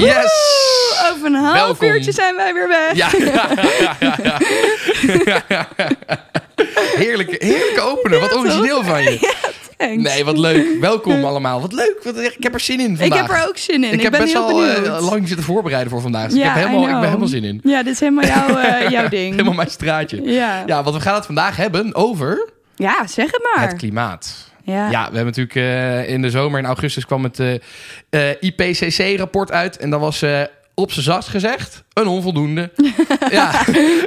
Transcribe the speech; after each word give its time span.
Yes! 0.00 0.32
Over 1.12 1.26
een 1.26 1.34
half 1.34 1.52
Welkom. 1.54 1.88
uurtje 1.88 2.12
zijn 2.12 2.36
wij 2.36 2.54
weer 2.54 2.68
weg. 2.68 2.94
Ja, 2.94 3.08
ja, 5.24 5.40
ja. 5.48 5.68
Heerlijke, 6.96 7.36
heerlijke 7.46 7.80
opener. 7.80 8.20
Wat 8.20 8.36
origineel 8.36 8.84
van 8.84 9.02
je. 9.02 9.34
Thanks. 9.76 10.02
Nee, 10.02 10.24
wat 10.24 10.38
leuk. 10.38 10.66
Welkom 10.80 11.24
allemaal. 11.24 11.60
Wat 11.60 11.72
leuk. 11.72 11.96
Wat, 12.02 12.18
ik 12.18 12.36
heb 12.42 12.54
er 12.54 12.60
zin 12.60 12.80
in 12.80 12.90
Ik 12.92 12.98
vandaag. 12.98 13.18
heb 13.20 13.30
er 13.30 13.48
ook 13.48 13.56
zin 13.56 13.84
in. 13.84 13.90
Ik, 13.90 13.92
Ik 13.92 14.02
heb 14.02 14.10
ben 14.10 14.20
best 14.20 14.32
wel 14.32 14.46
benieuwd. 14.46 15.00
lang 15.00 15.28
zitten 15.28 15.46
voorbereiden 15.46 15.90
voor 15.92 16.00
vandaag. 16.00 16.28
Dus 16.28 16.38
ik, 16.38 16.44
heb 16.44 16.54
helemaal, 16.54 16.82
ik 16.82 16.90
ben 17.00 17.04
helemaal 17.04 17.28
zin 17.28 17.44
in. 17.44 17.60
Ja, 17.62 17.82
dit 17.82 17.92
is 17.92 18.00
helemaal 18.00 18.24
jouw, 18.26 18.56
eh, 18.58 18.88
jouw 18.96 19.08
ding. 19.08 19.30
Helemaal 19.30 19.52
mijn 19.54 19.70
straatje. 19.70 20.22
Ja. 20.22 20.62
Ja, 20.66 20.82
want 20.82 20.96
we 20.96 21.02
gaan 21.02 21.14
het 21.14 21.26
vandaag 21.26 21.56
hebben 21.56 21.94
over 21.94 22.48
ja, 22.76 23.06
zeg 23.06 23.26
het 23.30 23.48
maar. 23.54 23.68
het 23.68 23.76
klimaat. 23.76 24.34
Ja. 24.66 24.90
Ja, 24.90 25.10
we 25.10 25.16
hebben 25.16 25.34
natuurlijk 25.36 25.54
eh, 25.54 26.08
in 26.08 26.22
de 26.22 26.30
zomer, 26.30 26.58
in 26.58 26.66
augustus, 26.66 27.06
kwam 27.06 27.22
het 27.24 27.40
eh, 27.40 27.54
eh, 28.10 28.36
IPCC-rapport 28.40 29.52
uit. 29.52 29.76
En 29.76 29.90
dat 29.90 30.00
was 30.00 30.24
op 30.74 30.92
zijn 30.92 31.04
zacht 31.04 31.28
gezegd 31.28 31.84
een 31.92 32.06
onvoldoende. 32.06 32.70
ja, 33.30 33.64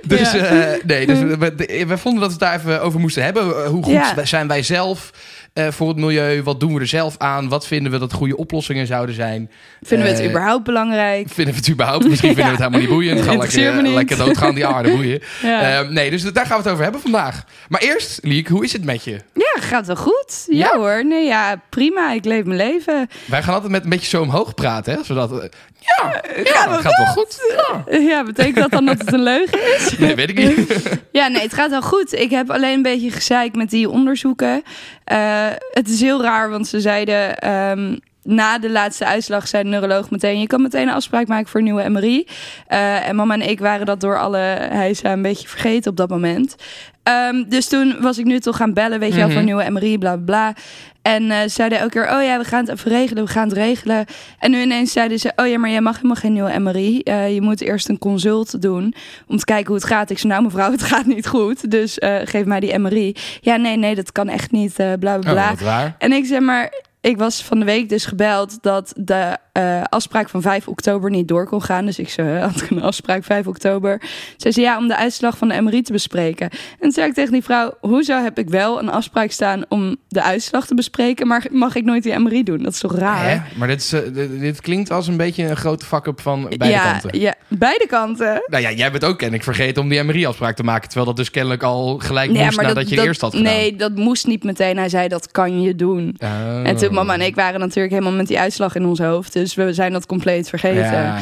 dus, 0.08 0.32
Ja. 0.32 0.78
nee, 0.86 1.06
dus 1.06 1.20
we, 1.20 1.38
we, 1.38 1.86
we 1.88 1.98
vonden 1.98 2.22
dat 2.22 2.30
we 2.38 2.46
het 2.46 2.52
daar 2.52 2.60
even 2.60 2.82
over 2.82 3.00
moesten 3.00 3.24
hebben. 3.24 3.66
Hoe 3.66 3.84
goed 3.84 3.94
Ja. 3.94 4.26
zijn 4.26 4.48
wij 4.48 4.64
zelf 4.64 5.12
eh, 5.54 5.68
voor 5.68 5.88
het 5.88 5.98
milieu? 5.98 6.44
Wat 6.44 6.60
doen 6.60 6.74
we 6.74 6.80
er 6.80 6.88
zelf 6.88 7.16
aan? 7.18 7.50
Wat 7.50 7.68
vinden 7.68 7.92
we 7.92 7.98
dat 7.98 8.14
goede 8.14 8.38
oplossingen 8.38 8.88
zouden 8.88 9.16
zijn? 9.16 9.52
Vinden 9.82 10.08
we 10.08 10.14
het 10.14 10.22
Eh, 10.22 10.30
überhaupt 10.30 10.64
belangrijk? 10.64 11.28
Vinden 11.30 11.54
we 11.54 11.60
het 11.60 11.70
überhaupt? 11.70 12.08
Misschien 12.10 12.36
vinden 12.36 12.46
we 12.46 12.50
het 12.52 12.60
helemaal 12.60 12.80
niet 12.80 12.90
boeiend. 12.90 13.18
Interesseert 13.26 13.64
lekker, 13.66 13.84
niet. 13.84 13.94
lekker 13.94 14.18
doodgaan 14.18 14.56
die 14.56 14.66
aarde 14.66 14.90
boeien. 14.90 15.22
Ja. 15.42 15.80
Eh, 15.82 15.90
nee, 15.90 16.10
dus 16.10 16.24
daar 16.24 16.46
gaan 16.46 16.58
we 16.58 16.64
het 16.64 16.72
over 16.72 16.84
hebben 16.84 17.02
vandaag. 17.02 17.44
Maar 17.70 17.82
eerst, 17.82 18.20
Liek, 18.22 18.48
hoe 18.48 18.64
is 18.64 18.74
het 18.74 18.84
met 18.84 19.04
je? 19.04 19.12
ja, 19.34 19.62
gaat 19.62 19.88
wel 19.88 19.96
goed. 19.96 20.44
Ja, 20.48 20.58
Ja? 20.74 20.78
hoor. 20.80 21.06
Nee, 21.06 21.26
ja, 21.26 21.62
prima. 21.70 22.14
Ik 22.14 22.26
leef 22.26 22.44
mijn 22.44 22.58
leven. 22.58 23.08
Wij 23.26 23.44
gaan 23.44 23.54
altijd 23.54 23.72
met 23.72 23.84
een 23.84 23.90
beetje 23.90 24.10
zo 24.10 24.22
omhoog 24.22 24.54
praten, 24.54 24.94
hè? 24.94 25.04
Zodat, 25.04 25.50
ja, 25.80 26.22
het 26.34 26.50
gaat 26.50 26.98
wel 26.98 27.06
goed. 27.06 27.40
Ja. 27.56 27.98
Ja, 28.00 28.24
betekent 28.24 28.56
dat 28.56 28.72
dan 28.72 28.86
dat 28.86 28.98
het 28.98 29.14
een 29.14 29.24
leugen 29.24 29.76
is? 29.76 29.98
Nee, 29.98 30.16
weet 30.16 30.30
ik 30.30 30.38
niet. 30.38 30.90
Ja, 31.12 31.28
nee, 31.28 31.42
het 31.42 31.54
gaat 31.54 31.70
wel 31.70 31.82
goed. 31.82 32.14
Ik 32.14 32.30
heb 32.30 32.52
alleen 32.52 32.74
een 32.74 32.82
beetje 32.82 33.12
gezeik 33.12 33.56
met 33.56 33.70
die 33.70 33.90
onderzoeken. 33.90 34.64
Eh, 35.04 35.48
het 35.72 35.88
is 35.90 36.02
heel 36.02 36.22
raar, 36.22 36.50
want 36.50 36.68
ze 36.68 36.80
zeiden... 36.82 37.38
ehm, 37.40 37.96
na 38.24 38.60
de 38.60 38.70
laatste 38.70 39.06
uitslag 39.06 39.48
zei 39.48 39.64
de 39.64 39.70
neuroloog 39.70 40.10
meteen... 40.10 40.40
je 40.40 40.48
kan 40.48 40.62
meteen 40.62 40.88
een 40.88 40.94
afspraak 40.94 41.28
maken 41.28 41.48
voor 41.48 41.60
een 41.60 41.66
nieuwe 41.66 41.90
MRI. 41.90 42.28
Eh, 42.68 43.08
en 43.08 43.16
mama 43.16 43.34
en 43.34 43.50
ik 43.50 43.60
waren 43.60 43.86
dat 43.86 44.00
door 44.00 44.20
alle 44.20 44.38
hijsa 44.72 45.12
een 45.12 45.22
beetje 45.22 45.48
vergeten 45.48 45.92
op 45.92 45.98
dat 45.98 46.10
moment. 46.10 46.56
Ehm, 47.04 47.44
dus 47.48 47.68
toen 47.68 47.96
was 48.02 48.18
ik 48.18 48.26
nu 48.26 48.40
toch 48.40 48.58
gaan 48.58 48.74
bellen, 48.74 49.00
weet 49.00 49.12
je 49.14 49.20
wel, 49.20 49.30
voor 49.30 49.40
een 49.40 49.46
nieuwe 49.46 49.70
MRI, 49.70 49.98
bla 49.98 50.16
bla 50.16 50.24
bla. 50.26 50.54
En 51.02 51.32
ze 51.32 51.50
zeiden 51.50 51.80
elke 51.80 51.92
keer, 51.92 52.16
oh 52.16 52.24
ja, 52.24 52.38
we 52.38 52.44
gaan 52.44 52.60
het 52.60 52.70
even 52.70 52.92
regelen, 52.92 53.26
we 53.26 53.30
gaan 53.30 53.48
het 53.48 53.58
regelen. 53.58 54.06
En 54.40 54.52
nu 54.52 54.62
ineens 54.62 54.92
zeiden 54.92 55.20
ze, 55.20 55.32
oh 55.36 55.48
ja, 55.48 55.58
maar 55.58 55.70
jij 55.70 55.82
mag 55.82 55.96
helemaal 55.96 56.16
geen 56.16 56.34
nieuwe 56.34 56.60
MRI. 56.60 57.00
Eh, 57.00 57.34
je 57.34 57.42
moet 57.42 57.62
eerst 57.62 57.90
een 57.90 57.98
consult 57.98 58.62
doen 58.62 58.94
om 59.28 59.38
te 59.38 59.46
kijken 59.46 59.68
hoe 59.68 59.76
het 59.76 59.86
gaat. 59.86 60.10
Ik 60.10 60.20
zei, 60.20 60.34
nou 60.34 60.44
mevrouw, 60.44 60.72
het 60.78 60.84
gaat 60.84 61.06
niet 61.06 61.28
goed, 61.28 61.72
dus 61.72 61.98
geef 62.24 62.46
mij 62.46 62.60
die 62.60 62.78
MRI. 62.78 63.16
Ja, 63.42 63.56
nee, 63.56 63.78
nee, 63.78 63.96
dat 63.96 64.12
kan 64.12 64.30
echt 64.30 64.52
niet, 64.52 64.76
bla 64.76 64.98
bla 64.98 65.20
bla. 65.20 65.52
Oh. 65.62 65.86
En 65.98 66.12
ik 66.12 66.26
zeg 66.26 66.40
maar, 66.40 66.72
ik 67.02 67.18
was 67.18 67.44
van 67.44 67.60
de 67.60 67.66
week 67.66 67.90
dus 67.90 68.06
gebeld 68.06 68.58
dat 68.62 68.94
de 68.96 69.38
eh, 69.52 69.82
afspraak 69.84 70.30
van 70.30 70.42
5 70.42 70.68
oktober 70.68 71.10
niet 71.10 71.28
door 71.28 71.46
kon 71.48 71.62
gaan. 71.62 71.86
Dus 71.86 72.00
ik 72.00 72.10
zei, 72.10 72.30
"Huh, 72.30 72.42
had 72.42 72.64
een 72.70 72.82
afspraak 72.82 73.24
5 73.24 73.48
oktober. 73.48 74.02
Ze 74.38 74.52
zei 74.52 74.66
ja, 74.66 74.78
om 74.78 74.88
de 74.88 74.96
uitslag 74.96 75.38
van 75.38 75.48
de 75.48 75.62
MRI 75.62 75.82
te 75.82 75.92
bespreken. 75.92 76.50
En 76.50 76.80
toen 76.80 76.92
zei 76.92 77.08
ik 77.08 77.14
tegen 77.14 77.32
die 77.32 77.44
vrouw, 77.44 77.74
hoezo 77.82 78.24
heb 78.24 78.38
ik 78.38 78.50
wel 78.50 78.80
een 78.80 78.90
afspraak 78.90 79.32
staan 79.32 79.66
om 79.70 79.96
de 80.08 80.24
uitslag 80.24 80.66
te 80.66 80.76
bespreken, 80.76 81.28
maar 81.28 81.46
mag 81.52 81.76
ik 81.76 81.84
nooit 81.84 82.04
die 82.04 82.20
MRI 82.20 82.44
doen? 82.44 82.64
Dat 82.64 82.74
is 82.74 82.80
toch 82.80 82.96
raar? 82.96 83.30
Hè? 83.30 83.38
Maar 83.58 83.68
dit, 83.68 83.82
is, 83.82 83.94
eh, 83.94 84.02
dit, 84.14 84.40
dit 84.40 84.62
klinkt 84.62 84.92
als 84.92 85.08
een 85.08 85.18
beetje 85.18 85.44
een 85.44 85.58
grote 85.58 85.86
fuck-up 85.86 86.22
van 86.22 86.42
beide 86.42 86.68
ja, 86.68 86.92
kanten. 86.92 87.20
Ja, 87.20 87.36
beide 87.48 87.88
kanten. 87.88 88.44
Nou 88.46 88.64
ja, 88.64 88.72
jij 88.72 88.92
bent 88.92 89.06
ook 89.06 89.18
ken 89.18 89.34
ik 89.34 89.44
vergeten 89.44 89.82
om 89.82 89.90
die 89.90 90.04
MRI-afspraak 90.04 90.56
te 90.56 90.64
maken. 90.64 90.88
Terwijl 90.88 91.08
dat 91.08 91.16
dus 91.16 91.32
kennelijk 91.32 91.64
al 91.64 91.98
gelijk 91.98 92.32
moest 92.32 92.62
nadat 92.62 92.90
je 92.90 92.96
dat, 92.96 93.06
eerst 93.06 93.22
had 93.22 93.36
gedaan. 93.36 93.54
Nee, 93.54 93.76
dat 93.76 93.96
moest 93.96 94.28
niet 94.28 94.44
meteen. 94.44 94.78
Hij 94.78 94.90
zei, 94.90 95.08
dat 95.08 95.32
kan 95.32 95.62
je 95.62 95.76
doen. 95.76 96.16
Oh. 96.20 96.68
En 96.68 96.76
toen 96.76 96.89
mama 96.92 97.14
en 97.14 97.22
ik 97.22 97.36
waren 97.36 97.60
natuurlijk 97.60 97.94
helemaal 97.94 98.14
met 98.18 98.28
die 98.28 98.40
uitslag 98.40 98.76
in 98.76 98.86
ons 98.86 99.00
hoofd. 99.00 99.34
Dus 99.34 99.54
we 99.56 99.74
zijn 99.74 99.92
dat 99.92 100.06
compleet 100.06 100.50
vergeten. 100.50 100.80
Ja, 100.82 100.92
ja, 100.92 101.18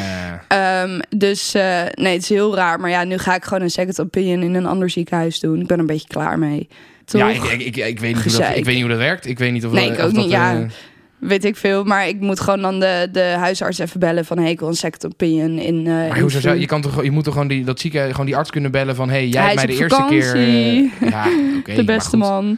ja. 0.47 0.83
Ehm, 0.83 0.99
dus 1.17 1.53
eh, 1.53 1.81
nee, 1.93 2.13
het 2.13 2.21
is 2.21 2.29
heel 2.29 2.55
raar. 2.55 2.79
Maar 2.79 2.89
ja, 2.89 3.03
nu 3.03 3.17
ga 3.17 3.35
ik 3.35 3.43
gewoon 3.43 3.61
een 3.63 3.69
second 3.69 4.01
opinion 4.01 4.41
in 4.41 4.53
een 4.53 4.65
ander 4.65 4.89
ziekenhuis 4.89 5.39
doen. 5.39 5.61
Ik 5.61 5.67
ben 5.67 5.79
een 5.79 5.85
beetje 5.85 6.07
klaar 6.07 6.39
mee. 6.39 6.67
Toch? 7.05 7.21
Ja, 7.21 7.29
ik, 7.29 7.43
ik, 7.43 7.61
ik, 7.61 7.75
ik 7.75 7.99
weet 7.99 8.15
niet 8.15 8.23
hoe 8.23 8.31
dat, 8.41 8.55
ik 8.55 8.65
weet 8.65 8.73
niet 8.73 8.81
hoe 8.81 8.89
dat 8.91 8.99
werkt. 8.99 9.25
Ik 9.25 9.39
weet 9.39 9.51
niet 9.51 9.65
of 9.65 9.71
Nee, 9.71 9.89
of 9.89 9.93
ik 9.97 10.03
ook 10.03 10.13
dat, 10.13 10.23
niet, 10.23 10.31
ja. 10.31 10.55
eh, 10.59 10.65
Weet 11.17 11.45
ik 11.45 11.55
veel. 11.55 11.83
Maar 11.83 12.07
ik 12.07 12.19
moet 12.19 12.39
gewoon 12.39 12.61
dan 12.61 12.79
de, 12.79 13.09
de 13.11 13.19
huisarts 13.37 13.79
even 13.79 13.99
bellen 13.99 14.25
van... 14.25 14.37
hey, 14.37 14.49
ik 14.51 14.59
wil 14.59 14.67
een 14.67 14.73
second 14.75 15.05
opinion 15.05 15.59
in... 15.59 15.77
eh, 15.77 15.93
Maar 15.93 16.17
zou, 16.17 16.29
food. 16.31 16.59
je, 16.59 16.65
kan 16.65 16.81
toch, 16.81 17.03
je 17.03 17.11
moet 17.11 17.23
toch 17.23 17.33
gewoon 17.33 17.47
die, 17.47 17.63
dat 17.63 17.79
ziekenhuis, 17.79 18.11
gewoon 18.11 18.25
die 18.25 18.35
arts 18.35 18.49
kunnen 18.51 18.71
bellen 18.71 18.95
van... 18.95 19.09
hey, 19.09 19.27
jij 19.27 19.43
hebt 19.43 19.55
mij 19.55 19.65
de 19.65 19.73
eerste 19.77 20.05
keer... 20.09 20.37
ja, 21.09 21.27
oké, 21.59 21.75
de 21.81 21.83
beste 21.83 22.17
man. 22.17 22.57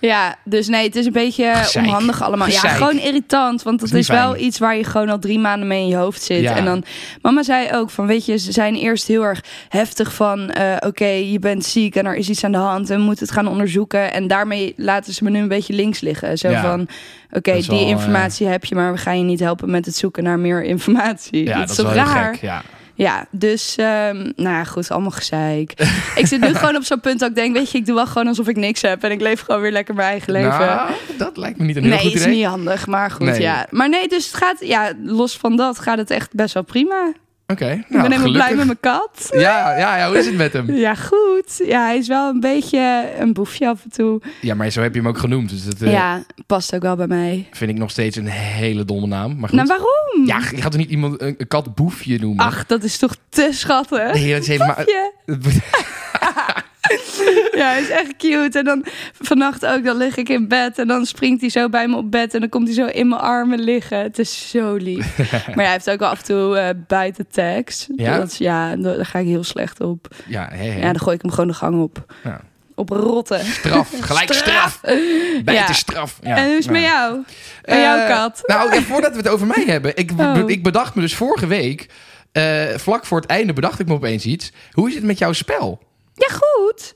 Ja, 0.00 0.34
dus 0.44 0.68
nee, 0.68 0.84
het 0.86 0.96
is 0.96 1.06
een 1.06 1.12
beetje 1.12 1.52
Gezeik. 1.54 1.86
onhandig 1.86 2.22
allemaal. 2.22 2.48
Ja, 2.48 2.58
gewoon 2.60 2.98
irritant. 2.98 3.62
Want 3.62 3.80
Dat 3.80 3.88
het 3.88 3.98
is 3.98 4.08
wel 4.08 4.36
iets 4.36 4.58
waar 4.58 4.76
je 4.76 4.84
gewoon 4.84 5.08
al 5.08 5.18
drie 5.18 5.38
maanden 5.38 5.68
mee 5.68 5.80
in 5.82 5.88
je 5.88 5.96
hoofd 5.96 6.22
zit. 6.22 6.40
Ja. 6.40 6.56
En 6.56 6.64
dan, 6.64 6.84
mama 7.22 7.42
zei 7.42 7.72
ook 7.72 7.90
van, 7.90 8.06
weet 8.06 8.24
je, 8.26 8.36
ze 8.38 8.52
zijn 8.52 8.74
eerst 8.74 9.06
heel 9.06 9.22
erg 9.22 9.40
heftig 9.68 10.14
van, 10.14 10.50
eh, 10.50 10.76
oké, 10.86 11.04
je 11.06 11.38
bent 11.38 11.64
ziek 11.64 11.94
en 11.96 12.06
er 12.06 12.14
is 12.14 12.28
iets 12.28 12.44
aan 12.44 12.52
de 12.52 12.58
hand 12.58 12.90
en 12.90 12.96
we 12.98 13.02
moeten 13.04 13.24
het 13.26 13.34
gaan 13.34 13.48
onderzoeken. 13.48 14.12
En 14.12 14.26
daarmee 14.26 14.72
laten 14.76 15.12
ze 15.14 15.24
me 15.24 15.30
nu 15.30 15.38
een 15.38 15.48
beetje 15.48 15.72
links 15.72 16.00
liggen. 16.00 16.38
Zo 16.38 16.48
Ja. 16.50 16.60
van, 16.62 16.88
oké, 17.30 17.52
die 17.52 17.66
wel, 17.66 17.86
informatie 17.86 18.46
heb 18.46 18.64
je, 18.64 18.74
maar 18.74 18.92
we 18.92 18.98
gaan 18.98 19.18
je 19.18 19.24
niet 19.24 19.40
helpen 19.40 19.70
met 19.70 19.86
het 19.86 19.96
zoeken 19.96 20.22
naar 20.24 20.38
meer 20.38 20.64
informatie. 20.64 21.44
Ja, 21.44 21.58
dat, 21.58 21.68
dat 21.68 21.78
is 21.78 21.82
wel 21.84 21.92
raar? 21.92 22.32
gek, 22.34 22.42
ja. 22.42 22.62
Ja, 23.00 23.26
dus, 23.30 23.76
ehm, 23.76 24.16
nou 24.16 24.56
ja, 24.56 24.64
goed, 24.64 24.90
allemaal 24.90 25.10
gezeik. 25.10 25.72
ik 26.20 26.26
zit 26.26 26.40
nu 26.40 26.54
gewoon 26.54 26.76
op 26.76 26.84
zo'n 26.84 27.00
punt 27.00 27.20
dat 27.20 27.28
ik 27.28 27.34
denk, 27.34 27.56
weet 27.56 27.70
je, 27.70 27.78
ik 27.78 27.86
doe 27.86 27.94
wel 27.94 28.06
gewoon 28.06 28.26
alsof 28.26 28.48
ik 28.48 28.56
niks 28.56 28.82
heb. 28.82 29.02
En 29.02 29.10
ik 29.10 29.20
leef 29.20 29.40
gewoon 29.40 29.60
weer 29.60 29.72
lekker 29.72 29.94
mijn 29.94 30.08
eigen 30.08 30.32
leven. 30.32 30.58
Nou, 30.58 30.90
dat 31.16 31.36
lijkt 31.36 31.58
me 31.58 31.64
niet 31.64 31.76
een 31.76 31.82
heel 31.82 31.90
nee, 31.92 32.00
goed 32.00 32.14
is 32.14 32.20
idee. 32.20 32.34
niet 32.34 32.44
handig, 32.44 32.86
maar 32.86 33.10
goed, 33.10 33.26
Nee. 33.26 33.40
ja. 33.40 33.66
Maar 33.70 33.88
nee, 33.88 34.08
dus 34.08 34.26
het 34.26 34.34
gaat, 34.34 34.56
ja, 34.60 34.92
los 35.02 35.36
van 35.36 35.56
dat 35.56 35.78
gaat 35.78 35.98
het 35.98 36.10
echt 36.10 36.34
best 36.34 36.54
wel 36.54 36.62
prima. 36.62 37.12
Oké, 37.50 37.64
nou, 37.64 37.76
ik 37.76 37.88
ben 37.88 38.00
helemaal 38.00 38.18
gelukkig. 38.18 38.46
blij 38.46 38.54
met 38.54 38.66
mijn 38.66 38.80
kat. 38.80 39.28
Ja, 39.32 39.76
ja, 39.78 39.96
ja, 39.96 40.08
hoe 40.08 40.18
is 40.18 40.26
het 40.26 40.36
met 40.36 40.52
hem? 40.52 40.74
Ja, 40.74 40.94
goed. 40.94 41.62
Ja, 41.66 41.84
hij 41.84 41.96
is 41.96 42.08
wel 42.08 42.28
een 42.28 42.40
beetje 42.40 43.08
een 43.18 43.32
boefje 43.32 43.68
af 43.68 43.84
en 43.84 43.90
toe. 43.90 44.20
Ja, 44.40 44.54
maar 44.54 44.70
zo 44.70 44.82
heb 44.82 44.94
je 44.94 45.00
hem 45.00 45.08
ook 45.08 45.18
genoemd. 45.18 45.50
Dus 45.50 45.64
dat 45.64 45.80
eh, 45.80 45.92
ja, 45.92 46.22
past 46.46 46.74
ook 46.74 46.82
wel 46.82 46.96
bij 46.96 47.06
mij. 47.06 47.48
vind 47.52 47.70
ik 47.70 47.78
nog 47.78 47.90
steeds 47.90 48.16
een 48.16 48.26
hele 48.26 48.84
domme 48.84 49.06
naam. 49.06 49.38
Maar 49.38 49.48
goed. 49.48 49.58
Nou, 49.58 49.68
waarom? 49.68 50.26
ja, 50.26 50.38
je 50.38 50.62
gaat 50.62 50.70
toch 50.70 50.80
niet 50.80 50.90
iemand 50.90 51.20
een, 51.20 51.34
een 51.38 51.48
kat 51.48 51.74
boefje 51.74 52.18
noemen? 52.18 52.44
Ach, 52.44 52.66
dat 52.66 52.82
is 52.82 52.98
toch 52.98 53.16
te 53.28 53.48
schattig? 53.52 54.12
nee, 54.14 54.32
dat 54.32 54.42
is 54.42 54.48
helemaal... 54.48 54.76
Ja. 57.60 57.70
hij 57.70 57.80
is 57.80 57.88
echt 57.88 58.16
cute. 58.16 58.58
En 58.58 58.64
dan 58.64 58.84
vannacht 59.20 59.66
ook, 59.66 59.84
dan 59.84 59.96
lig 59.96 60.16
ik 60.16 60.28
in 60.28 60.48
bed 60.48 60.78
en 60.78 60.86
dan 60.88 61.06
springt 61.06 61.40
hij 61.40 61.50
zo 61.50 61.68
bij 61.68 61.88
me 61.88 61.96
op 61.96 62.10
bed 62.10 62.34
en 62.34 62.40
dan 62.40 62.48
komt 62.48 62.66
hij 62.66 62.74
zo 62.76 62.86
in 62.86 63.08
mijn 63.08 63.20
armen 63.20 63.60
liggen. 63.60 63.98
Het 63.98 64.18
is 64.18 64.50
zo 64.50 64.74
lief. 64.74 65.18
maar 65.54 65.64
hij 65.64 65.70
heeft 65.72 65.90
ook 65.90 65.98
wel 65.98 66.08
af 66.08 66.18
en 66.18 66.24
toe 66.24 66.56
eh 66.58 66.68
buiten 66.86 67.26
tags. 67.30 67.86
Ja? 67.96 68.18
Dat 68.18 68.36
ja, 68.36 68.76
daar 68.76 69.06
ga 69.06 69.18
ik 69.18 69.26
heel 69.26 69.44
slecht 69.44 69.80
op. 69.80 70.08
Ja. 70.26 70.52
Ja, 70.54 70.80
dan 70.92 71.00
gooi 71.00 71.14
ik 71.16 71.22
hem 71.22 71.30
gewoon 71.30 71.48
de 71.48 71.54
gang 71.54 71.82
op. 71.82 72.04
Ja. 72.24 72.40
Op 72.74 72.88
rotten. 72.88 73.44
Straf, 73.44 73.92
gelijk 74.00 74.32
straf. 74.32 74.80
Bijten 74.80 75.52
Ja. 75.54 75.72
straf. 75.72 76.18
Ja. 76.22 76.36
en 76.36 76.44
hoe 76.46 76.56
is 76.56 76.64
het 76.64 76.72
met 76.72 76.82
jou? 76.82 77.18
En 77.62 77.80
jouw 77.80 77.98
Eh, 77.98 78.08
kat? 78.16 78.42
Nou, 78.46 78.74
ja, 78.74 78.82
voordat 78.82 79.10
we 79.12 79.16
het 79.16 79.28
over 79.28 79.46
mij 79.46 79.64
hebben. 79.66 79.96
Ik, 79.96 80.10
Oh. 80.18 80.42
ik 80.46 80.62
bedacht 80.62 80.94
me 80.94 81.00
dus 81.00 81.14
vorige 81.14 81.46
week, 81.46 81.86
eh, 82.32 82.62
vlak 82.76 83.04
voor 83.06 83.20
het 83.20 83.30
einde 83.30 83.52
bedacht 83.52 83.78
ik 83.78 83.86
me 83.86 83.94
opeens 83.94 84.24
iets. 84.24 84.52
Hoe 84.72 84.88
is 84.88 84.94
het 84.94 85.04
met 85.04 85.18
jouw 85.18 85.32
spel? 85.32 85.80
Ja, 86.28 86.36
goed. 86.36 86.94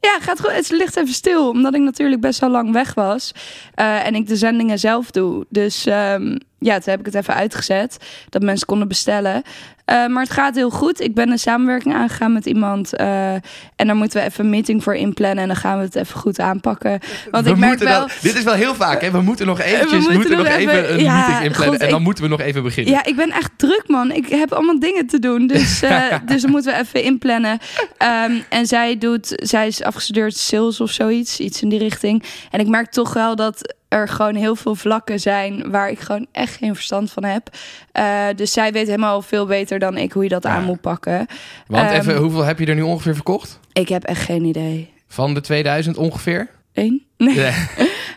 Ja, 0.00 0.18
gaat 0.20 0.40
goed. 0.40 0.52
Het 0.52 0.70
ligt 0.70 0.96
even 0.96 1.14
stil, 1.14 1.48
omdat 1.48 1.74
ik 1.74 1.80
natuurlijk 1.80 2.20
best 2.20 2.40
wel 2.40 2.50
lang 2.50 2.72
weg 2.72 2.94
was. 2.94 3.32
Eh, 3.74 4.06
en 4.06 4.14
ik 4.14 4.26
de 4.26 4.36
zendingen 4.36 4.78
zelf 4.78 5.10
doe. 5.10 5.46
Dus 5.48 5.86
ehm, 5.86 6.36
ja, 6.58 6.74
toen 6.74 6.90
heb 6.90 6.98
ik 7.00 7.06
het 7.06 7.14
even 7.14 7.34
uitgezet. 7.34 7.96
Dat 8.28 8.42
mensen 8.42 8.66
konden 8.66 8.88
bestellen. 8.88 9.42
Eh, 9.84 10.06
maar 10.06 10.22
het 10.22 10.32
gaat 10.32 10.54
heel 10.54 10.70
goed. 10.70 11.00
Ik 11.00 11.14
ben 11.14 11.30
een 11.30 11.38
samenwerking 11.38 11.94
aangegaan 11.94 12.32
met 12.32 12.46
iemand. 12.46 12.94
eh, 12.96 13.32
en 13.76 13.86
daar 13.86 13.96
moeten 13.96 14.20
we 14.20 14.26
even 14.26 14.44
een 14.44 14.50
meeting 14.50 14.82
voor 14.82 14.94
inplannen. 14.94 15.38
En 15.42 15.46
dan 15.46 15.56
gaan 15.56 15.78
we 15.78 15.84
het 15.84 15.94
even 15.96 16.20
goed 16.20 16.40
aanpakken. 16.40 17.00
Want 17.30 17.44
we 17.44 17.50
ik 17.50 17.56
merk 17.56 17.78
wel... 17.78 18.08
dit 18.22 18.36
is 18.36 18.42
wel 18.42 18.54
heel 18.54 18.74
vaak, 18.74 19.00
hè? 19.00 19.10
We 19.10 19.20
moeten 19.20 19.46
nog 19.46 19.60
eventjes, 19.60 19.90
We 19.90 19.96
moeten 19.96 20.14
moeten 20.14 20.36
nog 20.36 20.46
nog 20.46 20.56
even, 20.56 20.72
even- 20.82 20.94
een 20.94 21.02
ja, 21.02 21.16
meeting 21.26 21.44
inplannen. 21.44 21.72
God, 21.72 21.82
en 21.82 21.88
dan 21.88 21.98
ik- 21.98 22.04
moeten 22.04 22.24
we 22.24 22.30
nog 22.30 22.40
even 22.40 22.62
beginnen. 22.62 22.92
Ja, 22.92 23.04
ik 23.04 23.16
ben 23.16 23.30
echt 23.30 23.50
druk, 23.56 23.82
man. 23.86 24.10
Ik 24.12 24.28
heb 24.28 24.52
allemaal 24.52 24.78
dingen 24.80 25.06
te 25.06 25.18
doen. 25.18 25.46
Dus, 25.46 25.82
eh, 25.82 26.04
dus 26.26 26.42
dan 26.42 26.50
moeten 26.50 26.72
we 26.72 26.78
even 26.78 27.02
inplannen. 27.02 27.58
Ehm, 27.98 28.32
en 28.48 28.66
zij 28.66 28.98
doet, 28.98 29.32
zij 29.34 29.66
is 29.66 29.82
afgestudeerd 29.82 30.36
sales 30.36 30.80
of 30.80 30.90
zoiets, 30.90 31.40
iets 31.40 31.62
in 31.62 31.68
die 31.68 31.78
richting. 31.78 32.22
En 32.50 32.60
ik 32.60 32.66
merk 32.68 32.90
toch 32.90 33.12
wel 33.12 33.36
dat 33.36 33.74
er 33.88 34.08
gewoon 34.08 34.34
heel 34.34 34.56
veel 34.56 34.74
vlakken 34.74 35.20
zijn 35.20 35.70
waar 35.70 35.90
ik 35.90 35.98
gewoon 35.98 36.26
echt 36.32 36.56
geen 36.56 36.74
verstand 36.74 37.12
van 37.12 37.24
heb. 37.24 37.48
Eh, 37.92 38.24
dus 38.36 38.52
zij 38.52 38.72
weet 38.72 38.86
helemaal 38.86 39.22
veel 39.22 39.46
beter 39.46 39.78
dan 39.78 39.96
ik 39.96 40.12
hoe 40.12 40.22
je 40.22 40.28
dat 40.28 40.42
Ja. 40.42 40.50
aan 40.50 40.64
moet 40.64 40.80
pakken. 40.80 41.26
Want 41.66 41.90
Ehm, 41.90 42.00
even, 42.00 42.16
hoeveel 42.16 42.44
heb 42.44 42.58
je 42.58 42.66
er 42.66 42.74
nu 42.74 42.82
ongeveer 42.82 43.14
verkocht? 43.14 43.60
Ik 43.72 43.88
heb 43.88 44.04
echt 44.04 44.22
geen 44.22 44.44
idee. 44.44 44.92
Van 45.08 45.34
de 45.34 45.40
2000 45.40 45.96
ongeveer? 45.96 46.48
Eén? 46.72 47.06
Nee. 47.16 47.50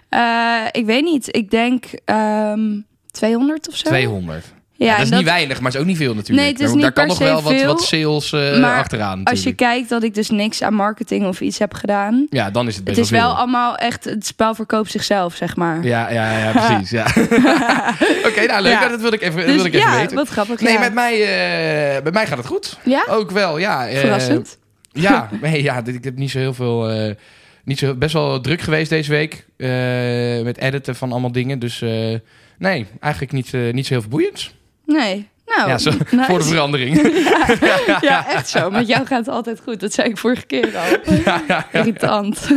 Eh, 0.10 0.66
ik 0.72 0.86
weet 0.86 1.04
niet. 1.04 1.36
Ik 1.36 1.50
denk 1.52 1.86
ehm 2.06 2.80
200 3.12 3.68
of 3.70 3.76
zo. 3.76 3.88
200. 3.90 4.46
Ja, 4.86 4.92
dat 4.96 5.04
is 5.04 5.10
dat- 5.10 5.20
niet 5.20 5.28
weinig, 5.28 5.56
maar 5.58 5.66
het 5.66 5.76
is 5.76 5.80
ook 5.82 5.88
niet 5.88 5.98
veel 5.98 6.14
natuurlijk. 6.16 6.40
Nee, 6.40 6.48
het 6.52 6.60
is 6.60 6.66
Daar- 6.66 6.74
niet 6.76 6.84
Daar 6.84 6.92
kan 6.94 7.08
nog 7.08 7.18
wel 7.18 7.42
wat, 7.42 7.52
veel, 7.54 7.66
wat 7.68 7.84
sales 7.84 8.32
eh, 8.34 8.60
maar 8.60 8.78
achteraan 8.78 9.10
Als 9.10 9.20
je 9.20 9.26
natuurlijk. 9.30 9.58
kijkt 9.58 9.90
dat 9.90 10.04
ik 10.04 10.14
dus 10.14 10.30
niks 10.30 10.62
aan 10.62 10.74
marketing 10.74 11.26
of 11.28 11.42
iets 11.42 11.60
heb 11.60 11.74
gedaan. 11.74 12.28
Ja, 12.30 12.52
dan 12.52 12.68
is 12.68 12.76
het 12.76 12.84
best 12.84 12.96
Het 12.98 13.06
is 13.06 13.12
wel 13.12 13.36
allemaal 13.38 13.76
echt, 13.76 14.04
het 14.04 14.26
spel 14.26 14.56
verkoopt 14.56 14.92
zichzelf, 14.92 15.36
zeg 15.36 15.56
maar. 15.56 15.84
Ja, 15.84 16.10
ja, 16.12 16.38
ja, 16.38 16.52
precies. 16.52 16.90
Ja. 16.90 17.06
Oké, 18.30 18.46
nou 18.46 18.62
leuk. 18.62 18.72
Ja. 18.72 18.88
Dat 18.88 19.02
wilde 19.02 19.16
ik 19.16 19.22
even, 19.22 19.36
dus 19.46 19.46
wilde 19.54 19.68
ik 19.68 19.74
even 19.74 19.90
ja, 19.92 19.98
weten. 19.98 20.16
wat 20.16 20.28
grappig. 20.30 20.60
Nee, 20.60 20.80
met 20.80 20.94
mij, 20.94 21.14
eh, 21.98 22.04
met 22.04 22.14
mij 22.14 22.28
gaat 22.28 22.38
het 22.38 22.48
goed. 22.48 22.78
Ja? 22.84 23.06
Ook 23.10 23.32
wel, 23.32 23.58
ja. 23.58 23.88
eh, 23.88 24.00
Verrassend. 24.00 24.58
Ja, 24.92 25.30
nee, 25.42 25.64
ja, 25.64 25.82
ik 25.86 26.04
heb 26.04 26.16
niet 26.18 26.32
zo 26.32 26.38
heel 26.38 26.54
veel. 26.54 26.92
niet 27.64 27.80
zo, 27.80 27.96
best 27.96 28.14
wel 28.14 28.42
druk 28.42 28.62
geweest 28.62 28.90
deze 28.90 29.12
week. 29.12 29.46
met 30.44 30.58
editen 30.58 30.96
van 30.96 31.12
allemaal 31.12 31.32
dingen. 31.32 31.60
Dus 31.60 31.80
nee, 32.58 32.86
eigenlijk 33.00 33.32
niet, 33.34 33.54
niet 33.74 33.86
zo 33.86 33.94
heel 33.94 34.02
veel 34.02 34.10
boeiends. 34.12 34.58
Nee. 34.96 35.28
Nou, 35.46 35.70
ja, 35.70 35.78
zo, 35.78 35.90
nice. 36.12 36.26
voor 36.26 36.40
de 36.40 36.46
verandering. 36.46 36.96
ja, 38.10 38.28
echt 38.28 38.50
zo. 38.50 38.70
Met 38.70 38.88
jou 38.88 39.06
gaat 39.06 39.26
het 39.26 39.36
altijd 39.36 39.60
goed. 39.64 39.80
Dat 39.80 39.94
zei 39.94 40.10
ik 40.10 40.18
vorige 40.18 40.46
keer 40.46 40.78
al. 40.78 41.14
ja. 41.48 41.68
Irritant. 41.72 42.48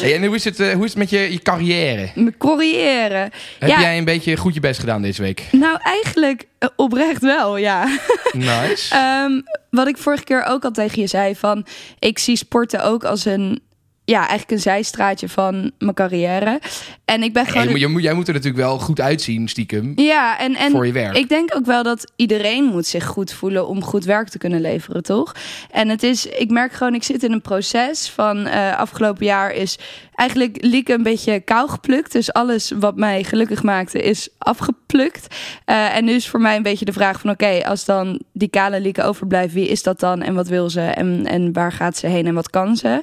Hey, 0.00 0.14
en 0.14 0.24
hoe 0.24 0.34
is, 0.34 0.44
het, 0.44 0.60
eh, 0.60 0.72
hoe 0.72 0.84
is 0.84 0.90
het 0.90 0.98
met 0.98 1.10
je, 1.10 1.32
je 1.32 1.38
carrière? 1.38 2.10
Me 2.14 2.36
corriëren. 2.36 3.30
Heb 3.58 3.78
jij 3.78 3.98
een 3.98 4.04
beetje 4.04 4.36
goed 4.36 4.54
je 4.54 4.60
best 4.60 4.80
gedaan 4.80 5.02
deze 5.02 5.22
week? 5.22 5.44
Nou, 5.50 5.78
eigenlijk 5.82 6.46
eh, 6.58 6.68
oprecht 6.76 7.22
wel, 7.22 7.56
ja. 7.56 7.98
Nice. 8.32 8.94
Ehm, 8.94 9.40
wat 9.70 9.86
ik 9.86 9.96
vorige 9.98 10.24
keer 10.24 10.44
ook 10.44 10.64
al 10.64 10.70
tegen 10.70 11.00
je 11.00 11.06
zei, 11.06 11.36
van 11.36 11.66
ik 11.98 12.18
zie 12.18 12.36
sporten 12.36 12.84
ook 12.84 13.04
als 13.04 13.24
een, 13.24 13.62
ja, 14.04 14.18
eigenlijk 14.18 14.50
een 14.50 14.58
zijstraatje 14.60 15.28
van 15.28 15.70
mijn 15.78 15.94
carrière. 15.94 16.60
En 17.04 17.22
ik 17.22 17.32
ben 17.32 17.46
gewoon. 17.46 17.62
je 17.78 17.88
moet- 17.88 18.00
je 18.00 18.06
jij 18.08 18.14
moet 18.14 18.28
er 18.28 18.34
natuurlijk 18.34 18.62
wel 18.62 18.78
goed 18.78 19.00
uitzien, 19.00 19.48
stiekem. 19.48 19.92
ja, 19.96 20.38
en, 20.38 20.54
en 20.54 20.70
voor 20.70 20.86
je 20.86 20.92
werk. 20.92 21.16
ik 21.16 21.28
denk 21.28 21.54
ook 21.56 21.66
wel 21.66 21.82
dat 21.82 22.12
iedereen 22.16 22.64
moet 22.64 22.86
zich 22.86 23.06
goed 23.06 23.32
voelen 23.32 23.66
om 23.68 23.82
goed 23.82 24.04
werk 24.04 24.28
te 24.28 24.38
kunnen 24.38 24.60
leveren, 24.60 25.02
toch? 25.02 25.34
En 25.70 25.88
het 25.88 26.02
is, 26.02 26.26
ik 26.26 26.50
merk 26.50 26.72
gewoon, 26.72 26.94
ik 26.94 27.02
zit 27.02 27.22
in 27.22 27.32
een 27.32 27.40
proces 27.42 28.08
van 28.08 28.46
eh, 28.46 28.76
afgelopen 28.78 29.24
jaar 29.26 29.52
is 29.52 29.78
eigenlijk 30.14 30.56
Lieke 30.64 30.92
een 30.92 31.02
beetje 31.02 31.40
kou 31.40 31.68
geplukt. 31.68 32.12
Dus 32.12 32.32
alles 32.32 32.72
wat 32.78 32.96
mij 32.96 33.22
gelukkig 33.24 33.62
maakte 33.62 34.02
is 34.02 34.28
afgeplukt. 34.38 35.34
Eh, 35.64 35.96
en 35.96 36.04
nu 36.04 36.12
is 36.12 36.28
voor 36.28 36.40
mij 36.40 36.56
een 36.56 36.62
beetje 36.62 36.84
de 36.84 36.92
vraag 36.92 37.20
van 37.20 37.30
oké, 37.30 37.64
als 37.64 37.84
dan 37.84 38.20
die 38.32 38.48
kale 38.48 38.80
Lieke 38.80 39.02
overblijft, 39.02 39.54
wie 39.54 39.68
is 39.68 39.82
dat 39.82 40.00
dan 40.00 40.22
en 40.22 40.34
wat 40.34 40.48
wil 40.48 40.70
ze 40.70 40.80
en, 40.80 41.26
en 41.26 41.52
waar 41.52 41.72
gaat 41.72 41.96
ze 41.96 42.06
heen 42.06 42.26
en 42.26 42.34
wat 42.34 42.50
kan 42.50 42.76
ze? 42.76 43.02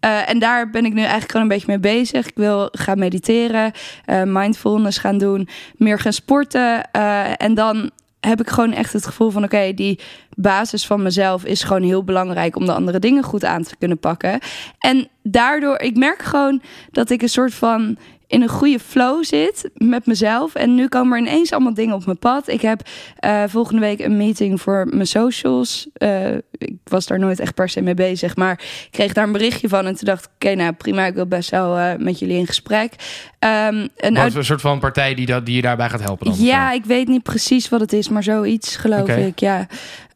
Eh, 0.00 0.28
en 0.28 0.38
daar 0.38 0.70
ben 0.70 0.84
ik 0.84 0.92
nu 0.92 1.00
eigenlijk 1.00 1.30
gewoon 1.30 1.42
een 1.42 1.52
beetje 1.52 1.78
mee 1.78 1.94
bezig. 1.96 2.26
Ik 2.26 2.36
wil 2.36 2.68
gaan 2.72 2.98
mediteren, 2.98 3.72
eh, 4.04 4.22
mindfulness 4.24 4.98
gaan 4.98 5.18
doen, 5.18 5.48
meer 5.76 5.98
gaan 5.98 6.12
sporten. 6.12 6.90
eh, 6.90 7.42
en 7.42 7.54
dan 7.54 7.90
heb 8.20 8.40
ik 8.40 8.48
gewoon 8.48 8.72
echt 8.72 8.92
het 8.92 9.06
gevoel 9.06 9.30
van 9.30 9.44
oké, 9.44 9.72
die 9.74 10.00
basis 10.34 10.86
van 10.86 11.02
mezelf 11.02 11.44
is 11.44 11.62
gewoon 11.62 11.82
heel 11.82 12.04
belangrijk 12.04 12.56
om 12.56 12.66
de 12.66 12.72
andere 12.72 12.98
dingen 12.98 13.22
goed 13.22 13.44
aan 13.44 13.62
te 13.62 13.76
kunnen 13.76 13.98
pakken. 13.98 14.38
En 14.78 15.08
daardoor, 15.22 15.80
ik 15.80 15.96
merk 15.96 16.22
gewoon 16.22 16.62
dat 16.90 17.10
ik 17.10 17.22
een 17.22 17.28
soort 17.28 17.54
van 17.54 17.98
in 18.28 18.42
een 18.42 18.48
goede 18.48 18.78
flow 18.78 19.24
zit 19.24 19.70
met 19.74 20.06
mezelf. 20.06 20.54
En 20.54 20.74
nu 20.74 20.88
komen 20.88 21.12
er 21.18 21.26
ineens 21.26 21.52
allemaal 21.52 21.74
dingen 21.74 21.94
op 21.94 22.04
mijn 22.04 22.18
pad. 22.18 22.48
Ik 22.48 22.60
heb 22.60 22.80
eh, 23.18 23.42
volgende 23.46 23.80
week 23.80 24.00
een 24.00 24.16
meeting 24.16 24.60
voor 24.60 24.86
mijn 24.90 25.06
socials. 25.06 25.88
Eh, 25.92 26.34
ik 26.52 26.74
was 26.84 27.06
daar 27.06 27.18
nooit 27.18 27.40
echt 27.40 27.54
per 27.54 27.68
se 27.68 27.80
mee 27.80 27.94
bezig, 27.94 28.36
maar 28.36 28.52
ik 28.52 28.88
kreeg 28.90 29.12
daar 29.12 29.24
een 29.24 29.32
berichtje 29.32 29.68
van. 29.68 29.86
En 29.86 29.94
toen 29.96 30.06
dacht 30.06 30.24
ik, 30.24 30.30
oké, 30.34 30.54
nou 30.54 30.72
prima, 30.72 31.06
ik 31.06 31.14
wil 31.14 31.26
best 31.26 31.50
wel 31.50 31.76
eh, 31.78 31.92
met 31.98 32.18
jullie 32.18 32.36
in 32.38 32.46
gesprek. 32.46 32.92
Ehm 33.38 33.86
een 33.96 34.18
uit- 34.18 34.34
een 34.34 34.44
soort 34.44 34.60
van 34.60 34.78
partij 34.78 35.14
die, 35.14 35.26
dat, 35.26 35.46
die 35.46 35.54
je 35.56 35.62
daarbij 35.62 35.88
gaat 35.88 36.02
helpen 36.02 36.26
dan? 36.26 36.36
ja, 36.38 36.72
ik 36.72 36.84
weet 36.84 37.08
niet 37.08 37.22
precies 37.22 37.68
wat 37.68 37.80
het 37.80 37.92
is, 37.92 38.08
maar 38.08 38.22
zoiets 38.22 38.76
geloof 38.76 39.08
ik, 39.08 39.38
ja. 39.38 39.66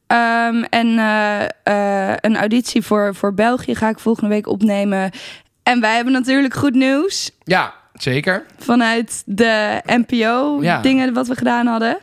Ehm, 0.07 0.63
en 0.63 0.87
een 2.21 2.37
auditie 2.37 2.83
voor, 2.83 3.15
voor 3.15 3.35
België 3.35 3.75
ga 3.75 3.89
ik 3.89 3.99
volgende 3.99 4.29
week 4.29 4.47
opnemen. 4.47 5.11
En 5.63 5.81
wij 5.81 5.95
hebben 5.95 6.13
natuurlijk 6.13 6.55
goed 6.55 6.75
nieuws 6.75 7.31
Ja, 7.45 7.75
zeker. 8.03 8.45
vanuit 8.59 9.23
de 9.27 9.45
Ja. 9.45 9.83
NPO-dingen 9.97 11.13
wat 11.13 11.29
we 11.29 11.37
gedaan 11.37 11.67
hadden. 11.67 11.99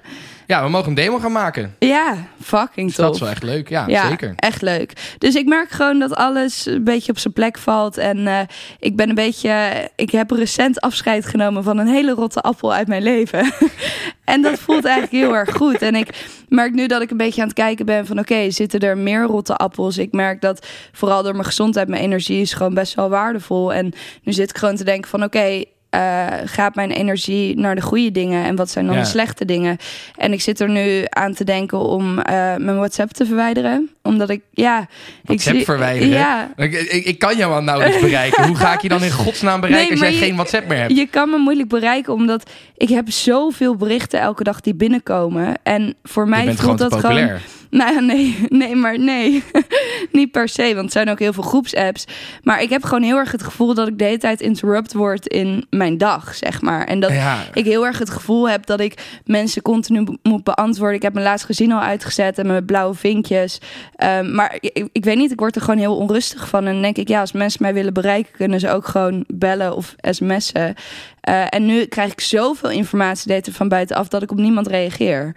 Ja, 0.48 0.64
we 0.64 0.70
mogen 0.70 0.88
een 0.90 0.94
demo 0.96 1.20
gaan 1.20 1.32
maken. 1.32 1.76
Ja, 1.80 2.16
fucking 2.42 2.88
Dus 2.88 2.96
dat 2.96 3.14
is 3.16 3.20
wel 3.22 3.30
echt 3.30 3.44
leuk. 3.44 3.70
Ja, 3.70 3.84
Ja, 3.88 4.08
zeker. 4.08 4.34
echt 4.36 4.62
leuk. 4.62 5.16
Dus 5.18 5.36
ik 5.36 5.46
merk 5.48 5.70
gewoon 5.70 6.00
dat 6.00 6.16
alles 6.16 6.66
een 6.66 6.84
beetje 6.84 7.12
op 7.12 7.18
zijn 7.20 7.34
plek 7.34 7.58
valt. 7.58 7.98
En 7.98 8.28
eh, 8.28 8.40
ik 8.80 8.96
ben 8.96 9.10
een 9.10 9.16
beetje... 9.16 9.90
Ik 9.96 10.10
heb 10.12 10.32
recent 10.32 10.82
afscheid 10.82 11.26
genomen 11.26 11.64
van 11.64 11.78
een 11.78 11.88
hele 11.88 12.12
rotte 12.12 12.42
appel 12.42 12.74
uit 12.74 12.88
mijn 12.88 13.04
leven. 13.04 13.52
en 14.34 14.42
dat 14.42 14.60
voelt 14.60 14.86
eigenlijk 14.86 15.24
heel 15.26 15.36
erg 15.36 15.52
goed. 15.56 15.82
En 15.82 15.96
ik 15.96 16.10
merk 16.48 16.74
nu 16.74 16.88
dat 16.88 17.02
ik 17.02 17.12
een 17.12 17.18
beetje 17.18 17.42
aan 17.42 17.48
het 17.48 17.58
kijken 17.58 17.86
ben 17.86 18.06
van... 18.06 18.20
Oké, 18.20 18.52
zitten 18.52 18.80
er 18.80 18.98
meer 18.98 19.24
rotte 19.24 19.56
appels? 19.56 19.98
Ik 19.98 20.12
merk 20.12 20.42
dat 20.42 20.68
vooral 20.92 21.24
door 21.24 21.34
mijn 21.34 21.46
gezondheid, 21.46 21.88
mijn 21.88 22.02
energie 22.04 22.42
is 22.42 22.54
gewoon 22.54 22.74
best 22.74 22.94
wel 22.96 23.10
waardevol. 23.10 23.74
En 23.74 23.94
nu 24.24 24.34
zit 24.34 24.50
ik 24.50 24.58
gewoon 24.58 24.76
te 24.76 24.84
denken 24.84 25.10
van... 25.10 25.24
Oké, 25.24 25.64
eh, 25.90 26.28
gaat 26.46 26.76
mijn 26.76 26.92
energie 26.92 27.58
naar 27.60 27.76
de 27.76 27.82
goede 27.82 28.12
dingen 28.12 28.46
en 28.46 28.56
wat 28.56 28.70
zijn 28.70 28.86
dan 28.86 28.96
Ja. 28.96 29.02
de 29.02 29.08
slechte 29.08 29.46
dingen? 29.46 29.78
En 30.18 30.34
ik 30.34 30.42
zit 30.42 30.60
er 30.60 30.70
nu 30.70 31.04
aan 31.10 31.34
te 31.34 31.44
denken 31.44 31.80
om 31.80 32.20
eh, 32.20 32.34
mijn 32.56 32.76
WhatsApp 32.78 33.12
te 33.12 33.26
verwijderen, 33.26 33.90
omdat 34.04 34.30
ik 34.30 34.42
ja, 34.52 34.80
ik 34.82 34.88
WhatsApp 35.24 35.56
zie- 35.56 35.66
verwijderen? 35.66 36.10
Ja, 36.10 36.52
Ik, 36.56 36.74
ik, 36.74 37.06
ik 37.06 37.20
kan 37.20 37.38
jou 37.38 37.54
al 37.54 37.62
nauwelijks 37.64 38.02
bereiken. 38.10 38.48
Hoe 38.48 38.56
ga 38.56 38.74
ik 38.74 38.82
je 38.82 38.90
dan 38.90 39.04
in 39.04 39.12
godsnaam 39.12 39.60
bereiken 39.62 39.84
Nee, 39.94 40.02
als 40.02 40.10
jij 40.10 40.20
je- 40.20 40.26
geen 40.26 40.36
WhatsApp 40.36 40.68
meer 40.68 40.78
hebt? 40.78 40.96
je 40.96 41.08
kan 41.08 41.30
me 41.30 41.38
moeilijk 41.38 41.70
bereiken 41.70 42.14
omdat 42.14 42.50
ik 42.78 42.90
heb 42.90 43.12
zoveel 43.12 43.76
berichten 43.76 44.20
elke 44.20 44.44
dag 44.44 44.62
die 44.62 44.76
binnenkomen 44.76 45.54
en 45.64 45.96
voor 46.04 46.28
mij 46.28 46.56
voelt 46.56 46.78
dat 46.78 46.90
populair. 46.90 47.26
gewoon 47.26 47.40
Nou 47.70 47.94
ja, 47.94 48.00
nee, 48.14 48.46
nee, 48.50 48.76
maar 48.76 49.00
nee. 49.00 49.44
Niet 50.12 50.32
per 50.32 50.50
se, 50.50 50.64
want 50.64 50.78
het 50.78 50.92
zijn 50.92 51.10
ook 51.10 51.20
heel 51.20 51.34
veel 51.34 51.44
groepsapps. 51.44 52.06
Maar 52.44 52.62
ik 52.62 52.70
heb 52.70 52.84
gewoon 52.84 53.04
heel 53.04 53.18
erg 53.18 53.32
het 53.32 53.44
gevoel 53.44 53.74
dat 53.74 53.88
ik 53.88 53.98
de 53.98 54.04
hele 54.04 54.18
tijd 54.18 54.42
interrupt 54.42 54.94
word 54.94 55.28
in 55.28 55.66
mijn 55.70 55.98
dag, 55.98 56.36
zeg 56.36 56.62
maar. 56.62 56.86
En 56.86 57.00
dat 57.00 57.12
Ja. 57.12 57.38
ik 57.54 57.66
heel 57.66 57.86
erg 57.86 58.00
het 58.00 58.10
gevoel 58.10 58.50
heb 58.50 58.66
dat 58.66 58.80
ik 58.80 59.22
mensen 59.26 59.62
continu 59.62 60.06
moet 60.24 60.44
beantwoorden. 60.44 60.96
Ik 60.96 61.02
heb 61.02 61.14
mijn 61.14 61.26
laatst 61.26 61.46
gezien 61.46 61.72
al 61.72 61.82
uitgezet 61.82 62.38
en 62.38 62.48
mijn 62.48 62.66
blauwe 62.66 62.96
vinkjes. 62.96 63.60
Ehm, 63.96 64.36
maar 64.36 64.58
ik, 64.60 64.88
ik 64.92 65.04
weet 65.04 65.18
niet, 65.18 65.32
ik 65.32 65.40
word 65.40 65.56
er 65.56 65.62
gewoon 65.62 65.80
heel 65.80 65.98
onrustig 65.98 66.48
van. 66.48 66.66
En 66.66 66.74
dan 66.74 66.82
denk 66.82 66.98
ik, 66.98 67.08
ja, 67.08 67.20
als 67.20 67.32
mensen 67.32 67.62
mij 67.62 67.74
willen 67.74 67.94
bereiken, 67.94 68.34
kunnen 68.34 68.60
ze 68.60 68.72
ook 68.72 68.88
gewoon 68.88 69.24
bellen 69.28 69.76
of 69.76 69.96
sms'en. 70.02 70.74
Eh, 71.22 71.46
en 71.50 71.66
nu 71.66 71.86
krijg 71.86 72.12
ik 72.12 72.22
zoveel 72.22 72.70
informatie 72.70 73.42
van 73.52 73.68
buitenaf 73.68 74.08
dat 74.08 74.22
ik 74.22 74.32
op 74.32 74.38
niemand 74.38 74.68
reageer. 74.68 75.36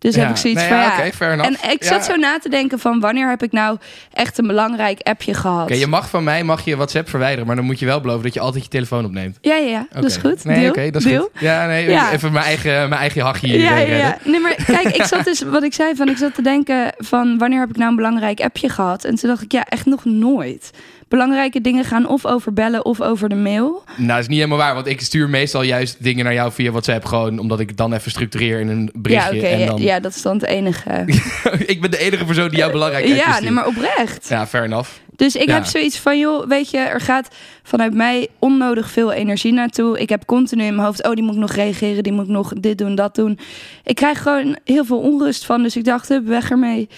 Dus 0.00 0.14
Ja. 0.14 0.20
heb 0.20 0.30
ik 0.30 0.36
zoiets 0.36 0.60
Nee, 0.60 0.68
van 0.68 0.78
ja, 0.78 1.44
en 1.44 1.52
ik 1.70 1.82
Ja. 1.82 1.88
zat 1.88 2.04
zo 2.04 2.16
na 2.16 2.38
te 2.38 2.48
denken 2.48 2.78
van 2.78 3.00
wanneer 3.00 3.28
heb 3.28 3.42
ik 3.42 3.52
nou 3.52 3.78
echt 4.12 4.38
een 4.38 4.46
belangrijk 4.46 5.00
appje 5.02 5.34
gehad? 5.34 5.62
Oké, 5.62 5.74
je 5.74 5.86
mag 5.86 6.10
van 6.10 6.24
mij 6.24 6.44
mag 6.44 6.64
je 6.64 6.76
WhatsApp 6.76 7.08
verwijderen, 7.08 7.46
maar 7.46 7.56
dan 7.56 7.64
moet 7.64 7.78
je 7.78 7.86
wel 7.86 8.00
beloven 8.00 8.22
dat 8.22 8.34
je 8.34 8.40
altijd 8.40 8.64
je 8.64 8.70
telefoon 8.70 9.04
opneemt. 9.04 9.38
Ja, 9.40 9.54
ja, 9.56 9.66
ja. 9.68 9.86
Dat 9.92 10.04
is 10.04 10.16
goed. 10.16 10.44
Nee, 10.44 10.68
oké, 10.68 10.90
dat 10.90 11.02
is 11.02 11.08
Deal? 11.08 11.20
goed. 11.22 11.40
Ja, 11.40 11.66
nee, 11.66 11.90
Ja. 11.90 12.12
even 12.12 12.32
mijn 12.32 12.44
eigen, 12.44 12.88
mijn 12.88 13.00
eigen 13.00 13.22
hachje 13.22 13.46
hier 13.46 13.58
Ja, 13.60 13.76
ja. 13.76 14.18
Nee, 14.24 14.40
maar 14.40 14.54
kijk, 14.66 14.96
ik 14.96 15.04
zat 15.04 15.24
dus, 15.24 15.42
wat 15.56 15.62
ik 15.62 15.74
zei, 15.74 15.94
van 15.96 16.08
ik 16.08 16.16
zat 16.16 16.34
te 16.34 16.42
denken 16.42 16.92
van 16.98 17.38
wanneer 17.38 17.60
heb 17.60 17.70
ik 17.70 17.76
nou 17.76 17.90
een 17.90 17.96
belangrijk 17.96 18.40
appje 18.40 18.68
gehad? 18.68 19.04
En 19.04 19.14
toen 19.14 19.28
dacht 19.30 19.42
ik, 19.42 19.52
ja, 19.52 19.64
echt 19.64 19.86
nog 19.86 20.04
nooit. 20.04 20.70
Belangrijke 21.10 21.60
dingen 21.60 21.84
gaan 21.84 22.06
of 22.06 22.26
over 22.26 22.52
bellen 22.52 22.84
of 22.84 23.00
over 23.00 23.28
de 23.28 23.34
mail. 23.34 23.82
Nou, 23.96 24.08
dat 24.08 24.18
is 24.18 24.26
niet 24.28 24.36
helemaal 24.36 24.58
waar, 24.58 24.74
want 24.74 24.86
ik 24.86 25.00
stuur 25.00 25.28
meestal 25.28 25.62
juist 25.62 25.96
dingen 26.02 26.24
naar 26.24 26.34
jou 26.34 26.52
via 26.52 26.70
WhatsApp 26.70 27.04
gewoon 27.04 27.38
omdat 27.38 27.60
ik 27.60 27.68
het 27.68 27.76
dan 27.76 27.92
even 27.92 28.10
structureer 28.10 28.60
in 28.60 28.68
een 28.68 28.82
Ja, 28.92 29.00
berichtje. 29.00 29.46
en 29.46 29.58
ja, 29.58 29.66
dan... 29.66 29.80
ja, 29.82 30.00
dat 30.00 30.14
is 30.14 30.22
dan 30.22 30.32
het 30.34 30.44
enige. 30.46 31.04
ik 31.66 31.80
ben 31.80 31.90
de 31.90 31.98
enige 31.98 32.24
persoon 32.24 32.48
die 32.48 32.58
jou 32.58 32.72
belangrijk 32.72 33.04
heeft. 33.04 33.18
ja, 33.24 33.40
nee, 33.40 33.50
maar 33.50 33.66
oprecht. 33.66 34.28
Ja, 34.28 34.46
fair 34.46 34.64
enough. 34.64 34.90
Dus 35.16 35.36
ik 35.36 35.48
Ja. 35.48 35.54
heb 35.54 35.64
zoiets 35.64 35.98
van, 35.98 36.18
joh, 36.18 36.46
weet 36.48 36.70
je, 36.70 36.78
er 36.78 37.00
gaat 37.00 37.28
vanuit 37.62 37.94
mij 37.94 38.28
onnodig 38.38 38.90
veel 38.90 39.12
energie 39.12 39.52
naartoe. 39.52 39.98
Ik 40.00 40.08
heb 40.08 40.24
continu 40.26 40.64
in 40.64 40.74
mijn 40.74 40.86
hoofd, 40.86 41.06
oh, 41.06 41.12
die 41.12 41.22
moet 41.24 41.34
ik 41.34 41.40
nog 41.40 41.52
reageren, 41.52 42.02
die 42.02 42.12
moet 42.12 42.24
ik 42.24 42.30
nog 42.30 42.52
dit 42.60 42.78
doen, 42.78 42.94
dat 42.94 43.14
doen. 43.14 43.38
Ik 43.84 43.94
krijg 43.94 44.22
gewoon 44.22 44.56
heel 44.64 44.84
veel 44.84 44.98
onrust 44.98 45.44
van, 45.46 45.62
dus 45.62 45.76
ik 45.76 45.84
dacht, 45.84 46.20
weg 46.24 46.50
ermee. 46.50 46.88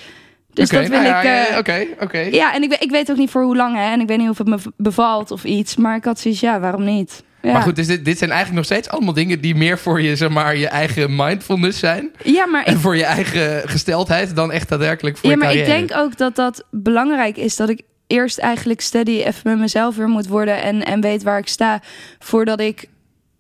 Dus 0.52 0.68
dat 0.68 0.80
wil 0.88 1.00
nou 1.00 1.04
ja, 1.11 1.18
ik... 1.18 1.25
ja, 1.25 1.47
eh, 1.49 1.59
Oké, 1.59 1.87
oké. 2.00 2.18
Ja, 2.18 2.54
en 2.54 2.62
ik, 2.62 2.68
weet- 2.71 2.82
ik 2.82 2.90
weet 2.90 3.11
ook 3.11 3.16
niet 3.16 3.30
voor 3.30 3.42
hoe 3.42 3.56
lang, 3.56 3.76
hè. 3.76 3.92
En 3.92 4.00
ik 4.00 4.09
weet 4.09 4.18
niet 4.18 4.28
of 4.28 4.38
het 4.38 4.47
me 4.49 4.56
bevalt 4.76 5.30
of 5.30 5.44
iets. 5.44 5.76
Maar 5.76 5.97
ik 5.97 6.04
had 6.04 6.21
zoiets, 6.21 6.40
ja, 6.40 6.61
waarom 6.61 6.85
niet? 6.85 7.23
Ja. 7.42 7.52
Maar 7.52 7.62
goed, 7.62 7.76
dus 7.76 7.87
dit, 7.87 8.04
dit 8.04 8.18
zijn 8.18 8.30
eigenlijk 8.30 8.59
nog 8.59 8.68
steeds 8.78 8.88
allemaal 8.88 9.14
dingen 9.14 9.40
die 9.40 9.54
meer 9.54 9.78
voor 9.78 10.00
je, 10.00 10.16
zeg 10.16 10.28
maar, 10.28 10.56
je 10.56 10.68
eigen 10.68 11.16
mindfulness 11.16 11.78
zijn. 11.78 12.11
Ja, 12.25 12.47
maar 12.47 12.64
En 12.64 12.73
ik, 12.75 12.78
voor 12.80 12.97
je 12.97 13.04
eigen 13.04 13.68
gesteldheid 13.68 14.37
dan 14.37 14.52
echt 14.52 14.68
daadwerkelijk 14.68 15.16
voor 15.16 15.30
ja, 15.30 15.37
je 15.37 15.42
maar 15.42 15.54
ik 15.54 15.64
denk 15.66 15.94
ook 15.97 16.16
dat 16.16 16.37
dat 16.37 16.64
belangrijk 16.71 17.37
is. 17.37 17.56
Dat 17.56 17.68
ik 17.68 17.80
eerst 18.06 18.38
eigenlijk 18.38 18.80
steady 18.80 19.11
even 19.23 19.40
met 19.50 19.59
mezelf 19.59 19.97
weer 19.97 20.09
moet 20.09 20.26
worden. 20.26 20.62
En, 20.62 20.85
en 20.85 21.00
weet 21.00 21.23
waar 21.23 21.38
ik 21.38 21.49
sta. 21.49 21.80
Voordat 22.18 22.61
ik 22.61 22.85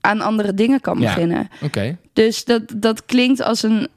aan 0.00 0.20
andere 0.20 0.54
dingen 0.54 0.80
kan 0.80 0.98
Ja. 1.00 1.14
beginnen. 1.14 1.48
Oké. 1.62 1.96
Dus 2.12 2.44
dat, 2.44 2.62
dat 2.76 3.04
klinkt 3.06 3.42
als 3.42 3.62
een... 3.62 3.88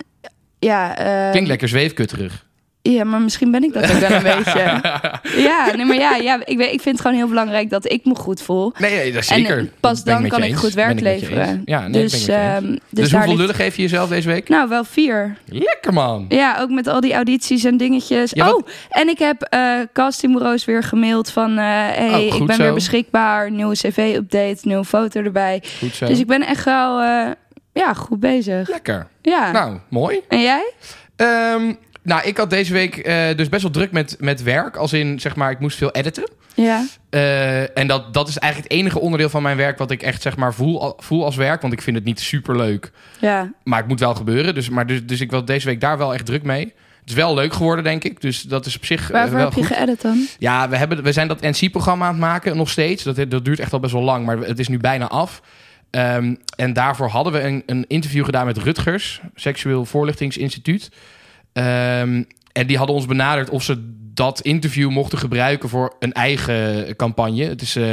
Ja, 0.60 0.98
eh, 0.98 1.30
Klinkt 1.32 1.50
lekker 1.50 1.68
zweefkutterig. 1.68 2.46
Ja, 2.94 3.04
maar 3.04 3.22
misschien 3.22 3.52
ben 3.52 3.64
ik 3.64 3.74
dat 3.74 3.92
ook 3.92 3.98
wel 4.00 4.12
een 4.12 4.24
beetje. 4.24 4.82
Ja, 5.50 5.76
nee, 5.76 5.86
maar 5.86 5.96
ja, 5.96 6.16
ja 6.16 6.40
ik, 6.46 6.58
weet, 6.58 6.72
ik 6.74 6.82
vind 6.82 6.86
het 6.98 7.02
gewoon 7.02 7.18
heel 7.18 7.28
belangrijk 7.28 7.70
dat 7.70 7.92
ik 7.92 8.06
me 8.06 8.16
goed 8.16 8.42
voel. 8.42 8.74
Nee, 8.78 8.96
nee, 8.96 9.12
dat 9.12 9.22
is 9.22 9.28
zeker. 9.28 9.58
En 9.58 9.72
pas 9.80 10.00
ik 10.00 10.06
dan 10.06 10.28
kan 10.28 10.44
ik 10.44 10.50
eens. 10.50 10.60
goed 10.60 10.74
werk 10.74 10.92
ik 10.92 11.00
leveren. 11.00 11.62
Ja, 11.66 11.88
nee, 11.88 12.02
dus, 12.02 12.28
ehm, 12.28 12.62
dus, 12.66 12.80
Dus, 12.90 13.12
hoeveel 13.12 13.28
ligt- 13.30 13.40
lullen 13.40 13.56
geef 13.56 13.76
je 13.76 13.82
jezelf 13.82 14.10
deze 14.10 14.28
week? 14.28 14.50
Nou, 14.50 14.70
wel 14.70 14.84
vier. 14.84 15.38
Lekker 15.46 15.94
man. 15.94 16.26
Ja, 16.30 16.58
ook 16.62 16.70
met 16.70 16.88
al 16.88 17.00
die 17.02 17.14
audities 17.14 17.64
en 17.64 17.78
dingetjes. 17.78 18.32
Ja, 18.32 18.46
wat- 18.46 18.54
Oh, 18.56 18.68
en 18.90 19.08
ik 19.08 19.20
heb 19.20 19.42
eh 19.42 19.62
castingbureaus 19.94 20.66
weer 20.66 20.84
gemaild 20.84 21.30
van... 21.32 21.58
eh 21.58 21.64
hey, 21.66 22.28
Oh, 22.32 22.36
ik 22.36 22.46
ben 22.46 22.56
zo. 22.56 22.64
weer 22.64 22.74
beschikbaar. 22.74 23.52
Nieuwe 23.52 23.76
cv-update, 23.76 24.58
nieuwe 24.62 24.86
foto 24.86 25.22
erbij. 25.22 25.64
Goed 25.80 25.96
zo. 25.96 26.06
Dus 26.06 26.20
ik 26.20 26.28
ben 26.28 26.48
echt 26.48 26.66
wel 26.66 27.02
eh, 27.02 27.28
ja, 27.74 27.94
goed 27.94 28.20
bezig. 28.20 28.70
Lekker. 28.70 29.08
Ja. 29.22 29.52
Nou, 29.52 29.78
mooi. 29.90 30.20
En 30.28 30.42
jij? 30.42 30.72
Ehm, 31.16 31.74
nou, 32.06 32.28
ik 32.28 32.38
had 32.38 32.50
deze 32.50 32.74
week 32.74 32.98
eh, 32.98 33.36
dus 33.36 33.50
best 33.50 33.62
wel 33.62 33.72
druk 33.72 33.92
met, 33.92 34.16
met 34.20 34.44
werk. 34.44 34.76
Als 34.76 34.94
in, 34.94 35.20
zeg 35.20 35.36
maar, 35.36 35.52
ik 35.52 35.60
moest 35.60 35.78
veel 35.78 35.92
editen. 35.92 36.30
Ja. 36.54 36.86
Eh, 37.10 37.78
en 37.78 37.88
dat, 37.88 38.14
dat 38.14 38.28
is 38.28 38.38
eigenlijk 38.38 38.72
het 38.72 38.82
enige 38.82 39.00
onderdeel 39.00 39.30
van 39.30 39.42
mijn 39.42 39.58
werk... 39.58 39.78
wat 39.78 39.92
ik 39.92 40.02
echt, 40.02 40.22
zeg 40.22 40.38
maar, 40.38 40.54
voel, 40.54 40.94
voel 40.98 41.26
als 41.26 41.36
werk. 41.36 41.62
Want 41.62 41.74
ik 41.74 41.82
vind 41.82 41.96
het 41.96 42.06
niet 42.06 42.20
super 42.20 42.58
leuk. 42.58 42.92
Ja. 43.20 43.52
Maar 43.64 43.80
het 43.80 43.88
moet 43.88 44.00
wel 44.00 44.16
gebeuren. 44.16 44.56
Dus, 44.56 44.70
maar 44.70 44.88
dus, 44.88 45.06
dus 45.06 45.22
ik 45.22 45.32
was 45.32 45.46
deze 45.46 45.66
week 45.66 45.82
daar 45.82 45.98
wel 45.98 46.14
echt 46.14 46.26
druk 46.26 46.44
mee. 46.44 46.74
Het 47.00 47.10
is 47.10 47.16
wel 47.16 47.34
leuk 47.34 47.54
geworden, 47.54 47.84
denk 47.84 48.04
ik. 48.04 48.22
Dus 48.22 48.42
dat 48.42 48.66
is 48.66 48.76
op 48.76 48.86
zich 48.86 49.02
eh, 49.02 49.10
Waarvoor 49.10 49.38
wel 49.38 49.46
heb 49.46 49.54
je 49.54 49.64
geëdit 49.64 50.02
dan? 50.02 50.26
Ja, 50.40 50.70
we, 50.70 50.78
hebben, 50.78 51.04
we 51.04 51.12
zijn 51.12 51.28
dat 51.28 51.42
NC-programma 51.42 52.06
aan 52.06 52.12
het 52.12 52.22
maken, 52.22 52.58
nog 52.58 52.70
steeds. 52.70 53.04
Dat, 53.04 53.30
dat 53.30 53.46
duurt 53.46 53.60
echt 53.60 53.74
al 53.74 53.80
best 53.80 53.94
wel 53.94 54.02
lang, 54.02 54.26
maar 54.26 54.38
het 54.38 54.60
is 54.60 54.68
nu 54.68 54.78
bijna 54.78 55.08
af. 55.08 55.42
Ehm, 55.90 56.36
en 56.56 56.74
daarvoor 56.74 57.08
hadden 57.08 57.34
we 57.34 57.42
een, 57.42 57.64
een 57.66 57.86
interview 57.88 58.26
gedaan 58.26 58.46
met 58.46 58.58
Rutgers, 58.58 59.22
Seksueel 59.36 59.86
Voorlichtingsinstituut. 59.86 60.90
Ehm, 61.56 62.24
en 62.52 62.68
die 62.68 62.78
hadden 62.78 62.96
ons 62.96 63.06
benaderd 63.06 63.50
of 63.50 63.64
ze 63.64 63.94
dat 64.14 64.42
interview 64.42 64.90
mochten 64.90 65.18
gebruiken 65.18 65.70
voor 65.70 65.96
een 66.00 66.14
eigen 66.14 66.96
campagne. 66.96 67.44
Het 67.44 67.62
is 67.62 67.76
eh, 67.76 67.84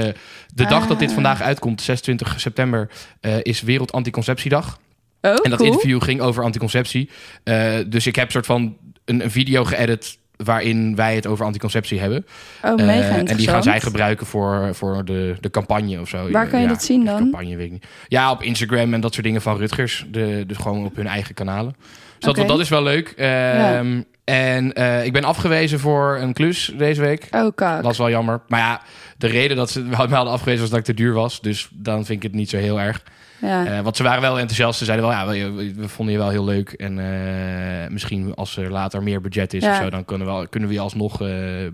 de 0.54 0.66
dag 0.66 0.86
dat 0.86 0.98
dit 0.98 1.08
Ah. 1.08 1.14
vandaag 1.14 1.40
uitkomt, 1.42 1.80
26 1.82 2.40
september, 2.40 2.90
eh, 3.20 3.34
is 3.42 3.62
Wereld 3.62 3.92
Anticonceptiedag. 3.92 4.78
Oh, 5.20 5.30
En 5.42 5.50
dat 5.50 5.58
cool. 5.58 5.70
interview 5.72 6.02
ging 6.02 6.20
over 6.20 6.44
anticonceptie. 6.44 7.10
Eh, 7.44 7.74
dus 7.86 8.06
ik 8.06 8.16
heb 8.16 8.30
soort 8.30 8.46
van 8.46 8.76
een, 9.04 9.22
een 9.24 9.30
video 9.30 9.64
geëdit 9.64 10.18
waarin 10.36 10.96
wij 10.96 11.14
het 11.14 11.26
over 11.26 11.44
anticonceptie 11.44 12.00
hebben. 12.00 12.26
Oh, 12.62 12.74
mega 12.76 13.24
en 13.24 13.36
die 13.36 13.48
gaan 13.48 13.62
zij 13.62 13.80
gebruiken 13.80 14.26
voor, 14.26 14.74
voor 14.74 15.04
de, 15.04 15.36
de 15.40 15.50
campagne 15.50 16.00
of 16.00 16.08
zo. 16.08 16.30
Waar 16.30 16.48
kan 16.48 16.58
je 16.60 16.66
Ja, 16.66 16.72
dat 16.72 16.82
zien 16.82 17.04
dan? 17.04 17.16
Campagne, 17.18 17.56
weet 17.56 17.66
ik 17.66 17.72
niet. 17.72 17.86
Ja, 18.08 18.30
op 18.30 18.42
Instagram 18.42 18.94
en 18.94 19.00
dat 19.00 19.12
soort 19.12 19.26
dingen 19.26 19.42
van 19.42 19.56
Rutgers. 19.56 20.06
De, 20.10 20.44
dus 20.46 20.56
gewoon 20.56 20.84
op 20.84 20.96
hun 20.96 21.06
eigen 21.06 21.34
kanalen. 21.34 21.74
Dus 22.22 22.34
dat, 22.34 22.48
dat 22.48 22.60
is 22.60 22.68
wel 22.68 22.82
leuk. 22.82 23.08
Ehm, 23.16 24.00
En 24.24 24.72
eh, 24.72 25.04
ik 25.04 25.12
ben 25.12 25.24
afgewezen 25.24 25.80
voor 25.80 26.16
een 26.20 26.32
klus 26.32 26.72
deze 26.76 27.00
week. 27.00 27.28
Oh, 27.30 27.54
kak. 27.54 27.82
Dat 27.82 27.92
is 27.92 27.98
wel 27.98 28.10
jammer. 28.10 28.40
Maar 28.48 28.60
ja, 28.60 28.82
de 29.18 29.26
reden 29.26 29.56
dat 29.56 29.70
ze 29.70 29.80
me 29.90 29.94
hadden 29.94 30.18
afgewezen 30.26 30.60
was 30.60 30.70
dat 30.70 30.78
ik 30.78 30.84
te 30.84 30.94
duur 30.94 31.12
was. 31.12 31.40
Dus 31.40 31.68
dan 31.72 32.04
vind 32.04 32.18
ik 32.18 32.22
het 32.22 32.34
niet 32.40 32.50
zo 32.50 32.56
heel 32.56 32.80
erg. 32.80 33.02
Ja. 33.40 33.66
Eh, 33.66 33.80
want 33.80 33.96
ze 33.96 34.02
waren 34.02 34.20
wel 34.20 34.38
enthousiast. 34.38 34.78
Ze 34.78 34.84
zeiden 34.84 35.06
wel, 35.06 35.14
ja, 35.16 35.26
we, 35.26 35.74
we 35.76 35.88
vonden 35.88 36.14
je 36.14 36.20
wel 36.20 36.30
heel 36.30 36.44
leuk. 36.44 36.72
En 36.72 36.98
eh, 36.98 37.90
misschien 37.90 38.34
als 38.34 38.56
er 38.56 38.70
later 38.70 39.02
meer 39.02 39.20
budget 39.20 39.54
is 39.54 39.62
Ja. 39.62 39.70
of 39.70 39.76
zo, 39.82 39.90
dan 39.90 40.04
kunnen 40.04 40.38
we, 40.38 40.48
kunnen 40.48 40.68
we 40.68 40.74
je 40.74 40.80
alsnog 40.80 41.18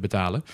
betalen. 0.01 0.45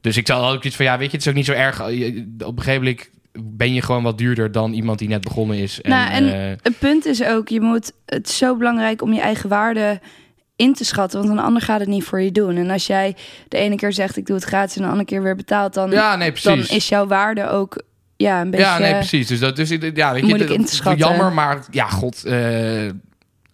Dus 0.00 0.16
ik 0.16 0.26
zal 0.26 0.50
ook 0.52 0.64
iets 0.64 0.76
van, 0.76 0.84
ja, 0.84 0.98
weet 0.98 1.10
je, 1.10 1.16
het 1.16 1.20
is 1.26 1.28
ook 1.28 1.36
niet 1.36 1.46
zo 1.46 1.52
erg. 1.52 1.80
Op 1.80 1.88
een 1.88 2.62
gegeven 2.62 2.82
moment 2.82 3.08
ben 3.32 3.74
je 3.74 3.82
gewoon 3.82 4.02
wat 4.02 4.18
duurder 4.18 4.52
dan 4.52 4.72
iemand 4.72 4.98
die 4.98 5.08
net 5.08 5.20
begonnen 5.20 5.56
is. 5.56 5.80
En, 5.80 5.90
Nou, 5.90 6.10
en- 6.10 6.32
eh, 6.34 6.56
Het 6.62 6.78
punt 6.78 7.06
is 7.06 7.24
ook, 7.24 7.48
je 7.48 7.60
moet, 7.60 7.92
het 8.06 8.28
is 8.28 8.36
zo 8.36 8.56
belangrijk 8.56 9.02
om 9.02 9.12
je 9.12 9.20
eigen 9.20 9.48
waarde 9.48 10.00
in 10.56 10.74
te 10.74 10.84
schatten, 10.84 11.18
want 11.18 11.30
een 11.32 11.44
ander 11.44 11.62
gaat 11.62 11.80
het 11.80 11.88
niet 11.88 12.04
voor 12.04 12.20
je 12.20 12.32
doen. 12.32 12.56
En 12.56 12.70
als 12.70 12.86
jij 12.86 13.16
de 13.48 13.56
ene 13.56 13.76
keer 13.76 13.92
zegt 13.92 14.16
ik 14.16 14.26
doe 14.26 14.36
het 14.36 14.44
gratis 14.44 14.76
en 14.76 14.82
de 14.82 14.88
andere 14.88 15.06
keer 15.06 15.22
weer 15.22 15.36
betaalt, 15.36 15.74
dan, 15.74 15.90
ja, 15.90 16.16
nee, 16.16 16.32
dan 16.42 16.58
is 16.58 16.88
jouw 16.88 17.06
waarde 17.06 17.48
ook 17.48 17.82
ja, 18.16 18.40
een 18.40 18.50
beetje... 18.50 18.66
ja, 18.66 18.78
nee, 18.78 18.92
precies. 18.94 19.26
Dus 19.26 19.38
dat 19.38 19.56
dus, 19.56 19.68
ja, 19.68 20.12
weet 20.12 20.20
je, 20.20 20.26
moeilijk 20.26 20.50
in 20.50 20.64
te 20.64 20.74
schatten. 20.74 21.06
Jammer, 21.08 21.32
maar 21.32 21.64
ja, 21.70 21.86
god. 21.86 22.24
eh, 22.24 22.88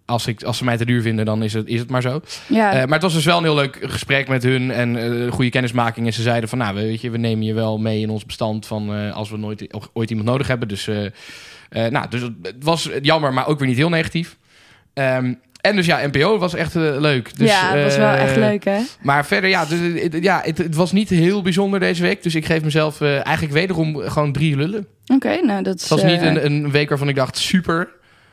als, 0.06 0.26
ik, 0.26 0.42
als 0.42 0.56
ze 0.58 0.64
mij 0.64 0.76
te 0.76 0.84
duur 0.84 1.02
vinden, 1.02 1.24
dan 1.24 1.42
is 1.42 1.52
het, 1.52 1.66
is 1.68 1.78
het 1.80 1.90
maar 1.90 2.02
zo. 2.02 2.20
Ja, 2.48 2.70
Eh, 2.72 2.78
maar 2.84 2.92
het 2.92 3.02
was 3.02 3.14
dus 3.14 3.24
wel 3.24 3.38
een 3.38 3.44
heel 3.44 3.54
leuk 3.54 3.78
gesprek 3.82 4.28
met 4.28 4.42
hun 4.42 4.70
en 4.70 4.96
eh 5.26 5.32
goede 5.32 5.50
kennismaking. 5.50 6.06
En 6.06 6.12
ze 6.12 6.22
zeiden 6.22 6.48
van, 6.48 6.58
nou, 6.58 6.74
weet 6.74 7.00
je, 7.00 7.10
we 7.10 7.18
nemen 7.18 7.44
je 7.44 7.54
wel 7.54 7.78
mee 7.78 8.00
in 8.00 8.10
ons 8.10 8.26
bestand 8.26 8.66
van 8.66 8.94
eh, 8.94 9.14
als 9.14 9.30
we 9.30 9.36
nooit 9.36 9.66
ooit 9.92 10.10
iemand 10.10 10.28
nodig 10.28 10.46
hebben. 10.46 10.68
Dus, 10.68 10.88
nou, 11.90 12.08
dus 12.08 12.20
het 12.42 12.54
was 12.58 12.90
jammer, 13.02 13.32
maar 13.32 13.46
ook 13.46 13.58
weer 13.58 13.68
niet 13.68 13.76
heel 13.76 13.88
negatief. 13.88 14.36
Ehm, 14.94 15.32
en 15.60 15.76
dus 15.76 15.86
ja, 15.86 16.06
NPO 16.06 16.38
was 16.38 16.54
echt 16.54 16.74
leuk. 16.74 17.38
Dus, 17.38 17.48
ja, 17.50 17.72
het 17.74 17.84
was 17.84 17.96
wel 17.96 18.12
echt 18.12 18.36
leuk, 18.36 18.64
hè? 18.64 18.78
Maar 19.02 19.26
verder, 19.26 19.50
ja, 19.50 19.64
dus, 19.64 20.02
het- 20.02 20.16
ja 20.24 20.40
het, 20.44 20.58
het 20.58 20.74
was 20.74 20.92
niet 20.92 21.08
heel 21.08 21.42
bijzonder 21.42 21.80
deze 21.80 22.02
week. 22.02 22.22
Dus 22.22 22.34
ik 22.34 22.44
geef 22.46 22.62
mezelf 22.62 23.00
eigenlijk 23.00 23.52
wederom 23.52 23.96
gewoon 23.96 24.32
drie 24.32 24.56
lullen. 24.56 24.86
Oké, 25.06 25.40
nou 25.42 25.62
dat 25.62 25.74
is... 25.74 25.80
Het 25.80 25.90
was 25.90 26.02
niet 26.02 26.22
een, 26.22 26.44
een 26.44 26.70
week 26.70 26.88
waarvan 26.88 27.08
ik 27.08 27.14
dacht, 27.14 27.38
super. 27.38 27.88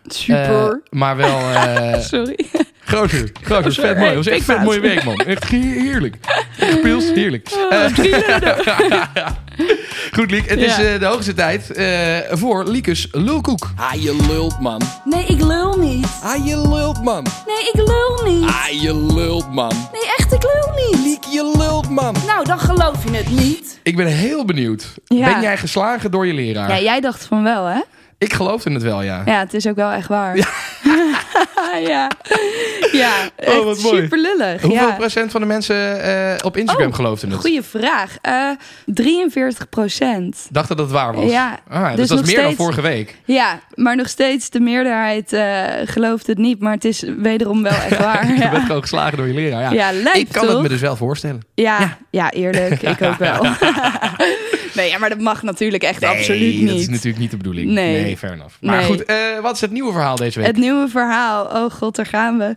Super. 0.08 0.70
Eh, 0.72 0.78
maar 1.00 1.16
wel... 1.18 1.40
eh, 1.52 2.00
Sorry. 2.00 2.40
Groter, 2.86 3.32
groter, 3.42 3.74
vet 3.74 3.96
mooi. 3.98 4.08
Het 4.08 4.16
was 4.16 4.28
echt 4.28 4.44
vet 4.44 4.64
mooie 4.64 4.80
week, 4.80 5.04
man. 5.04 5.16
Echt 5.16 5.50
he- 5.50 5.58
heerlijk. 5.58 6.16
Gepils, 6.58 7.04
heerlijk. 7.14 7.50
Oh, 7.54 7.74
Eh, 7.74 9.02
Goed, 10.12 10.32
Liek. 10.32 10.50
Het 10.50 10.60
is 10.60 10.78
eh, 10.78 11.00
de 11.00 11.06
hoogste 11.06 11.34
tijd 11.34 11.72
eh, 11.72 12.18
voor 12.32 12.66
Liekes 12.66 13.08
Lulkoek. 13.12 13.70
Ah, 13.76 13.94
je 13.94 14.26
lult, 14.30 14.60
man. 14.60 14.82
Nee, 15.06 15.26
ik 15.26 15.42
lul 15.42 15.78
niet. 15.78 16.08
Ah, 16.24 16.46
je 16.46 16.68
lult, 16.70 17.04
man. 17.04 17.26
Nee, 17.48 17.70
ik 17.74 17.88
lul 17.88 18.34
niet. 18.34 18.50
Ah, 18.50 18.82
je 18.82 18.96
lult, 19.14 19.52
man. 19.54 19.72
Nee, 19.92 20.12
echt, 20.18 20.34
ik 20.34 20.44
lul 20.44 20.74
niet. 20.88 21.00
Liek, 21.06 21.24
je 21.24 21.52
lult, 21.58 21.90
man. 21.90 22.16
Nou, 22.28 22.46
dan 22.46 22.60
geloof 22.60 23.04
je 23.04 23.18
het 23.18 23.30
niet. 23.30 23.80
Ik 23.84 23.96
ben 23.96 24.08
heel 24.08 24.46
benieuwd. 24.46 24.94
Ja. 25.06 25.26
Ben 25.34 25.42
jij 25.42 25.58
geslagen 25.58 26.12
door 26.12 26.28
je 26.28 26.34
leraar? 26.34 26.70
Ja, 26.70 26.80
jij 26.80 27.00
dacht 27.02 27.26
van 27.26 27.44
wel, 27.44 27.66
hè? 27.66 27.80
Ik 28.22 28.34
geloofde 28.34 28.72
het 28.72 28.84
wel, 28.84 29.02
ja. 29.02 29.22
Ja, 29.26 29.40
het 29.40 29.54
is 29.54 29.68
ook 29.68 29.76
wel 29.76 29.92
echt 29.92 30.08
waar. 30.08 30.38
Ja, 30.38 30.48
ja. 32.92 33.10
Oh, 33.38 33.64
wat 33.64 33.82
mooi. 33.82 34.02
super 34.02 34.18
lullig. 34.18 34.62
Hoeveel 34.62 34.88
ja. 34.88 34.96
procent 34.96 35.32
van 35.32 35.42
de 35.42 35.48
mensen 35.48 36.04
eh, 36.04 36.46
op 36.46 36.58
Instagram 36.58 36.88
Oh, 36.88 36.96
geloofden 36.96 37.30
het? 37.30 37.40
Goeie 37.40 37.62
vraag. 37.62 38.18
Eh 38.22 38.50
43 38.86 39.70
procent. 39.70 40.48
Dacht 40.52 40.68
dat 40.68 40.78
het 40.78 40.92
waar 40.92 41.14
was? 41.14 41.32
Ja, 41.32 41.60
Ah, 41.70 41.88
dus, 41.88 41.96
dus 41.96 42.08
dat 42.08 42.28
is 42.28 42.34
meer 42.34 42.44
dan 42.44 42.56
vorige 42.56 42.82
week. 42.82 43.16
Ja, 43.26 43.60
maar 43.76 43.96
nog 43.96 44.10
steeds 44.10 44.50
de 44.50 44.60
meerderheid 44.60 45.34
eh, 45.34 45.64
gelooft 45.86 46.28
het 46.28 46.38
niet. 46.38 46.60
Maar 46.60 46.74
het 46.74 46.86
is 46.86 47.04
wederom 47.18 47.64
wel 47.64 47.72
echt 47.72 47.98
waar. 48.08 48.28
Je 48.34 48.50
bent 48.50 48.66
gewoon 48.66 48.82
geslagen 48.82 49.18
door 49.18 49.28
je 49.28 49.34
leraar. 49.34 49.62
Ja. 49.62 49.72
ja 49.72 49.92
lijp, 50.02 50.16
ik 50.16 50.32
kan 50.32 50.44
toch? 50.44 50.54
het 50.54 50.62
me 50.62 50.70
dus 50.70 50.82
wel 50.82 50.96
voorstellen. 50.96 51.42
Ja, 51.56 51.98
ja. 52.10 52.32
eerlijk. 52.32 52.82
Ik 52.82 53.02
ook 53.10 53.18
wel. 53.18 53.46
Nee, 54.76 54.90
ja, 54.90 54.98
maar 54.98 55.10
dat 55.10 55.20
mag 55.20 55.44
natuurlijk 55.44 55.84
echt 55.84 56.04
absoluut 56.04 56.56
niet. 56.60 56.68
dat 56.68 56.78
is 56.78 56.88
natuurlijk 56.90 57.18
niet 57.18 57.32
de 57.32 57.38
bedoeling. 57.38 57.70
Nee. 57.72 58.02
Nee, 58.04 58.18
fair 58.18 58.34
enough. 58.34 58.56
Maar 58.62 58.78
Nee. 58.78 58.86
goed, 58.86 59.06
eh, 59.06 59.16
wat 59.42 59.56
is 59.56 59.62
het 59.62 59.72
nieuwe 59.72 59.92
verhaal 59.92 60.16
deze 60.16 60.38
week? 60.40 60.48
Het 60.48 60.58
nieuwe 60.58 60.88
verhaal. 60.90 61.46
Oh 61.46 61.72
god, 61.72 61.96
daar 61.96 62.06
gaan 62.06 62.38
we. 62.38 62.54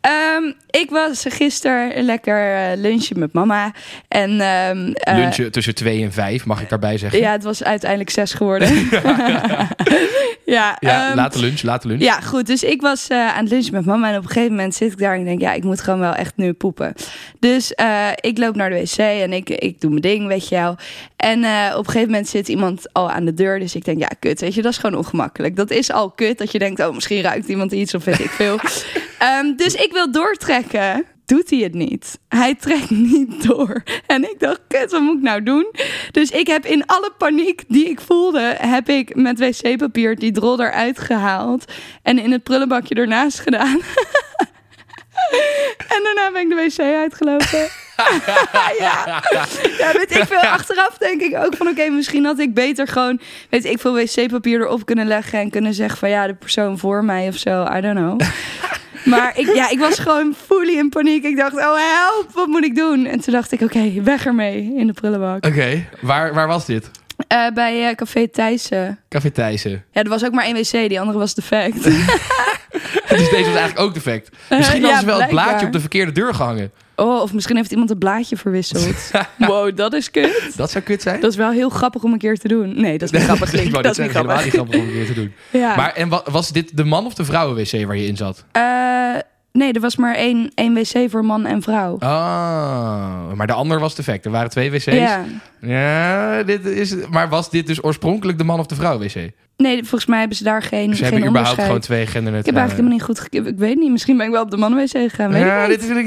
Ehm, 0.00 0.52
ik 0.70 0.90
was 0.90 1.24
gisteren 1.28 2.04
lekker 2.04 2.54
eh, 2.54 2.76
lunchen 2.76 3.18
met 3.18 3.32
mama. 3.32 3.72
En, 4.08 4.40
eh, 4.40 5.16
Lunchen 5.16 5.52
tussen 5.52 5.74
twee 5.74 6.02
en 6.02 6.12
vijf, 6.12 6.44
mag 6.44 6.60
ik 6.60 6.68
daarbij 6.68 6.98
zeggen? 6.98 7.20
Ja, 7.20 7.32
het 7.32 7.42
was 7.42 7.62
uiteindelijk 7.64 8.10
zes 8.10 8.32
geworden. 8.34 8.68
ja, 10.44 10.76
Ja, 10.80 11.08
ehm, 11.08 11.16
late 11.16 11.40
lunch, 11.40 11.62
late 11.62 11.88
lunch. 11.88 12.02
ja, 12.02 12.20
goed. 12.20 12.46
Dus 12.46 12.62
ik 12.62 12.80
was 12.80 13.08
eh, 13.08 13.34
aan 13.34 13.42
het 13.44 13.52
lunchen 13.52 13.72
met 13.74 13.84
mama. 13.84 14.10
En 14.10 14.16
op 14.16 14.22
een 14.22 14.28
gegeven 14.28 14.54
moment 14.54 14.74
zit 14.74 14.92
ik 14.92 14.98
daar 14.98 15.14
en 15.14 15.20
ik 15.20 15.26
denk, 15.26 15.40
ja, 15.40 15.52
ik 15.52 15.64
moet 15.64 15.80
gewoon 15.80 16.00
wel 16.00 16.14
echt 16.14 16.36
nu 16.36 16.52
poepen. 16.52 16.94
Dus 17.38 17.72
ik 18.20 18.38
loop 18.38 18.54
naar 18.54 18.70
de 18.70 18.80
wc 18.80 18.96
en 18.98 19.32
ik, 19.32 19.48
ik 19.48 19.80
doe 19.80 19.90
mijn 19.90 20.02
ding, 20.02 20.26
weet 20.26 20.48
je 20.48 20.54
wel. 20.54 20.76
En 21.16 21.38
op 21.72 21.78
een 21.78 21.84
gegeven 21.84 22.10
moment 22.10 22.28
zit 22.28 22.48
iemand 22.48 22.92
al 22.92 23.10
aan 23.10 23.24
de 23.24 23.34
deur. 23.34 23.58
Dus 23.58 23.74
ik 23.74 23.84
denk, 23.84 23.98
ja, 23.98 24.10
kut, 24.18 24.40
weet 24.40 24.54
je, 24.54 24.62
dat 24.62 24.72
is 24.72 24.78
gewoon 24.78 24.98
ongemakkelijk. 24.98 25.56
Dat 25.56 25.70
is 25.70 25.92
al 25.92 26.10
kut, 26.10 26.38
dat 26.38 26.52
je 26.52 26.58
denkt, 26.58 26.80
oh, 26.80 26.94
misschien 26.94 27.22
ruikt 27.22 27.48
iemand 27.48 27.72
iets 27.72 27.94
of 27.94 28.04
weet 28.04 28.18
ik 28.20 28.30
veel. 28.30 28.58
Ehm, 29.20 29.56
dus 29.56 29.74
ik 29.74 29.92
wil 29.92 30.12
doortrekken. 30.12 31.04
Doet 31.26 31.50
hij 31.50 31.58
het 31.58 31.74
niet? 31.74 32.18
Hij 32.28 32.54
trekt 32.54 32.90
niet 33.14 33.46
door. 33.46 33.82
En 34.06 34.30
ik 34.30 34.40
dacht, 34.40 34.60
kut, 34.68 34.90
wat 34.90 35.00
moet 35.00 35.16
ik 35.16 35.22
nou 35.22 35.42
doen? 35.42 35.72
Dus 36.10 36.30
ik 36.30 36.46
heb 36.46 36.66
in 36.66 36.86
alle 36.86 37.12
paniek 37.18 37.62
die 37.68 37.88
ik 37.88 38.00
voelde, 38.00 38.56
heb 38.58 38.88
ik 38.88 39.14
met 39.14 39.38
wc-papier 39.38 40.16
die 40.16 40.32
drol 40.32 40.60
eruit 40.60 40.98
gehaald. 40.98 41.72
En 42.02 42.18
in 42.18 42.32
het 42.32 42.42
prullenbakje 42.42 42.94
ernaast 42.94 43.40
gedaan. 43.40 43.80
en 45.94 46.02
daarna 46.02 46.30
ben 46.32 46.42
ik 46.42 46.48
de 46.48 46.54
wc 46.54 46.80
uitgelopen. 46.80 47.68
ja. 48.78 49.22
ja, 49.78 49.92
weet 49.92 50.16
ik 50.16 50.24
veel. 50.24 50.38
Achteraf 50.38 50.98
denk 50.98 51.20
ik 51.20 51.36
ook 51.36 51.56
van, 51.56 51.68
oké, 51.68 51.88
misschien 51.88 52.24
had 52.24 52.38
ik 52.38 52.54
beter 52.54 52.86
gewoon, 52.86 53.20
weet 53.50 53.64
ik 53.64 53.80
veel, 53.80 53.94
wc-papier 53.94 54.60
erop 54.60 54.86
kunnen 54.86 55.06
leggen 55.06 55.38
en 55.38 55.50
kunnen 55.50 55.74
zeggen 55.74 55.98
van, 55.98 56.08
ja, 56.08 56.26
de 56.26 56.34
persoon 56.34 56.78
voor 56.78 57.04
mij 57.04 57.28
of 57.28 57.36
zo. 57.36 57.66
I 57.76 57.80
don't 57.80 57.96
know. 57.96 58.20
Maar 59.04 59.38
ik, 59.38 59.54
ja, 59.54 59.70
ik 59.70 59.78
was 59.78 59.98
gewoon 59.98 60.34
fully 60.46 60.76
in 60.76 60.88
paniek. 60.88 61.24
Ik 61.24 61.36
dacht, 61.36 61.56
oh 61.56 61.76
help, 61.76 62.30
wat 62.34 62.46
moet 62.46 62.64
ik 62.64 62.74
doen? 62.74 63.06
En 63.06 63.20
toen 63.20 63.32
dacht 63.32 63.52
ik, 63.52 63.60
oké, 63.60 64.02
weg 64.02 64.26
ermee 64.26 64.74
in 64.76 64.86
de 64.86 64.92
prullenbak. 64.92 65.46
Oké, 65.46 65.88
waar, 66.00 66.34
waar 66.34 66.46
was 66.46 66.66
dit? 66.66 66.90
Eh, 67.28 67.50
bij 67.54 67.88
eh, 67.88 67.94
Café 67.94 68.28
Thijssen. 68.28 68.98
Café 69.08 69.30
Thijssen. 69.30 69.84
Ja, 69.92 70.02
er 70.02 70.08
was 70.08 70.24
ook 70.24 70.32
maar 70.32 70.44
één 70.44 70.54
wc, 70.54 70.70
die 70.70 71.00
andere 71.00 71.18
was 71.18 71.34
defect. 71.34 71.84
Dus 73.08 73.30
deze 73.30 73.44
was 73.44 73.58
eigenlijk 73.58 73.80
ook 73.80 73.94
defect. 73.94 74.30
Misschien 74.50 74.80
ja, 74.80 74.86
hadden 74.86 75.00
ze 75.00 75.06
wel 75.06 75.20
het 75.20 75.30
blaadje 75.30 75.66
op 75.66 75.72
de 75.72 75.80
verkeerde 75.80 76.12
deur 76.12 76.34
gehangen. 76.34 76.70
Oh, 77.00 77.22
of 77.22 77.32
misschien 77.32 77.56
heeft 77.56 77.70
iemand 77.70 77.90
een 77.90 77.98
blaadje 77.98 78.36
verwisseld. 78.36 79.10
Wow, 79.38 79.76
dat 79.76 79.92
is 79.92 80.10
kut. 80.10 80.52
Dat 80.56 80.70
zou 80.70 80.84
kut 80.84 81.02
zijn. 81.02 81.20
Dat 81.20 81.30
is 81.30 81.36
wel 81.36 81.50
heel 81.50 81.68
grappig 81.68 82.02
om 82.02 82.12
een 82.12 82.18
keer 82.18 82.38
te 82.38 82.48
doen. 82.48 82.80
Nee, 82.80 82.98
dat 82.98 83.12
is 83.12 83.18
niet 83.18 83.28
grappig. 83.28 83.50
Dat 83.50 83.62
net 83.62 83.64
is 83.66 83.72
niet 83.74 83.94
zeggen, 83.94 84.14
helemaal 84.14 84.36
grappig. 84.36 84.44
niet 84.44 84.52
grappig 84.54 84.80
om 84.80 84.86
een 84.86 84.92
keer 84.92 85.06
te 85.06 85.14
doen. 85.14 85.32
Ja. 85.60 85.76
Maar 85.76 85.92
en 85.92 86.08
wa- 86.08 86.22
was 86.30 86.50
dit 86.52 86.76
de 86.76 86.84
man 86.84 87.06
of 87.06 87.14
de 87.14 87.24
vrouwen 87.24 87.56
wc 87.56 87.86
waar 87.86 87.96
je 87.96 88.06
in 88.06 88.16
zat? 88.16 88.44
Eh, 88.52 88.62
nee, 89.52 89.72
er 89.72 89.80
was 89.80 89.96
maar 89.96 90.14
één, 90.14 90.50
één 90.54 90.74
wc 90.74 91.10
voor 91.10 91.24
man 91.24 91.46
en 91.46 91.62
vrouw. 91.62 91.94
Oh, 91.94 93.32
maar 93.34 93.46
de 93.46 93.52
ander 93.52 93.80
was 93.80 93.94
defect. 93.94 94.24
Er 94.24 94.30
waren 94.30 94.50
twee 94.50 94.70
wc's. 94.70 94.84
Ja. 94.84 95.24
Ja, 95.60 96.42
dit 96.42 96.64
is, 96.64 96.94
maar 97.10 97.28
was 97.28 97.50
dit 97.50 97.66
dus 97.66 97.84
oorspronkelijk 97.84 98.38
de 98.38 98.44
man 98.44 98.58
of 98.58 98.66
de 98.66 98.74
vrouw 98.74 98.98
wc? 98.98 99.10
Ze 99.10 99.32
Nee, 99.56 99.78
volgens 99.78 100.06
mij 100.06 100.18
hebben 100.18 100.36
ze 100.36 100.44
daar 100.44 100.62
geen, 100.62 100.94
geen 100.94 101.04
hebben 101.04 101.28
überhaupt 101.28 101.62
gewoon 101.62 101.80
twee 101.80 101.98
Ik 101.98 102.04
heb 102.04 102.14
genderneutrale... 102.14 102.58
eigenlijk 102.58 102.88
helemaal 102.88 103.08
niet 103.08 103.16
goed 103.16 103.20
gekeken. 103.20 103.52
Ik 103.52 103.58
weet 103.58 103.78
niet, 103.78 103.90
misschien 103.90 104.16
ben 104.16 104.26
ik 104.26 104.32
wel 104.32 104.42
op 104.42 104.50
de 104.50 104.56
mannen-wc 104.56 104.90
gegaan. 104.90 105.30
Weet 105.32 105.42
Ja, 105.42 105.62
ik 105.62 105.68
dit 105.68 105.84
vind 105.84 105.98
ik 105.98 106.06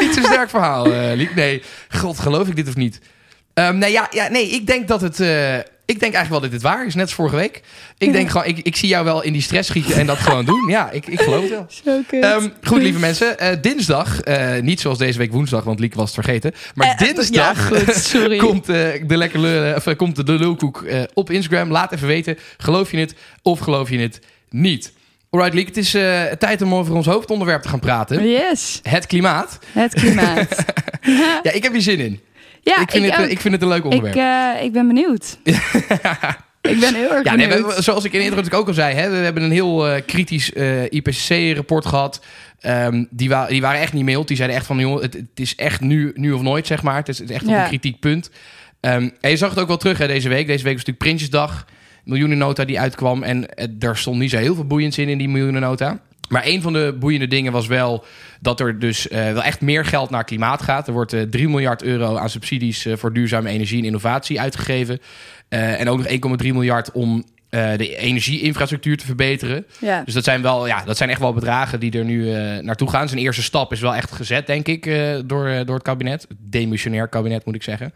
niet 0.00 0.14
zo'n 0.14 0.24
sterk 0.24 0.50
verhaal, 0.50 0.86
Liek. 1.14 1.34
Nee, 1.34 1.62
god, 1.88 2.18
geloof 2.18 2.48
ik 2.48 2.56
dit 2.56 2.68
of 2.68 2.76
niet? 2.76 3.00
Ehm, 3.54 3.78
nee, 3.78 3.92
ja, 3.92 4.06
ja, 4.10 4.28
nee, 4.28 4.48
ik 4.48 4.66
denk 4.66 4.88
dat 4.88 5.00
het... 5.00 5.20
eh, 5.20 5.58
ik 5.86 6.00
denk 6.00 6.14
eigenlijk 6.14 6.30
wel 6.30 6.40
dat 6.40 6.50
dit 6.50 6.62
waar 6.62 6.86
is, 6.86 6.94
net 6.94 7.04
als 7.04 7.14
vorige 7.14 7.36
week. 7.36 7.60
Ik 7.98 8.12
denk 8.12 8.30
gewoon, 8.30 8.46
ik, 8.46 8.58
ik 8.58 8.76
zie 8.76 8.88
jou 8.88 9.04
wel 9.04 9.22
in 9.22 9.32
die 9.32 9.42
stress 9.42 9.68
schieten 9.68 9.94
en 9.94 10.06
dat 10.06 10.18
gewoon 10.18 10.44
doen. 10.44 10.68
Ja, 10.68 10.90
ik, 10.90 11.06
ik 11.06 11.20
geloof 11.20 11.42
het 11.50 11.50
wel. 11.50 11.66
Ehm, 12.20 12.48
goed, 12.62 12.82
lieve 12.82 12.98
mensen. 12.98 13.38
eh, 13.38 13.56
dinsdag, 13.60 14.20
eh, 14.20 14.62
niet 14.62 14.80
zoals 14.80 14.98
deze 14.98 15.18
week 15.18 15.32
woensdag, 15.32 15.64
want 15.64 15.80
Liek 15.80 15.94
was 15.94 16.14
het 16.14 16.24
vergeten. 16.24 16.52
Maar 16.74 16.86
Eh, 16.88 16.98
dinsdag 16.98 17.28
Ja, 17.30 17.54
goed, 17.54 17.94
sorry. 17.94 18.36
komt, 18.46 18.66
de 18.66 19.02
lekker 19.06 19.38
lullen, 19.40 19.76
of, 19.76 19.96
komt 19.96 20.16
de, 20.16 20.22
de 20.22 20.32
lulkoek 20.32 20.84
op 21.14 21.30
Instagram. 21.30 21.70
Laat 21.70 21.92
even 21.92 22.06
weten, 22.06 22.38
geloof 22.56 22.90
je 22.90 22.96
het 22.98 23.14
of 23.42 23.58
geloof 23.58 23.90
je 23.90 23.98
het 23.98 24.20
niet? 24.50 24.92
Alright, 25.30 25.54
Liek, 25.54 25.66
het 25.66 25.76
is 25.76 25.90
tijd 26.38 26.62
om 26.62 26.74
over 26.74 26.94
ons 26.94 27.06
hoofdonderwerp 27.06 27.62
te 27.62 27.68
gaan 27.68 27.80
praten. 27.80 28.28
Yes, 28.28 28.80
Het 28.82 29.06
klimaat. 29.06 29.58
het 29.72 29.94
klimaat. 29.94 30.48
Ja, 31.42 31.52
ik 31.52 31.62
heb 31.62 31.72
hier 31.72 31.82
zin 31.82 31.98
in. 31.98 32.20
Ja, 32.74 32.80
ik, 32.80 32.90
vind 32.90 33.04
het, 33.04 33.14
eh, 33.14 33.20
ook. 33.20 33.26
ik 33.28 33.40
vind 33.40 33.54
het 33.54 33.62
een 33.62 33.68
leuk 33.68 33.84
onderwerp. 33.84 34.14
Ik, 34.14 34.20
eh, 34.22 34.64
ik 34.64 34.72
ben 34.72 34.86
benieuwd. 34.86 35.38
ik 36.72 36.80
ben 36.80 36.94
heel 36.94 37.12
erg 37.14 37.24
Ja, 37.24 37.34
nee, 37.34 37.48
we- 37.48 37.74
zoals 37.78 38.04
ik 38.04 38.12
in 38.12 38.18
de 38.18 38.24
intro 38.24 38.36
natuurlijk 38.40 38.62
ook 38.62 38.68
al 38.68 38.74
zei, 38.74 38.94
hè, 38.94 39.10
we 39.10 39.16
hebben 39.16 39.42
een 39.42 39.50
heel 39.50 39.88
eh, 39.88 40.02
kritisch 40.06 40.52
eh, 40.52 40.82
IPCC-rapport 40.84 41.86
gehad. 41.86 42.24
Ehm, 42.60 43.04
die, 43.10 43.28
wa 43.28 43.46
die 43.46 43.60
waren 43.60 43.80
echt 43.80 43.92
niet 43.92 44.04
mild. 44.04 44.28
Die 44.28 44.36
zeiden 44.36 44.56
echt 44.56 44.66
van, 44.66 44.78
joh, 44.78 45.02
het, 45.02 45.12
het 45.14 45.24
is 45.34 45.54
echt 45.54 45.80
nu, 45.80 46.10
nu 46.14 46.32
of 46.32 46.42
nooit, 46.42 46.66
zeg 46.66 46.82
maar. 46.82 46.96
Het 46.96 47.08
is, 47.08 47.18
het 47.18 47.28
is 47.30 47.34
echt 47.34 47.44
op 47.44 47.50
Ja. 47.50 47.62
een 47.62 47.68
kritiek 47.68 48.00
punt. 48.00 48.30
Ehm, 48.80 49.08
en 49.20 49.30
je 49.30 49.36
zag 49.36 49.50
het 49.50 49.58
ook 49.58 49.68
wel 49.68 49.76
terug 49.76 49.98
hè, 49.98 50.06
deze 50.06 50.28
week. 50.28 50.46
Deze 50.46 50.64
week 50.64 50.74
was 50.76 50.84
natuurlijk 50.84 50.98
Prinsjesdag. 50.98 51.64
Miljoenennota 52.04 52.64
die 52.64 52.80
uitkwam. 52.80 53.22
En 53.22 53.48
daar 53.70 53.96
stond 53.96 54.18
niet 54.18 54.30
zo 54.30 54.36
heel 54.36 54.54
veel 54.54 54.66
boeiends 54.66 54.98
in, 54.98 55.08
in 55.08 55.18
die 55.18 55.28
miljoenennota. 55.28 56.00
Maar 56.28 56.46
een 56.46 56.62
van 56.62 56.72
de 56.72 56.96
boeiende 56.98 57.28
dingen 57.28 57.52
was 57.52 57.66
wel 57.66 58.04
dat 58.40 58.60
er 58.60 58.78
dus 58.78 59.08
eh, 59.08 59.32
wel 59.32 59.42
echt 59.42 59.60
meer 59.60 59.84
geld 59.84 60.10
naar 60.10 60.24
klimaat 60.24 60.62
gaat. 60.62 60.86
Er 60.86 60.92
wordt 60.92 61.12
eh 61.12 61.22
3 61.22 61.48
miljard 61.48 61.82
euro 61.82 62.16
aan 62.16 62.30
subsidies 62.30 62.86
eh, 62.86 62.96
voor 62.96 63.12
duurzame 63.12 63.48
energie 63.48 63.78
en 63.78 63.84
innovatie 63.84 64.40
uitgegeven. 64.40 65.00
Eh, 65.48 65.80
en 65.80 65.88
ook 65.88 65.98
nog 65.98 66.06
1,3 66.42 66.46
miljard 66.52 66.92
om 66.92 67.24
eh, 67.50 67.70
de 67.76 67.96
energieinfrastructuur 67.96 68.96
te 68.96 69.04
verbeteren. 69.06 69.66
Ja. 69.80 70.02
Dus 70.04 70.14
dat 70.14 70.24
zijn, 70.24 70.42
wel, 70.42 70.66
ja, 70.66 70.84
dat 70.84 70.96
zijn 70.96 71.10
echt 71.10 71.20
wel 71.20 71.32
bedragen 71.32 71.80
die 71.80 71.98
er 71.98 72.04
nu 72.04 72.32
eh, 72.34 72.58
naartoe 72.62 72.90
gaan. 72.90 73.08
Zijn 73.08 73.20
eerste 73.20 73.42
stap 73.42 73.72
is 73.72 73.80
wel 73.80 73.94
echt 73.94 74.12
gezet, 74.12 74.46
denk 74.46 74.66
ik, 74.68 74.86
eh, 74.86 75.14
door, 75.24 75.64
door 75.64 75.74
het 75.74 75.84
kabinet. 75.84 76.22
Het 76.28 76.36
demissionair 76.40 77.08
kabinet, 77.08 77.44
moet 77.44 77.54
ik 77.54 77.62
zeggen. 77.62 77.92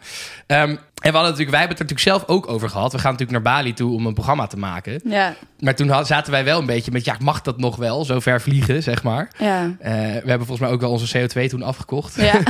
Ehm, 0.47 0.61
en 0.69 0.77
we 1.11 1.17
hadden 1.17 1.23
natuurlijk, 1.31 1.51
wij 1.51 1.59
hebben 1.61 1.79
het 1.79 1.89
er 1.89 1.95
natuurlijk 1.97 2.25
zelf 2.27 2.37
ook 2.37 2.49
over 2.49 2.69
gehad. 2.69 2.93
We 2.93 2.99
gaan 2.99 3.13
natuurlijk 3.13 3.45
naar 3.45 3.55
Bali 3.55 3.73
toe 3.73 3.95
om 3.95 4.07
een 4.07 4.15
programma 4.15 4.47
te 4.47 4.57
maken. 4.59 5.01
Ja, 5.05 5.35
Maar 5.59 5.75
toen 5.75 5.89
had- 5.89 6.07
zaten 6.07 6.33
wij 6.33 6.45
wel 6.45 6.59
een 6.61 6.67
beetje 6.67 6.91
met, 6.91 7.05
ja, 7.05 7.17
mag 7.21 7.41
dat 7.41 7.59
nog 7.59 7.77
wel? 7.77 8.05
Zo 8.05 8.21
ver 8.21 8.41
vliegen, 8.41 8.83
zeg 8.83 9.03
maar. 9.03 9.31
ja, 9.39 9.77
we 9.79 9.87
hebben 10.29 10.47
volgens 10.47 10.61
mij 10.61 10.69
ook 10.71 10.81
wel 10.81 10.91
onze 10.91 11.19
CO2 11.19 11.49
toen 11.49 11.63
afgekocht. 11.63 12.15
ja. 12.17 12.41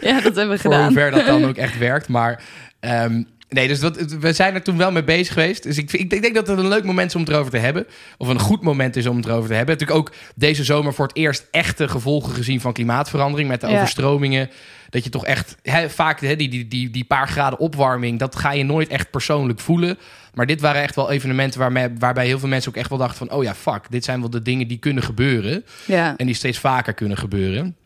ja, 0.00 0.20
dat 0.20 0.36
hebben 0.36 0.48
we 0.48 0.58
Voor 0.62 0.70
gedaan. 0.72 0.82
hoever 0.84 1.10
dat 1.10 1.26
dan 1.26 1.44
ook 1.44 1.56
echt 1.56 1.78
werkt. 1.78 2.08
Maar 2.08 2.42
ehm, 2.80 3.22
nee, 3.56 3.68
dus 3.68 3.80
dat, 3.80 3.96
we 3.96 4.32
zijn 4.32 4.54
er 4.54 4.62
toen 4.62 4.76
wel 4.76 4.92
mee 4.92 5.04
bezig 5.04 5.32
geweest. 5.32 5.62
Dus 5.62 5.78
ik, 5.78 5.92
ik 5.92 6.10
denk 6.10 6.34
dat 6.34 6.46
het 6.46 6.58
een 6.58 6.68
leuk 6.68 6.84
moment 6.84 7.08
is 7.08 7.14
om 7.14 7.20
het 7.20 7.30
erover 7.30 7.50
te 7.50 7.58
hebben. 7.58 7.86
Of 8.18 8.28
een 8.28 8.38
goed 8.40 8.62
moment 8.62 8.96
is 8.96 9.06
om 9.06 9.16
het 9.16 9.26
erover 9.26 9.48
te 9.48 9.54
hebben. 9.54 9.74
Natuurlijk 9.78 9.98
ook 10.08 10.14
deze 10.34 10.64
zomer 10.64 10.94
voor 10.94 11.06
het 11.06 11.16
eerst 11.16 11.46
echte 11.50 11.88
gevolgen 11.88 12.34
gezien 12.34 12.60
van 12.60 12.72
klimaatverandering. 12.72 13.48
Met 13.48 13.60
de 13.60 13.66
Ja. 13.66 13.74
overstromingen. 13.74 14.50
Dat 14.90 15.04
je 15.04 15.10
toch 15.10 15.24
echt 15.26 15.56
vaak 15.88 16.20
die, 16.20 16.68
die, 16.68 16.90
die 16.90 17.04
paar 17.04 17.28
graden 17.28 17.58
opwarming. 17.58 18.18
Dat 18.18 18.36
ga 18.36 18.52
je 18.52 18.64
nooit 18.64 18.88
echt 18.88 19.10
persoonlijk 19.10 19.60
voelen. 19.60 19.98
Maar 20.34 20.46
dit 20.46 20.60
waren 20.60 20.82
echt 20.82 20.94
wel 20.94 21.10
evenementen 21.10 21.60
waarmee, 21.60 21.88
waarbij 21.98 22.26
heel 22.26 22.38
veel 22.38 22.48
mensen 22.48 22.70
ook 22.70 22.76
echt 22.76 22.88
wel 22.88 22.98
dachten 22.98 23.26
van... 23.26 23.36
oh 23.36 23.42
ja, 23.42 23.54
fuck, 23.54 23.82
dit 23.90 24.04
zijn 24.04 24.20
wel 24.20 24.30
de 24.30 24.42
dingen 24.42 24.68
die 24.68 24.78
kunnen 24.78 25.02
gebeuren. 25.02 25.64
Ja. 25.84 26.14
En 26.16 26.26
die 26.26 26.34
steeds 26.34 26.58
vaker 26.58 26.94
kunnen 26.94 27.16
gebeuren. 27.18 27.76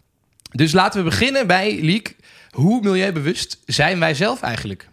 Dus 0.52 0.72
laten 0.72 0.98
we 1.04 1.08
beginnen 1.10 1.46
bij, 1.46 1.78
Liek. 1.80 2.16
Hoe 2.50 2.80
milieubewust 2.82 3.58
zijn 3.66 3.98
wij 3.98 4.14
zelf 4.14 4.42
eigenlijk? 4.42 4.88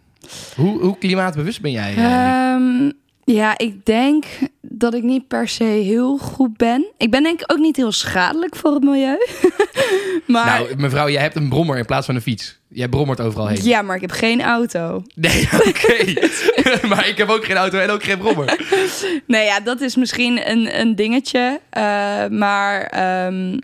Hoe, 0.55 0.81
hoe 0.81 0.97
klimaatbewust 0.97 1.61
ben 1.61 1.71
jij? 1.71 1.95
eh? 1.95 2.03
Ehm, 2.53 2.91
ja, 3.23 3.57
ik 3.57 3.85
denk 3.85 4.25
dat 4.61 4.93
ik 4.93 5.03
niet 5.03 5.27
per 5.27 5.47
se 5.47 5.63
heel 5.63 6.17
goed 6.17 6.57
ben. 6.57 6.85
Ik 6.97 7.11
ben 7.11 7.23
denk 7.23 7.41
ik 7.41 7.51
ook 7.51 7.57
niet 7.57 7.75
heel 7.75 7.91
schadelijk 7.91 8.55
voor 8.55 8.73
het 8.73 8.83
milieu. 8.83 9.17
maar 10.25 10.45
nou, 10.59 10.75
mevrouw, 10.75 11.09
jij 11.09 11.21
hebt 11.21 11.35
een 11.35 11.49
brommer 11.49 11.77
in 11.77 11.85
plaats 11.85 12.05
van 12.05 12.15
een 12.15 12.21
fiets. 12.21 12.59
Jij 12.67 12.87
brommert 12.87 13.21
overal 13.21 13.47
heen. 13.47 13.63
ja, 13.63 13.81
maar 13.81 13.95
ik 13.95 14.01
heb 14.01 14.11
geen 14.11 14.41
auto. 14.41 15.03
Nee, 15.15 15.49
oké. 15.67 16.13
maar 16.91 17.07
ik 17.07 17.17
heb 17.17 17.29
ook 17.29 17.45
geen 17.45 17.55
auto 17.57 17.77
en 17.79 17.89
ook 17.89 18.03
geen 18.03 18.17
brommer. 18.17 18.59
Nee, 19.27 19.45
ja, 19.45 19.59
dat 19.59 19.81
is 19.81 19.95
misschien 19.95 20.49
een, 20.51 20.79
een 20.79 20.95
dingetje. 20.95 21.59
Eh, 21.69 22.27
maar 22.29 22.81
ehm, 22.81 23.57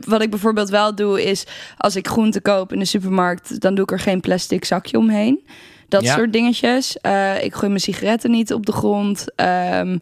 wat 0.00 0.22
ik 0.22 0.30
bijvoorbeeld 0.30 0.68
wel 0.68 0.94
doe 0.94 1.22
is... 1.24 1.44
als 1.76 1.96
ik 1.96 2.08
groente 2.08 2.40
koop 2.40 2.72
in 2.72 2.78
de 2.78 2.84
supermarkt... 2.84 3.60
dan 3.60 3.74
doe 3.74 3.84
ik 3.84 3.90
er 3.90 3.98
geen 3.98 4.20
plastic 4.20 4.64
zakje 4.64 4.98
omheen. 4.98 5.46
Dat 5.88 6.02
Ja. 6.02 6.14
soort 6.14 6.32
dingetjes. 6.32 6.96
Eh, 7.00 7.44
ik 7.44 7.54
gooi 7.54 7.68
mijn 7.68 7.80
sigaretten 7.80 8.30
niet 8.30 8.52
op 8.52 8.66
de 8.66 8.72
grond. 8.72 9.34
Ehm, 9.34 9.98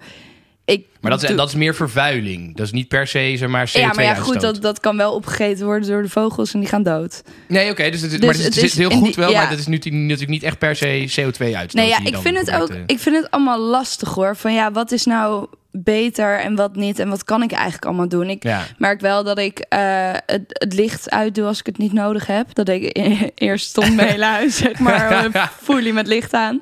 ik 0.64 0.86
Maar 1.00 1.10
dat 1.10 1.22
is, 1.22 1.36
dat 1.36 1.48
is 1.48 1.54
meer 1.54 1.74
vervuiling. 1.74 2.56
Dat 2.56 2.66
is 2.66 2.72
niet 2.72 2.88
per 2.88 3.06
se, 3.06 3.34
zeg 3.36 3.48
maar, 3.48 3.68
CO2 3.68 3.72
ja, 3.80 3.92
maar 3.94 4.04
ja, 4.04 4.14
goed, 4.14 4.32
uitstoot. 4.34 4.40
dat, 4.54 4.62
dat 4.62 4.80
kan 4.80 4.96
wel 4.96 5.12
opgegeten 5.14 5.64
worden 5.66 5.88
door 5.88 6.02
de 6.02 6.08
vogels 6.08 6.54
en 6.54 6.60
die 6.60 6.68
gaan 6.68 6.82
dood. 6.82 7.22
Nee, 7.48 7.70
oké, 7.70 7.90
dus, 7.90 8.00
het, 8.00 8.12
is- 8.12 8.18
Dus 8.18 8.26
maar 8.26 8.34
het, 8.44 8.54
het 8.54 8.62
is 8.62 8.76
heel 8.76 8.90
goed 8.90 9.04
die- 9.04 9.14
wel, 9.16 9.30
ja. 9.30 9.40
maar 9.40 9.50
dat 9.50 9.58
is 9.58 9.66
nu, 9.66 9.76
natuurlijk 9.78 10.28
niet 10.30 10.42
echt 10.42 10.58
per 10.58 10.76
se 10.76 11.04
CO2 11.20 11.54
uitstoot. 11.56 11.72
Nee, 11.72 11.88
ja, 11.88 11.98
ik 12.04 12.16
vind 12.16 12.38
het 12.38 12.50
ook. 12.50 12.66
te- 12.66 12.82
Ik 12.86 12.98
vind 12.98 13.16
het 13.16 13.30
allemaal 13.30 13.58
lastig 13.58 14.14
hoor. 14.14 14.36
Van 14.36 14.52
ja, 14.54 14.72
wat 14.72 14.92
is 14.92 15.04
nou 15.04 15.46
beter 15.72 16.38
en 16.40 16.54
wat 16.54 16.76
niet 16.76 16.98
en 16.98 17.08
wat 17.08 17.24
kan 17.24 17.42
ik 17.42 17.52
eigenlijk 17.52 17.84
allemaal 17.84 18.08
doen. 18.08 18.30
Ik 18.30 18.42
Ja. 18.42 18.66
merk 18.78 19.00
wel 19.00 19.24
dat 19.24 19.38
ik 19.38 19.58
eh, 19.58 19.80
het, 20.26 20.42
het 20.46 20.74
licht 20.74 21.10
uitdoe 21.10 21.44
als 21.46 21.58
ik 21.58 21.66
het 21.66 21.78
niet 21.78 21.92
nodig 21.92 22.26
heb. 22.26 22.54
Dat 22.54 22.68
ik 22.68 22.96
e- 22.98 23.28
eerst 23.34 23.66
stond 23.68 23.94
mijn 23.94 24.08
hele 24.08 24.24
huis, 24.24 24.56
zeg 24.56 24.78
maar, 24.78 25.30
fully 25.62 25.90
met 26.00 26.06
licht 26.06 26.32
aan. 26.34 26.60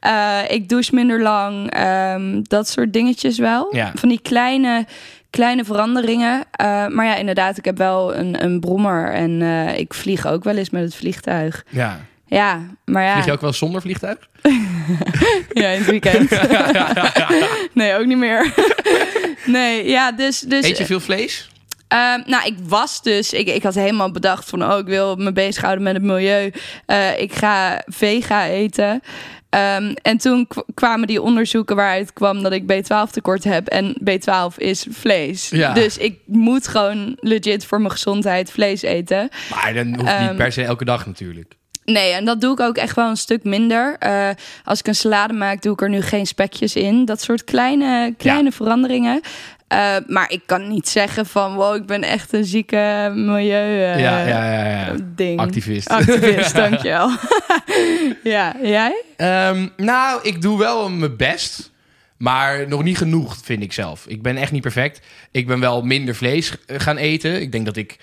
Eh, 0.00 0.38
ik 0.48 0.68
douche 0.68 0.94
minder 0.94 1.22
lang, 1.22 1.70
ehm, 1.70 2.40
dat 2.42 2.68
soort 2.68 2.92
dingetjes 2.92 3.38
wel. 3.38 3.74
Ja. 3.76 3.79
Van 3.94 4.08
die 4.08 4.20
kleine, 4.22 4.86
kleine 5.30 5.64
veranderingen. 5.64 6.44
Eh, 6.50 6.86
maar 6.86 7.06
ja, 7.06 7.14
inderdaad, 7.16 7.58
ik 7.58 7.64
heb 7.64 7.78
wel 7.78 8.14
een, 8.14 8.44
een 8.44 8.60
brommer 8.60 9.12
en 9.12 9.42
eh, 9.42 9.78
ik 9.78 9.94
vlieg 9.94 10.26
ook 10.26 10.44
wel 10.44 10.56
eens 10.56 10.70
met 10.70 10.82
het 10.82 10.94
vliegtuig. 10.94 11.64
ja. 11.68 12.00
Ja, 12.30 12.60
maar 12.84 13.02
ja. 13.02 13.12
Vlieg 13.12 13.24
je 13.24 13.32
ook 13.32 13.40
wel 13.40 13.52
zonder 13.52 13.80
vliegtuig? 13.80 14.18
Ja, 15.52 15.68
in 15.68 15.78
het 15.78 15.90
weekend. 15.90 16.30
nee, 17.72 17.94
ook 17.94 18.06
niet 18.06 18.16
meer. 18.16 18.54
nee, 19.46 19.88
ja, 19.88 20.12
dus... 20.12 20.40
dus 20.40 20.64
Eet 20.64 20.78
je 20.78 20.86
veel 20.86 21.00
vlees? 21.00 21.50
Ehm, 21.88 22.20
nou, 22.26 22.46
ik 22.46 22.54
was 22.62 23.02
dus... 23.02 23.32
Ik, 23.32 23.48
ik 23.48 23.62
had 23.62 23.74
helemaal 23.74 24.10
bedacht 24.10 24.48
van... 24.48 24.72
Oh, 24.72 24.78
ik 24.78 24.86
wil 24.86 25.16
me 25.16 25.32
bezighouden 25.32 25.84
met 25.84 25.94
het 25.94 26.02
milieu. 26.02 26.52
Eh, 26.86 27.20
ik 27.20 27.32
ga 27.32 27.82
vega 27.86 28.46
eten. 28.46 29.02
Ehm, 29.50 29.94
en 30.02 30.18
toen 30.18 30.48
kwamen 30.74 31.06
die 31.06 31.22
onderzoeken 31.22 31.76
waaruit 31.76 32.12
kwam 32.12 32.42
dat 32.42 32.52
ik 32.52 32.62
B12 32.62 33.10
tekort 33.10 33.44
heb. 33.44 33.66
En 33.68 33.96
B12 34.10 34.56
is 34.56 34.86
vlees. 34.90 35.48
Ja. 35.48 35.72
Dus 35.72 35.98
ik 35.98 36.18
moet 36.26 36.68
gewoon 36.68 37.16
legit 37.20 37.64
voor 37.64 37.78
mijn 37.78 37.90
gezondheid 37.90 38.50
vlees 38.50 38.82
eten. 38.82 39.28
Maar 39.54 39.74
dan 39.74 39.86
hoeft 39.86 39.98
niet 39.98 40.06
Ehm, 40.06 40.36
per 40.36 40.52
se 40.52 40.62
elke 40.62 40.84
dag 40.84 41.06
natuurlijk. 41.06 41.58
Nee, 41.84 42.12
en 42.12 42.24
dat 42.24 42.40
doe 42.40 42.52
ik 42.52 42.60
ook 42.60 42.76
echt 42.76 42.96
wel 42.96 43.08
een 43.08 43.16
stuk 43.16 43.44
minder. 43.44 43.96
Eh, 43.98 44.28
als 44.64 44.78
ik 44.78 44.86
een 44.86 44.94
salade 44.94 45.32
maak, 45.32 45.62
doe 45.62 45.72
ik 45.72 45.80
er 45.82 45.88
nu 45.88 46.00
geen 46.00 46.26
spekjes 46.26 46.74
in. 46.74 47.04
Dat 47.04 47.22
soort 47.22 47.44
kleine, 47.44 48.14
kleine 48.16 48.52
veranderingen. 48.52 49.20
Eh, 49.70 49.96
maar 50.06 50.30
ik 50.30 50.40
kan 50.46 50.68
niet 50.68 50.88
zeggen 50.88 51.26
van... 51.26 51.54
wow, 51.54 51.74
ik 51.74 51.86
ben 51.86 52.02
echt 52.02 52.32
een 52.32 52.44
zieke 52.44 53.12
milieu 53.14 53.82
eh, 53.82 54.00
ja, 54.00 54.26
ja, 54.26 54.52
ja, 54.52 54.66
ja. 54.66 54.94
ding. 55.14 55.40
Activist. 55.40 55.88
Activist, 55.88 56.54
dankjewel. 56.64 57.10
ja, 58.22 58.56
jij? 58.62 59.02
Ehm, 59.16 59.66
nou, 59.76 60.20
ik 60.22 60.42
doe 60.42 60.58
wel 60.58 60.90
mijn 60.90 61.16
best. 61.16 61.70
Maar 62.16 62.68
nog 62.68 62.82
niet 62.82 62.96
genoeg, 62.96 63.36
vind 63.42 63.62
ik 63.62 63.72
zelf. 63.72 64.06
Ik 64.06 64.22
ben 64.22 64.36
echt 64.36 64.52
niet 64.52 64.62
perfect. 64.62 65.00
Ik 65.30 65.46
ben 65.46 65.60
wel 65.60 65.82
minder 65.82 66.14
vlees 66.14 66.56
eh, 66.66 66.80
gaan 66.80 66.96
eten. 66.96 67.40
Ik 67.40 67.52
denk 67.52 67.64
dat 67.64 67.76
ik, 67.76 67.96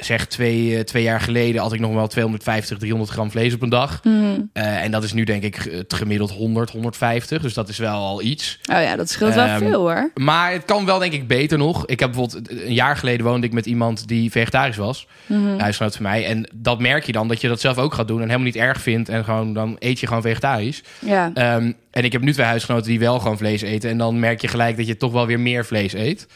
zeg 0.00 0.26
twee, 0.26 0.76
eh, 0.76 0.80
twee 0.80 1.02
jaar 1.02 1.20
geleden... 1.20 1.60
had 1.60 1.72
ik 1.72 1.80
nog 1.80 1.92
wel 1.92 2.06
250, 2.06 2.78
300 2.78 3.10
gram 3.10 3.30
vlees 3.30 3.54
op 3.54 3.62
een 3.62 3.68
dag. 3.68 4.00
Hmm. 4.02 4.50
Eh, 4.52 4.82
en 4.82 4.90
dat 4.90 5.04
is 5.04 5.12
nu 5.12 5.24
denk 5.24 5.42
ik 5.42 5.54
het 5.70 5.94
gemiddeld 5.94 6.30
100, 6.30 6.70
150. 6.70 7.42
Dus 7.42 7.54
dat 7.54 7.68
is 7.68 7.78
wel 7.78 7.94
al 7.94 8.22
iets. 8.22 8.58
Oh 8.72 8.82
ja, 8.82 8.96
dat 8.96 9.10
scheelt 9.10 9.34
wel 9.34 9.46
Ehm, 9.46 9.58
veel 9.58 9.80
hoor. 9.80 10.10
Maar 10.14 10.52
het 10.52 10.64
kan 10.64 10.84
wel 10.84 10.98
denk 10.98 11.12
ik 11.12 11.28
beter 11.28 11.58
nog. 11.58 11.86
Ik 11.86 12.00
heb 12.00 12.12
bijvoorbeeld 12.12 12.50
een 12.50 12.74
jaar 12.74 12.96
geleden 12.96 13.26
woonde 13.26 13.46
ik 13.46 13.52
met 13.52 13.66
iemand 13.66 14.08
die 14.08 14.30
vegetarisch 14.30 14.76
was. 14.76 15.06
Mhm. 15.26 15.46
Een 15.46 15.60
huisgenoot 15.60 15.94
van 15.94 16.02
mij. 16.02 16.26
En 16.26 16.48
dat 16.54 16.80
merk 16.80 17.04
je 17.04 17.12
dan 17.12 17.28
dat 17.28 17.40
je 17.40 17.48
dat 17.48 17.60
zelf 17.60 17.78
ook 17.78 17.94
gaat 17.94 18.08
doen. 18.08 18.16
En 18.16 18.26
helemaal 18.26 18.46
niet 18.46 18.56
erg 18.56 18.80
vindt. 18.80 19.08
En 19.08 19.24
gewoon 19.24 19.52
dan 19.52 19.76
eet 19.78 20.00
je 20.00 20.06
gewoon 20.06 20.22
vegetarisch. 20.22 20.82
Ja. 20.98 21.30
Ehm, 21.34 21.72
en 21.90 22.04
ik 22.04 22.12
heb 22.12 22.22
nu 22.22 22.32
twee 22.32 22.46
huisgenoten 22.46 22.88
die 22.88 22.98
wel 22.98 23.18
gewoon 23.18 23.38
vlees 23.38 23.62
eten. 23.62 23.90
En 23.90 23.98
dan 23.98 24.18
merk 24.18 24.40
je 24.40 24.48
gelijk 24.48 24.76
dat 24.76 24.86
je 24.86 24.96
toch 24.96 25.12
wel 25.12 25.26
weer 25.26 25.40
meer 25.40 25.64
vlees 25.64 25.92
eet. 25.92 26.26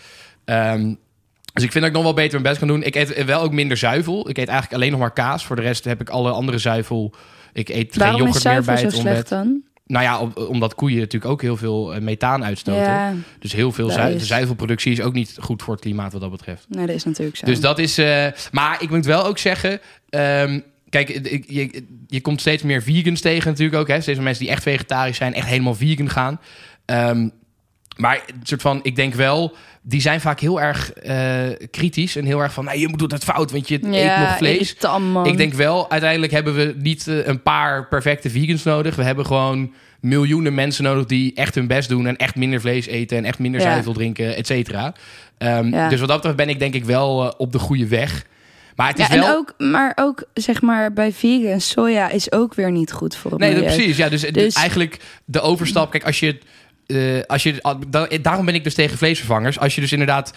Ehm, 0.44 0.94
dus 1.53 1.62
ik 1.65 1.71
vind 1.73 1.75
dat 1.85 1.85
ik 1.85 1.93
nog 1.93 2.03
wel 2.03 2.15
beter 2.15 2.33
mijn 2.33 2.43
best 2.43 2.59
kan 2.59 2.69
doen. 2.69 2.83
Ik 2.83 2.95
eet 2.95 3.25
wel 3.25 3.41
ook 3.41 3.53
minder 3.53 3.77
zuivel. 3.77 4.29
Ik 4.29 4.38
eet 4.38 4.49
eigenlijk 4.49 4.73
alleen 4.75 4.91
nog 4.91 5.01
maar 5.01 5.12
kaas. 5.12 5.45
Voor 5.45 5.57
de 5.57 5.62
rest 5.62 5.85
heb 5.85 6.01
ik 6.01 6.09
alle 6.11 6.31
andere 6.31 6.59
zuivel. 6.59 7.15
Ik 7.53 7.69
eet 7.69 7.97
Waarom 7.97 8.17
geen 8.17 8.25
yoghurt 8.25 8.45
meer 8.45 8.62
bij 8.65 8.77
zo 8.77 8.85
het 8.85 8.93
slecht 8.95 9.07
ontbijt. 9.07 9.29
dan? 9.29 9.62
Nou 9.87 10.05
ja, 10.05 10.19
om- 10.21 10.33
omdat 10.49 10.75
koeien 10.75 10.99
natuurlijk 10.99 11.33
ook 11.33 11.43
heel 11.43 11.57
veel 11.57 11.95
eh, 11.95 12.01
methaan 12.01 12.45
uitstoten. 12.45 12.83
Ja, 12.83 13.12
Dus 13.38 13.53
heel 13.53 13.73
veel 13.73 13.87
Dat 13.87 13.95
zui- 13.97 14.15
is- 14.15 14.27
zuivelproductie 14.27 14.93
is 14.93 15.01
ook 15.01 15.12
niet 15.12 15.37
goed 15.41 15.62
voor 15.62 15.73
het 15.73 15.83
klimaat 15.83 16.12
wat 16.12 16.21
dat 16.21 16.31
betreft. 16.31 16.67
nee, 16.69 16.87
dat 16.87 16.95
is 16.97 17.05
natuurlijk 17.05 17.37
zo. 17.37 17.47
Dus 17.47 17.61
dat 17.61 17.79
is. 17.79 17.99
eh, 17.99 18.27
maar 18.53 18.83
ik 18.83 18.91
moet 18.91 19.05
wel 19.05 19.25
ook 19.25 19.38
zeggen. 19.38 19.81
ehm, 20.09 20.61
kijk, 20.88 21.09
ik- 21.09 21.45
je, 21.51 21.85
je 22.07 22.21
komt 22.21 22.41
steeds 22.41 22.62
meer 22.62 22.83
vegans 22.83 23.21
tegen 23.21 23.49
natuurlijk 23.51 23.79
ook. 23.81 23.88
Hè? 23.88 24.01
Steeds 24.01 24.17
meer 24.17 24.27
mensen 24.27 24.45
die 24.45 24.53
echt 24.53 24.62
vegetarisch 24.62 25.17
zijn, 25.17 25.35
echt 25.35 25.47
helemaal 25.49 25.75
vegan 25.75 26.11
gaan. 26.11 26.41
Ehm, 26.85 27.29
maar 27.96 28.24
soort 28.42 28.62
van, 28.62 28.81
ik 28.83 28.96
denk 28.96 29.14
wel, 29.14 29.57
die 29.83 30.00
zijn 30.00 30.20
vaak 30.20 30.40
heel 30.40 30.61
erg 30.61 30.92
eh, 30.92 31.66
kritisch 31.70 32.16
en 32.16 32.24
heel 32.24 32.40
erg 32.40 32.52
van, 32.52 32.64
nee, 32.64 32.78
je 32.81 32.96
doet 32.96 33.12
het 33.12 33.24
fout, 33.24 33.50
want 33.50 33.68
je 33.68 33.74
eet 33.74 34.18
nog 34.18 34.37
vlees. 34.37 34.74
Ik 35.24 35.37
denk 35.37 35.52
wel, 35.55 35.90
uiteindelijk 35.90 36.33
hebben 36.33 36.55
we 36.55 36.74
niet 36.78 37.09
eh, 37.09 37.26
een 37.26 37.42
paar 37.42 37.88
perfecte 37.88 38.31
vegans 38.31 38.62
nodig. 38.62 38.96
We 38.96 39.02
hebben 39.02 39.26
gewoon 39.26 39.72
miljoenen 40.00 40.55
mensen 40.55 40.85
nodig 40.85 41.07
die 41.07 41.35
echt 41.35 41.55
hun 41.55 41.66
best 41.66 41.88
doen 41.88 42.07
en 42.07 42.16
echt 42.16 42.37
minder 42.37 42.61
vlees 42.61 42.87
eten 42.87 43.16
en 43.16 43.24
echt 43.24 43.38
minder 43.38 43.61
Ja. 43.61 43.70
zuivel 43.70 43.92
drinken, 43.92 44.37
et 44.37 44.46
cetera. 44.46 44.92
Ehm, 45.38 45.68
Ja. 45.68 45.88
Dus 45.88 45.98
wat 45.98 46.09
dat 46.09 46.16
betreft 46.16 46.37
ben 46.37 46.48
ik 46.48 46.59
denk 46.59 46.74
ik 46.74 46.85
wel 46.85 47.24
eh, 47.24 47.33
op 47.37 47.52
de 47.52 47.59
goede 47.59 47.87
weg. 47.88 48.24
Maar 48.76 48.88
het 48.88 48.98
is 48.98 49.07
ja, 49.07 49.12
en 49.12 49.20
wel. 49.20 49.37
ook, 49.37 49.55
maar 49.59 49.92
ook 49.94 50.24
zeg 50.35 50.62
maar 50.62 50.92
bij 50.92 51.12
vegan 51.12 51.61
soja 51.61 52.11
is 52.11 52.33
ook 52.33 52.55
weer 52.55 52.70
niet 52.70 52.92
goed 52.92 53.16
voor 53.16 53.31
het 53.31 53.40
nee, 53.40 53.62
precies. 53.62 53.96
Ja, 53.96 54.09
dus, 54.09 54.20
Dus- 54.22 54.55
eigenlijk 54.55 54.98
de 55.24 55.40
overstap. 55.40 55.90
Kijk, 55.90 56.05
als 56.05 56.20
je. 56.20 56.38
Eh, 56.87 56.99
als 57.27 57.42
je, 57.42 57.77
da- 57.88 58.09
daarom 58.23 58.45
ben 58.47 58.55
ik 58.55 58.64
dus 58.64 58.75
tegen 58.75 58.99
vleesvervangers. 58.99 59.59
Als 59.59 59.75
je 59.75 59.81
dus 59.81 59.92
inderdaad 59.92 60.33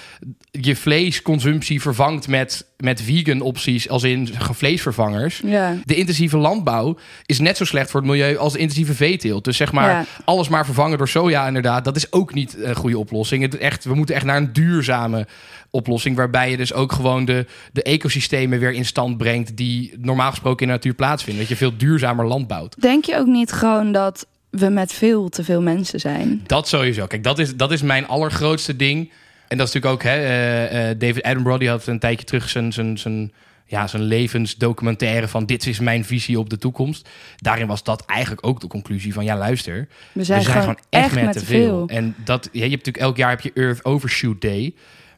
je 0.52 0.76
vleesconsumptie 0.76 1.82
vervangt 1.82 2.28
met, 2.28 2.66
met 2.78 3.02
vegan 3.02 3.42
opties, 3.42 3.90
als 3.90 4.04
in 4.04 4.30
vleesvervangers. 4.54 5.42
Ja. 5.46 5.76
De 5.86 5.96
intensieve 5.96 6.38
landbouw 6.38 6.98
is 7.26 7.40
net 7.40 7.58
zo 7.58 7.66
slecht 7.66 7.92
voor 7.92 8.00
het 8.00 8.10
milieu 8.10 8.38
als 8.38 8.54
de 8.54 8.60
intensieve 8.60 8.94
veeteelt. 8.94 9.44
Dus 9.44 9.58
zeg 9.58 9.72
maar, 9.72 9.90
Ja. 9.90 10.06
alles 10.26 10.50
maar 10.50 10.66
vervangen 10.66 10.98
door 10.98 11.08
soja 11.10 11.48
inderdaad, 11.48 11.84
dat 11.86 11.96
is 11.96 12.12
ook 12.12 12.34
niet 12.34 12.56
een 12.60 12.76
goede 12.76 12.98
oplossing. 12.98 13.42
Het, 13.42 13.58
echt, 13.58 13.84
we 13.84 13.96
moeten 13.96 14.16
echt 14.16 14.26
naar 14.26 14.38
een 14.38 14.54
duurzame 14.54 15.28
oplossing, 15.70 16.16
waarbij 16.16 16.50
je 16.52 16.58
dus 16.58 16.74
ook 16.74 16.92
gewoon 16.92 17.26
de, 17.26 17.46
de 17.72 17.84
ecosystemen 17.84 18.60
weer 18.60 18.72
in 18.74 18.86
stand 18.86 19.18
brengt 19.18 19.58
die 19.58 19.94
normaal 20.02 20.30
gesproken 20.30 20.62
in 20.62 20.68
de 20.68 20.74
natuur 20.74 20.94
plaatsvinden. 20.94 21.42
Dat 21.42 21.52
je 21.52 21.58
veel 21.58 21.78
duurzamer 21.78 22.26
land 22.28 22.48
bouwt. 22.48 22.82
Denk 22.82 23.06
je 23.06 23.18
ook 23.18 23.28
niet 23.28 23.52
gewoon 23.52 23.92
dat 23.92 24.26
we 24.58 24.70
met 24.70 24.94
veel 24.94 25.30
te 25.30 25.44
veel 25.44 25.62
mensen 25.62 26.00
zijn? 26.00 26.44
Dat 26.46 26.68
sowieso. 26.68 27.06
Kijk, 27.06 27.24
dat 27.24 27.40
is, 27.40 27.56
dat 27.56 27.72
is 27.72 27.82
mijn 27.82 28.08
allergrootste 28.08 28.76
ding. 28.76 29.12
En 29.48 29.58
dat 29.58 29.68
is 29.68 29.74
natuurlijk 29.74 29.94
ook, 29.94 30.12
hè, 30.12 30.18
eh, 30.18 30.90
eh, 30.90 31.00
David 31.00 31.24
Attenborough, 31.24 31.60
die 31.60 31.70
had 31.70 31.88
een 31.88 32.00
tijdje 32.00 32.26
terug 32.26 32.50
zijn, 32.50 32.74
zijn, 32.74 32.98
zijn, 32.98 33.34
ja, 33.66 33.88
zijn 33.88 34.04
levensdocumentaire 34.04 35.28
van 35.28 35.46
dit 35.46 35.68
is 35.68 35.80
mijn 35.80 36.06
visie 36.06 36.40
op 36.40 36.50
de 36.50 36.58
toekomst. 36.58 37.10
Daarin 37.36 37.68
was 37.68 37.84
dat 37.84 38.06
eigenlijk 38.06 38.48
ook 38.48 38.60
de 38.60 38.68
conclusie 38.68 39.14
van, 39.14 39.24
ja 39.24 39.38
luister, 39.38 39.88
We 40.12 40.24
zijn, 40.24 40.40
we 40.40 40.46
zijn 40.46 40.60
gewoon 40.60 40.80
echt, 40.90 41.16
met, 41.16 41.34
te 41.34 41.46
veel. 41.46 41.88
veel. 41.88 41.98
En 41.98 42.16
dat, 42.24 42.50
ja, 42.52 42.64
je 42.64 42.70
hebt 42.70 42.86
natuurlijk 42.86 43.06
elk 43.06 43.18
jaar 43.18 43.30
heb 43.30 43.42
je 43.42 43.52
Earth 43.54 43.86
Overshoot 43.86 44.42
Day. 44.42 44.74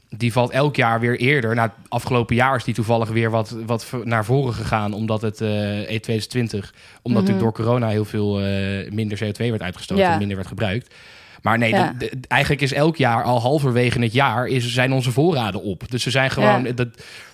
Die 0.09 0.31
valt 0.31 0.51
elk 0.51 0.75
jaar 0.75 0.99
weer 0.99 1.17
eerder. 1.17 1.55
Nou, 1.55 1.69
het 1.69 1.89
afgelopen 1.89 2.35
jaar 2.35 2.55
is 2.55 2.63
die 2.63 2.73
toevallig 2.73 3.09
weer 3.09 3.29
wat, 3.29 3.55
wat 3.65 3.93
naar 4.03 4.25
voren 4.25 4.53
gegaan. 4.53 4.93
Omdat 4.93 5.21
het 5.21 5.41
eh 5.41 5.79
E 5.79 5.99
2020, 5.99 6.73
omdat 7.01 7.21
natuurlijk 7.21 7.45
door 7.55 7.65
corona 7.65 7.87
heel 7.87 8.05
veel 8.05 8.41
eh, 8.41 8.91
minder 8.91 9.17
CO2 9.17 9.37
werd 9.49 9.61
uitgestoten 9.61 10.03
Ja. 10.03 10.11
en 10.11 10.17
minder 10.17 10.35
werd 10.35 10.47
gebruikt. 10.47 10.93
Maar 11.41 11.57
nee, 11.57 11.69
Ja. 11.69 11.93
eigenlijk 12.27 12.61
is 12.61 12.73
elk 12.73 12.95
jaar 12.95 13.23
al 13.23 13.41
halverwege 13.41 13.99
het 14.01 14.13
jaar 14.13 14.47
is, 14.47 14.73
zijn 14.73 14.93
onze 14.93 15.11
voorraden 15.11 15.61
op. 15.61 15.91
Dus 15.91 16.03
ze 16.03 16.11
zijn 16.11 16.31
gewoon. 16.31 16.63
Ja. 16.63 16.71
Dat, 16.71 16.87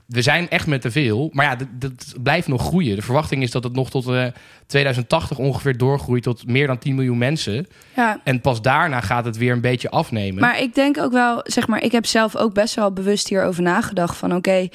we 0.05 0.21
zijn 0.21 0.49
echt 0.49 0.67
met 0.67 0.81
te 0.81 0.91
veel. 0.91 1.29
Maar 1.33 1.45
ja, 1.45 1.55
dat, 1.55 1.67
dat 1.73 2.13
blijft 2.23 2.47
nog 2.47 2.61
groeien. 2.61 2.95
De 2.95 3.01
verwachting 3.01 3.43
is 3.43 3.51
dat 3.51 3.63
het 3.63 3.75
nog 3.75 3.89
tot 3.89 4.07
eh 4.07 4.25
2080 4.67 5.37
ongeveer 5.37 5.77
doorgroeit 5.77 6.23
tot 6.23 6.47
meer 6.47 6.67
dan 6.67 6.77
10 6.77 6.95
miljoen 6.95 7.17
mensen. 7.17 7.67
Ja. 7.95 8.19
En 8.23 8.41
pas 8.41 8.61
daarna 8.61 9.01
gaat 9.01 9.25
het 9.25 9.37
weer 9.37 9.51
een 9.51 9.61
beetje 9.61 9.89
afnemen. 9.89 10.41
Maar 10.41 10.59
ik 10.61 10.75
denk 10.75 10.97
ook 10.97 11.11
wel, 11.11 11.39
zeg 11.43 11.67
maar, 11.67 11.83
ik 11.83 11.91
heb 11.91 12.05
zelf 12.05 12.35
ook 12.35 12.53
best 12.53 12.75
wel 12.75 12.93
bewust 12.93 13.27
hierover 13.27 13.63
nagedacht 13.63 14.17
van 14.17 14.35
oké, 14.35 14.67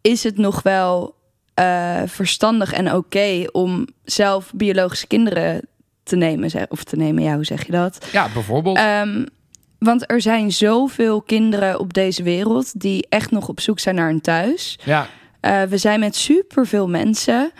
is 0.00 0.22
het 0.22 0.38
nog 0.38 0.62
wel 0.62 1.14
eh, 1.54 2.02
verstandig 2.06 2.72
en 2.72 2.94
oké 2.94 3.44
om 3.52 3.86
zelf 4.04 4.52
biologische 4.54 5.06
kinderen 5.06 5.60
te 6.02 6.16
nemen, 6.16 6.50
of 6.68 6.84
te 6.84 6.96
nemen, 6.96 7.22
ja, 7.22 7.34
hoe 7.34 7.44
zeg 7.44 7.66
je 7.66 7.72
dat? 7.72 8.06
ja, 8.12 8.28
bijvoorbeeld. 8.34 8.76
Ehm, 8.76 9.24
want 9.78 10.10
er 10.10 10.20
zijn 10.20 10.52
zoveel 10.52 11.22
kinderen 11.22 11.78
op 11.80 11.92
deze 11.92 12.22
wereld 12.22 12.80
die 12.80 13.06
echt 13.08 13.30
nog 13.30 13.48
op 13.48 13.60
zoek 13.60 13.78
zijn 13.78 13.94
naar 13.94 14.10
een 14.10 14.20
thuis. 14.20 14.78
ja, 14.84 15.06
Eh, 15.40 15.62
we 15.62 15.76
zijn 15.76 16.00
met 16.00 16.16
superveel 16.16 16.88
mensen. 16.88 17.50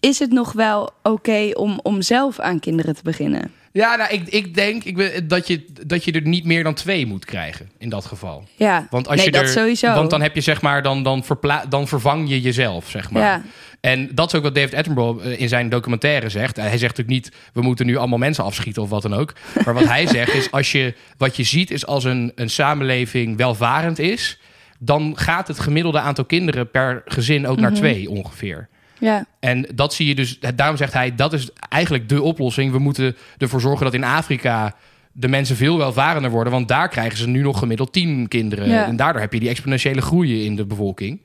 Is 0.00 0.18
het 0.18 0.30
nog 0.32 0.52
wel 0.52 0.90
oké 1.02 1.50
om, 1.54 1.80
om 1.82 2.02
zelf 2.02 2.38
aan 2.40 2.60
kinderen 2.60 2.94
te 2.94 3.02
beginnen? 3.02 3.52
Ja 3.76 3.96
nou, 3.96 4.12
ik, 4.12 4.28
ik 4.28 4.54
denk 4.54 4.84
ik, 4.84 4.96
ben- 4.96 5.28
dat, 5.28 5.46
je, 5.46 5.64
dat 5.86 6.04
je 6.04 6.12
er 6.12 6.22
niet 6.26 6.44
meer 6.44 6.62
dan 6.62 6.74
twee 6.74 7.06
moet 7.06 7.24
krijgen 7.24 7.70
in 7.78 7.88
dat 7.88 8.04
geval. 8.04 8.44
Ja, 8.54 8.86
Want 8.90 9.06
als 9.08 9.16
nee, 9.16 9.24
je 9.24 9.32
dat 9.32 9.42
er, 9.42 9.48
sowieso. 9.48 9.94
Want 9.94 10.10
dan 10.10 10.22
heb 10.22 10.34
je 10.34 10.40
zeg 10.40 10.62
maar, 10.62 10.82
dan, 10.82 11.02
dan, 11.02 11.24
verpla- 11.24 11.64
dan 11.68 11.88
vervang 11.88 12.28
je 12.28 12.40
jezelf, 12.40 12.90
zeg 12.90 13.10
maar. 13.10 13.22
Ja. 13.22 13.42
En 13.80 14.08
dat 14.14 14.26
is 14.26 14.34
ook 14.34 14.42
wat 14.42 14.54
David 14.54 14.74
Attenborough 14.74 15.26
eh, 15.32 15.40
in 15.40 15.48
zijn 15.48 15.68
documentaire 15.68 16.28
zegt. 16.28 16.56
Hij 16.56 16.78
zegt 16.78 16.96
natuurlijk 16.96 17.08
niet, 17.08 17.30
we 17.52 17.62
moeten 17.62 17.86
nu 17.86 17.96
allemaal 17.96 18.18
mensen 18.18 18.44
afschieten 18.44 18.82
of 18.82 18.88
wat 18.88 19.02
dan 19.02 19.14
ook. 19.14 19.32
Maar 19.64 19.74
wat 19.74 19.84
hij 19.88 20.06
zegt 20.06 20.34
is, 20.34 20.50
als 20.50 20.72
je, 20.72 20.94
wat 21.16 21.36
je 21.36 21.42
ziet 21.44 21.70
is 21.70 21.86
als 21.86 22.04
een, 22.04 22.32
een 22.34 22.50
samenleving 22.50 23.36
welvarend 23.36 23.98
is... 23.98 24.38
dan 24.78 25.12
gaat 25.18 25.48
het 25.48 25.58
gemiddelde 25.60 26.00
aantal 26.00 26.24
kinderen 26.24 26.70
per 26.70 27.02
gezin 27.04 27.46
ook 27.46 27.60
naar 27.60 27.70
Mhm. 27.70 27.80
twee 27.80 28.10
ongeveer. 28.10 28.68
Ja. 28.98 29.24
En 29.40 29.66
dat 29.74 29.94
zie 29.94 30.06
je 30.06 30.14
dus, 30.14 30.38
daarom 30.54 30.76
zegt 30.76 30.92
hij, 30.92 31.14
dat 31.14 31.32
is 31.32 31.50
eigenlijk 31.68 32.08
de 32.08 32.22
oplossing. 32.22 32.72
We 32.72 32.78
moeten 32.78 33.16
ervoor 33.38 33.60
zorgen 33.60 33.84
dat 33.84 33.94
in 33.94 34.04
Afrika 34.04 34.74
de 35.12 35.28
mensen 35.28 35.56
veel 35.56 35.78
welvarender 35.78 36.30
worden. 36.30 36.52
Want 36.52 36.68
daar 36.68 36.88
krijgen 36.88 37.18
ze 37.18 37.28
nu 37.28 37.42
nog 37.42 37.58
gemiddeld 37.58 37.92
tien 37.92 38.28
kinderen. 38.28 38.68
Ja. 38.68 38.86
En 38.86 38.96
daardoor 38.96 39.20
heb 39.20 39.32
je 39.32 39.40
die 39.40 39.48
exponentiële 39.48 40.00
groei 40.00 40.44
in 40.44 40.56
de 40.56 40.66
bevolking. 40.66 41.20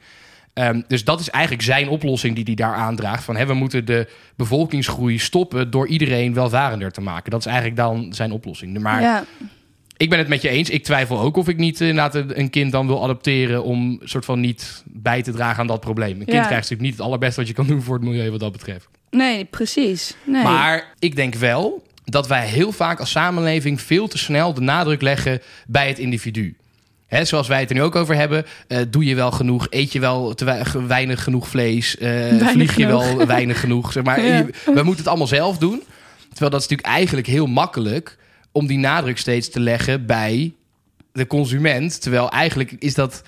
Ehm, 0.54 0.82
dus 0.88 1.04
dat 1.04 1.20
is 1.20 1.30
eigenlijk 1.30 1.64
zijn 1.64 1.90
oplossing 1.90 2.36
die 2.36 2.44
hij 2.44 2.56
daar 2.56 2.74
aandraagt. 2.74 3.24
Van, 3.24 3.36
hè, 3.36 3.46
we 3.46 3.54
moeten 3.54 3.86
de 3.86 4.08
bevolkingsgroei 4.36 5.20
stoppen 5.20 5.72
door 5.72 5.88
iedereen 5.88 6.34
welvarender 6.34 6.92
te 6.92 7.02
maken. 7.02 7.32
Dat 7.32 7.40
is 7.40 7.46
eigenlijk 7.46 7.76
dan 7.76 8.14
zijn 8.14 8.32
oplossing. 8.32 8.80
Maar 8.80 9.02
ja. 9.02 9.24
Ik 10.02 10.10
ben 10.10 10.20
het 10.20 10.28
met 10.28 10.42
je 10.42 10.50
eens. 10.50 10.70
Ik 10.70 10.84
twijfel 10.84 11.20
ook 11.20 11.38
of 11.38 11.48
ik 11.48 11.58
niet 11.58 11.82
eh, 11.82 11.88
inderdaad 11.88 12.16
een- 12.16 12.40
een 12.40 12.50
kind 12.50 12.72
dan 12.72 12.88
wil 12.88 13.04
adopteren... 13.04 13.64
om 13.64 14.00
soort 14.04 14.26
van 14.26 14.40
niet 14.40 14.84
bij 14.86 15.22
te 15.22 15.32
dragen 15.32 15.60
aan 15.60 15.68
dat 15.68 15.80
probleem. 15.80 16.12
Een 16.12 16.18
kind 16.18 16.30
Ja. 16.32 16.36
krijgt 16.46 16.52
natuurlijk 16.54 16.82
niet 16.82 16.92
het 16.98 17.02
allerbeste 17.02 17.40
wat 17.40 17.50
je 17.50 17.56
kan 17.56 17.68
doen 17.68 17.82
voor 17.82 17.96
het 17.96 18.04
milieu 18.04 18.32
wat 18.32 18.40
dat 18.40 18.52
betreft. 18.52 18.88
Nee, 19.10 19.46
precies. 19.46 20.16
Nee. 20.24 20.44
Maar 20.44 20.94
ik 21.00 21.16
denk 21.16 21.36
wel 21.36 21.84
dat 22.06 22.28
wij 22.28 22.46
heel 22.48 22.72
vaak 22.72 23.00
als 23.00 23.12
samenleving 23.12 23.82
veel 23.82 24.08
te 24.08 24.18
snel 24.18 24.54
de 24.54 24.62
nadruk 24.62 25.02
leggen 25.02 25.42
bij 25.68 25.88
het 25.88 26.00
individu. 26.00 26.56
Hè, 27.08 27.26
zoals 27.26 27.48
wij 27.48 27.60
het 27.60 27.70
er 27.70 27.76
nu 27.76 27.82
ook 27.82 27.96
over 27.96 28.16
hebben. 28.16 28.46
eh, 28.68 28.78
doe 28.90 29.06
je 29.06 29.16
wel 29.16 29.32
genoeg? 29.32 29.68
Eet 29.70 29.92
je 29.94 30.00
wel 30.00 30.34
te 30.34 30.64
weinig 30.88 31.24
genoeg 31.24 31.48
vlees? 31.48 31.98
eh, 31.98 32.10
vlieg 32.48 32.76
je 32.76 32.84
genoeg. 32.86 33.04
wel 33.16 33.26
weinig 33.28 33.60
genoeg? 33.60 33.92
Zeg 33.92 34.04
maar, 34.04 34.22
Ja. 34.26 34.36
je- 34.38 34.46
we 34.66 34.72
moeten 34.84 34.96
het 34.98 35.08
allemaal 35.08 35.28
zelf 35.28 35.58
doen. 35.58 35.84
Terwijl 36.30 36.52
dat 36.52 36.62
is 36.62 36.68
natuurlijk 36.68 36.88
eigenlijk 36.98 37.28
heel 37.28 37.46
makkelijk 37.48 38.18
om 38.52 38.68
die 38.68 38.78
nadruk 38.78 39.18
steeds 39.18 39.50
te 39.50 39.60
leggen 39.60 40.06
bij 40.06 40.54
de 41.12 41.28
consument. 41.28 42.02
Terwijl 42.02 42.30
eigenlijk 42.30 42.72
is 42.72 42.94
dat. 42.94 43.22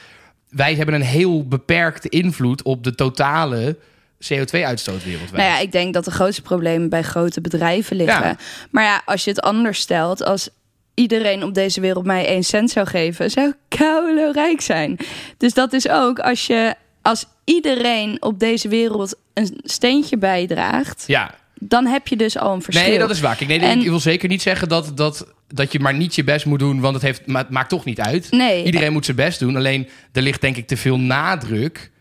Wij 0.49 0.75
hebben 0.75 0.95
een 0.95 1.01
heel 1.01 1.47
beperkte 1.47 2.09
invloed 2.09 2.61
op 2.61 2.83
de 2.83 2.95
totale 2.95 3.77
CO2-uitstoot 4.23 5.03
wereldwijd. 5.03 5.43
Nou 5.43 5.49
ja, 5.49 5.59
ik 5.59 5.71
denk 5.71 5.93
dat 5.93 6.05
de 6.05 6.11
grootste 6.11 6.41
problemen 6.41 6.89
bij 6.89 7.01
grote 7.01 7.41
bedrijven 7.41 7.95
liggen. 7.95 8.27
Ja. 8.27 8.37
Maar 8.71 8.83
ja, 8.83 9.01
als 9.05 9.23
je 9.23 9.29
het 9.29 9.41
anders 9.41 9.79
stelt, 9.79 10.23
als 10.23 10.49
iedereen 10.93 11.43
op 11.43 11.53
deze 11.53 11.81
wereld 11.81 12.05
mij 12.05 12.25
één 12.25 12.43
cent 12.43 12.71
zou 12.71 12.87
geven, 12.87 13.31
zou 13.31 13.47
ik 13.47 13.77
koude 13.77 14.31
rijk 14.33 14.61
zijn. 14.61 14.97
Dus 15.37 15.53
dat 15.53 15.73
is 15.73 15.89
ook 15.89 16.19
als 16.19 16.47
je 16.47 16.75
als 17.01 17.25
iedereen 17.43 18.17
op 18.21 18.39
deze 18.39 18.67
wereld 18.67 19.15
een 19.33 19.59
steentje 19.63 20.17
bijdraagt, 20.17 21.03
Ja, 21.07 21.35
dan 21.67 21.85
heb 21.85 22.07
je 22.07 22.15
dus 22.15 22.37
al 22.37 22.53
een 22.53 22.61
verschil. 22.61 22.87
Nee, 22.87 22.99
dat 22.99 23.09
is 23.09 23.19
waar. 23.19 23.35
Kijk, 23.35 23.49
nee, 23.49 23.59
En- 23.59 23.79
Ik 23.79 23.87
wil 23.87 23.99
zeker 23.99 24.29
niet 24.29 24.41
zeggen 24.41 24.69
dat, 24.69 24.97
dat, 24.97 25.33
dat 25.47 25.71
je 25.71 25.79
maar 25.79 25.93
niet 25.93 26.15
je 26.15 26.23
best 26.23 26.45
moet 26.45 26.59
doen, 26.59 26.79
want 26.79 26.93
het, 26.93 27.03
heeft, 27.03 27.25
maar 27.25 27.41
het 27.41 27.51
maakt 27.51 27.69
toch 27.69 27.85
niet 27.85 27.99
uit. 27.99 28.31
Nee. 28.31 28.63
Iedereen 28.63 28.93
moet 28.93 29.05
zijn 29.05 29.17
best 29.17 29.39
doen. 29.39 29.55
Alleen 29.55 29.87
er 30.11 30.21
ligt 30.21 30.41
denk 30.41 30.57
ik 30.57 30.67
te 30.67 30.77
veel 30.77 30.99
nadruk 30.99 31.91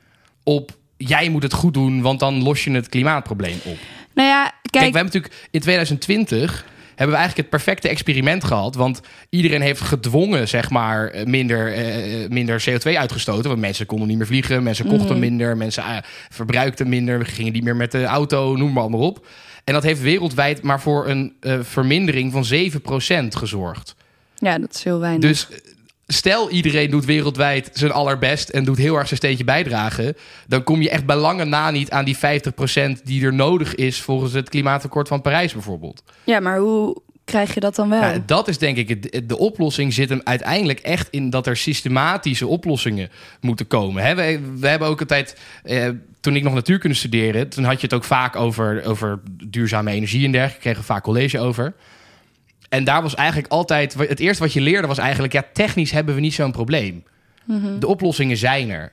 op 0.43 0.77
jij 0.97 1.29
moet 1.29 1.43
het 1.43 1.53
goed 1.53 1.75
doen, 1.75 2.01
want 2.01 2.21
dan 2.21 2.43
los 2.43 2.65
je 2.65 2.71
het 2.71 2.89
klimaatprobleem 2.89 3.59
op. 3.65 3.77
Nou 4.15 4.29
ja, 4.29 4.43
Kijk, 4.43 4.61
kijk, 4.71 4.93
we 4.93 4.99
hebben 4.99 5.05
natuurlijk 5.05 5.49
in 5.51 5.61
2020 5.61 6.65
hebben 6.95 7.17
we 7.17 7.23
eigenlijk 7.23 7.37
het 7.37 7.49
perfecte 7.63 7.89
experiment 7.89 8.45
gehad. 8.45 8.75
Want 8.75 9.01
iedereen 9.29 9.61
heeft 9.61 9.81
gedwongen, 9.81 10.49
zeg 10.49 10.71
maar, 10.71 11.09
eh, 11.09 11.27
minder, 11.27 11.73
eh, 11.73 12.29
minder 12.29 12.61
CO2 12.65 12.99
uitgestoten. 12.99 13.49
Want 13.49 13.61
mensen 13.61 13.87
konden 13.87 14.09
niet 14.09 14.17
meer 14.17 14.27
vliegen, 14.27 14.63
mensen 14.63 14.87
kochten 14.87 15.11
Mhm. 15.11 15.19
minder, 15.21 15.57
mensen 15.57 15.83
eh, 15.85 15.97
verbruikten 16.31 16.89
minder, 16.89 17.19
we 17.19 17.25
gingen 17.25 17.53
niet 17.53 17.65
meer 17.65 17.77
met 17.77 17.93
de 17.93 18.05
auto, 18.05 18.57
noem 18.57 18.73
maar 18.73 18.83
allemaal 18.83 19.01
op. 19.01 19.27
En 19.65 19.73
dat 19.75 19.83
heeft 19.83 20.01
wereldwijd 20.01 20.63
maar 20.63 20.81
voor 20.81 21.09
een 21.09 21.33
eh, 21.41 21.59
vermindering 21.63 22.33
van 22.33 22.45
7% 22.45 23.35
gezorgd. 23.37 23.95
ja, 24.35 24.59
dat 24.59 24.75
is 24.75 24.85
heel 24.85 24.99
weinig. 25.01 25.21
Dus 25.29 25.49
eh, 25.51 25.59
stel 26.07 26.51
iedereen 26.51 26.91
doet 26.91 27.05
wereldwijd 27.05 27.71
zijn 27.73 27.93
allerbest 27.93 28.49
en 28.49 28.65
doet 28.65 28.79
heel 28.79 28.97
erg 28.97 29.07
zijn 29.07 29.19
steentje 29.19 29.45
bijdragen, 29.45 30.17
dan 30.47 30.63
kom 30.63 30.83
je 30.83 30.91
echt 30.91 31.07
bij 31.07 31.17
lange 31.17 31.45
na 31.45 31.71
niet 31.71 31.91
aan 31.91 32.05
die 32.05 32.17
50% 32.17 32.21
die 33.05 33.25
er 33.25 33.35
nodig 33.35 33.75
is 33.75 34.01
volgens 34.01 34.33
het 34.33 34.49
klimaatakkoord 34.49 35.09
van 35.09 35.21
Parijs 35.21 35.53
bijvoorbeeld. 35.53 36.03
ja, 36.25 36.41
maar 36.41 36.59
hoe 36.59 37.03
krijg 37.25 37.55
je 37.55 37.61
dat 37.61 37.75
dan 37.75 37.89
wel? 37.89 38.01
Nou, 38.01 38.23
dat 38.27 38.49
is 38.49 38.59
denk 38.59 38.77
ik, 38.77 38.89
het, 38.89 39.29
de 39.29 39.39
oplossing 39.39 39.93
zit 39.93 40.09
hem 40.09 40.21
uiteindelijk 40.25 40.81
echt 40.81 41.09
in 41.11 41.31
dat 41.31 41.47
er 41.47 41.57
systematische 41.57 42.47
oplossingen 42.47 43.11
moeten 43.41 43.67
komen. 43.67 44.17
We, 44.17 44.41
we 44.59 44.69
hebben 44.69 44.89
ook 44.89 45.01
altijd, 45.01 45.39
eh, 45.63 45.89
toen 46.21 46.37
ik 46.37 46.43
nog 46.43 46.55
natuurkunde 46.55 46.97
studeerde, 46.97 47.49
toen 47.49 47.65
had 47.65 47.81
je 47.81 47.87
het 47.87 47.95
ook 47.95 48.05
vaak 48.05 48.37
over, 48.37 48.85
over 48.85 49.21
duurzame 49.45 49.91
energie 49.91 50.25
en 50.25 50.33
dergelijke. 50.33 50.63
Kregen 50.63 50.81
we 50.81 50.87
vaak 50.87 51.03
college 51.03 51.39
over. 51.39 51.75
En 52.73 52.85
daar 52.85 53.03
was 53.03 53.15
eigenlijk 53.15 53.53
altijd, 53.53 53.95
het 53.95 54.21
eerste 54.21 54.43
wat 54.43 54.53
je 54.53 54.61
leerde 54.61 54.87
was 54.87 54.99
eigenlijk, 54.99 55.33
ja, 55.33 55.45
technisch 55.53 55.91
hebben 55.91 56.15
we 56.15 56.21
niet 56.21 56.35
zo'n 56.35 56.53
probleem. 56.53 57.05
De 57.81 57.87
oplossingen 57.87 58.37
zijn 58.37 58.71
er. 58.71 58.93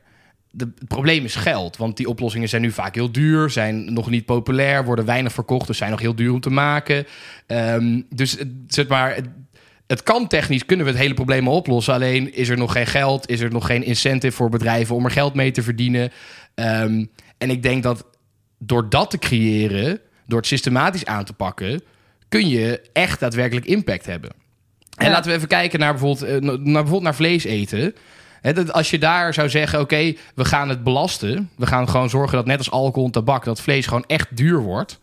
De, 0.51 0.71
het 0.79 0.87
probleem 0.87 1.23
is 1.23 1.35
geld, 1.35 1.77
want 1.77 1.97
die 1.97 2.07
oplossingen 2.09 2.49
zijn 2.49 2.61
nu 2.61 2.71
vaak 2.71 2.95
heel 2.95 3.11
duur, 3.11 3.49
zijn 3.49 3.93
nog 3.93 4.09
niet 4.09 4.25
populair, 4.25 4.85
worden 4.85 5.05
weinig 5.05 5.31
verkocht, 5.33 5.67
dus 5.67 5.77
zijn 5.77 5.91
nog 5.91 5.99
heel 5.99 6.15
duur 6.15 6.33
om 6.33 6.39
te 6.39 6.49
maken. 6.49 7.05
Ehm, 7.47 8.01
dus 8.09 8.31
het- 8.31 8.47
zeg 8.67 8.87
maar, 8.87 9.15
het, 9.15 9.25
het 9.87 10.03
kan 10.03 10.27
technisch, 10.27 10.65
kunnen 10.65 10.85
we 10.85 10.91
het 10.91 11.01
hele 11.01 11.13
probleem 11.13 11.47
al 11.47 11.55
oplossen. 11.55 11.93
Alleen 11.93 12.33
is 12.33 12.49
er 12.49 12.57
nog 12.57 12.71
geen 12.71 12.87
geld, 12.87 13.29
is 13.29 13.39
er 13.39 13.51
nog 13.51 13.65
geen 13.65 13.83
incentive 13.83 14.35
voor 14.35 14.49
bedrijven 14.49 14.95
om 14.95 15.05
er 15.05 15.11
geld 15.11 15.33
mee 15.33 15.51
te 15.51 15.63
verdienen. 15.63 16.11
Ehm, 16.55 17.05
en 17.37 17.49
ik 17.49 17.63
denk 17.63 17.83
dat 17.83 18.05
door 18.57 18.89
dat 18.89 19.09
te 19.09 19.17
creëren, 19.17 19.99
door 20.25 20.37
het 20.37 20.47
systematisch 20.47 21.05
aan 21.05 21.25
te 21.25 21.33
pakken, 21.33 21.81
kun 22.29 22.47
je 22.47 22.81
echt 22.93 23.19
daadwerkelijk 23.19 23.65
impact 23.65 24.05
hebben. 24.05 24.29
En 24.97 25.05
Ja. 25.05 25.11
laten 25.11 25.31
we 25.31 25.37
even 25.37 25.47
kijken 25.47 25.79
naar 25.79 25.91
bijvoorbeeld, 25.91 26.23
eh, 26.23 26.39
naar, 26.41 26.57
bijvoorbeeld 26.63 27.01
naar 27.01 27.15
vlees 27.15 27.43
eten. 27.43 27.95
Dat 28.41 28.73
als 28.73 28.89
je 28.89 28.97
daar 28.99 29.33
zou 29.33 29.49
zeggen, 29.49 29.79
oké, 29.79 30.13
we 30.35 30.45
gaan 30.45 30.69
het 30.69 30.83
belasten. 30.83 31.49
We 31.55 31.65
gaan 31.65 31.89
gewoon 31.89 32.09
zorgen 32.09 32.37
dat 32.37 32.45
net 32.45 32.57
als 32.57 32.71
alcohol 32.71 33.05
en 33.05 33.11
tabak, 33.11 33.43
dat 33.43 33.61
vlees 33.61 33.87
gewoon 33.87 34.03
echt 34.07 34.37
duur 34.37 34.59
wordt. 34.59 34.99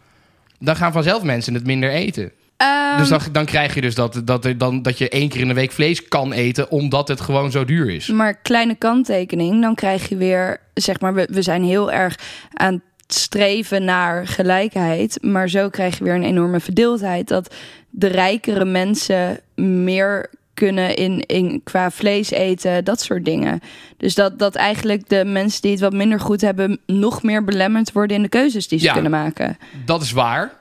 Dan 0.58 0.76
gaan 0.76 0.92
vanzelf 0.92 1.22
mensen 1.22 1.54
het 1.54 1.66
minder 1.66 1.90
eten. 1.90 2.32
Ehm, 2.56 2.98
dus 2.98 3.08
dan, 3.08 3.20
dan 3.32 3.44
krijg 3.44 3.74
je 3.74 3.80
dus 3.80 3.94
dat, 3.94 4.20
dat, 4.24 4.44
er 4.44 4.58
dan, 4.58 4.82
dat 4.82 4.98
je 4.98 5.08
één 5.08 5.28
keer 5.28 5.40
in 5.40 5.48
de 5.48 5.54
week 5.54 5.72
vlees 5.72 6.08
kan 6.08 6.32
eten, 6.32 6.70
omdat 6.70 7.08
het 7.08 7.20
gewoon 7.20 7.50
zo 7.50 7.64
duur 7.64 7.90
is. 7.90 8.06
Maar 8.08 8.34
kleine 8.34 8.74
kanttekening, 8.74 9.62
dan 9.62 9.74
krijg 9.74 10.08
je 10.08 10.16
weer, 10.16 10.60
zeg 10.74 11.00
maar, 11.00 11.14
we, 11.14 11.28
we 11.30 11.42
zijn 11.42 11.64
heel 11.64 11.92
erg 11.92 12.18
aan 12.52 12.82
streven 13.08 13.84
naar 13.84 14.26
gelijkheid. 14.26 15.18
Maar 15.22 15.48
zo 15.48 15.68
krijg 15.68 15.98
je 15.98 16.04
weer 16.04 16.14
een 16.14 16.24
enorme 16.24 16.60
verdeeldheid. 16.60 17.28
Dat 17.28 17.54
de 17.90 18.06
rijkere 18.06 18.64
mensen 18.64 19.40
meer 19.54 20.30
kunnen 20.54 20.96
in, 20.96 21.20
in 21.26 21.60
qua 21.64 21.90
vlees 21.90 22.30
eten, 22.30 22.84
dat 22.84 23.00
soort 23.00 23.24
dingen. 23.24 23.60
Dus 23.96 24.14
dat, 24.14 24.38
dat 24.38 24.54
eigenlijk 24.54 25.08
de 25.08 25.24
mensen 25.24 25.62
die 25.62 25.70
het 25.70 25.80
wat 25.80 25.92
minder 25.92 26.20
goed 26.20 26.40
hebben, 26.40 26.78
nog 26.86 27.22
meer 27.22 27.44
belemmerd 27.44 27.92
worden 27.92 28.16
in 28.16 28.22
de 28.22 28.28
keuzes 28.28 28.68
die 28.68 28.78
ze 28.78 28.84
Ja. 28.84 28.92
kunnen 28.92 29.10
maken. 29.10 29.58
Dat 29.84 30.02
is 30.02 30.12
waar. 30.12 30.52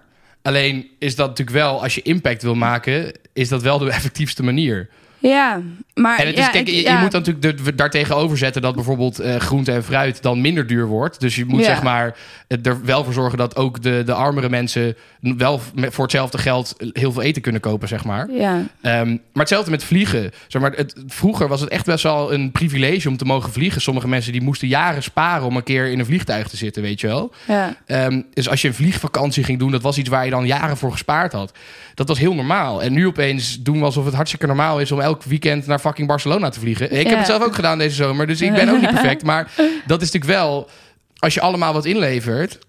Alleen 0.41 0.88
is 0.99 1.15
dat 1.15 1.27
natuurlijk 1.27 1.58
wel, 1.58 1.81
als 1.84 1.95
je 1.95 2.01
impact 2.01 2.43
wil 2.43 2.55
maken, 2.55 3.12
is 3.34 3.49
dat 3.49 3.62
wel 3.62 3.77
de 3.77 3.91
effectiefste 3.99 4.43
manier. 4.43 4.89
Ja, 5.29 5.61
maar 5.93 6.19
En 6.19 6.27
het 6.27 6.38
is, 6.38 6.45
ja, 6.45 6.49
kijk, 6.51 6.67
ik- 6.67 6.73
je, 6.73 6.81
ja. 6.81 6.93
je 6.95 7.01
moet 7.01 7.11
dan 7.11 7.21
natuurlijk 7.25 7.63
de- 7.65 7.75
daartegenover 7.75 8.38
zetten 8.38 8.61
dat 8.61 8.75
bijvoorbeeld 8.75 9.19
eh, 9.19 9.35
groente 9.35 9.71
en 9.71 9.83
fruit 9.83 10.21
dan 10.21 10.41
minder 10.41 10.67
duur 10.67 10.85
wordt. 10.85 11.19
Dus 11.19 11.35
je 11.35 11.45
moet 11.45 11.59
Ja. 11.59 11.65
zeg 11.65 11.83
maar 11.83 12.17
er 12.47 12.85
wel 12.85 13.03
voor 13.03 13.13
zorgen 13.13 13.38
dat 13.38 13.55
ook 13.55 13.81
de, 13.81 14.01
de 14.05 14.13
armere 14.13 14.49
mensen 14.49 14.95
wel 15.38 15.61
voor 15.75 16.03
hetzelfde 16.03 16.38
geld 16.38 16.75
heel 16.93 17.11
veel 17.11 17.21
eten 17.21 17.41
kunnen 17.41 17.61
kopen, 17.61 17.88
zeg 17.88 18.03
maar. 18.05 18.29
Ja, 18.31 18.63
Ehm, 18.81 19.07
maar 19.09 19.19
hetzelfde 19.33 19.71
met 19.71 19.83
vliegen. 19.83 20.31
Zeg 20.47 20.61
maar, 20.61 20.71
het, 20.71 20.95
vroeger 21.07 21.47
was 21.47 21.61
het 21.61 21.69
echt 21.69 21.85
best 21.85 22.03
wel 22.03 22.33
een 22.33 22.51
privilege 22.51 23.09
om 23.09 23.17
te 23.17 23.25
mogen 23.25 23.51
vliegen. 23.51 23.81
Sommige 23.81 24.07
mensen 24.07 24.31
die 24.31 24.41
moesten 24.41 24.67
jaren 24.67 25.03
sparen 25.03 25.45
om 25.47 25.55
een 25.55 25.63
keer 25.63 25.91
in 25.91 25.99
een 25.99 26.05
vliegtuig 26.05 26.47
te 26.47 26.57
zitten, 26.57 26.81
weet 26.81 27.01
je 27.01 27.07
wel. 27.07 27.33
ja. 27.47 27.75
Ehm, 27.85 28.21
dus 28.33 28.49
als 28.49 28.61
je 28.61 28.67
een 28.67 28.73
vliegvakantie 28.73 29.43
ging 29.43 29.59
doen, 29.59 29.71
dat 29.71 29.81
was 29.81 29.97
iets 29.97 30.09
waar 30.09 30.25
je 30.25 30.31
dan 30.31 30.45
jaren 30.45 30.77
voor 30.77 30.91
gespaard 30.91 31.31
had. 31.31 31.51
Dat 31.93 32.07
was 32.07 32.19
heel 32.19 32.33
normaal. 32.35 32.81
En 32.83 32.93
nu 32.93 33.07
opeens 33.07 33.61
doen 33.61 33.79
we 33.79 33.85
alsof 33.85 34.05
het 34.05 34.13
hartstikke 34.13 34.47
normaal 34.47 34.79
is 34.79 34.91
om 34.91 34.99
elk 34.99 35.23
weekend 35.23 35.67
naar 35.67 35.79
fucking 35.79 36.07
Barcelona 36.07 36.49
te 36.49 36.59
vliegen. 36.59 36.91
Ik 36.91 37.03
Ja. 37.03 37.09
heb 37.09 37.17
het 37.17 37.27
zelf 37.27 37.43
ook 37.43 37.55
gedaan 37.55 37.77
deze 37.77 37.95
zomer, 37.95 38.27
dus 38.27 38.41
ik 38.41 38.53
ben 38.53 38.69
ook 38.69 38.81
niet 38.81 38.89
perfect. 38.99 39.23
Maar 39.23 39.51
dat 39.88 40.01
is 40.01 40.11
natuurlijk 40.11 40.39
wel, 40.39 40.69
als 41.17 41.33
je 41.33 41.41
allemaal 41.41 41.73
wat 41.73 41.85
inlevert 41.85 42.59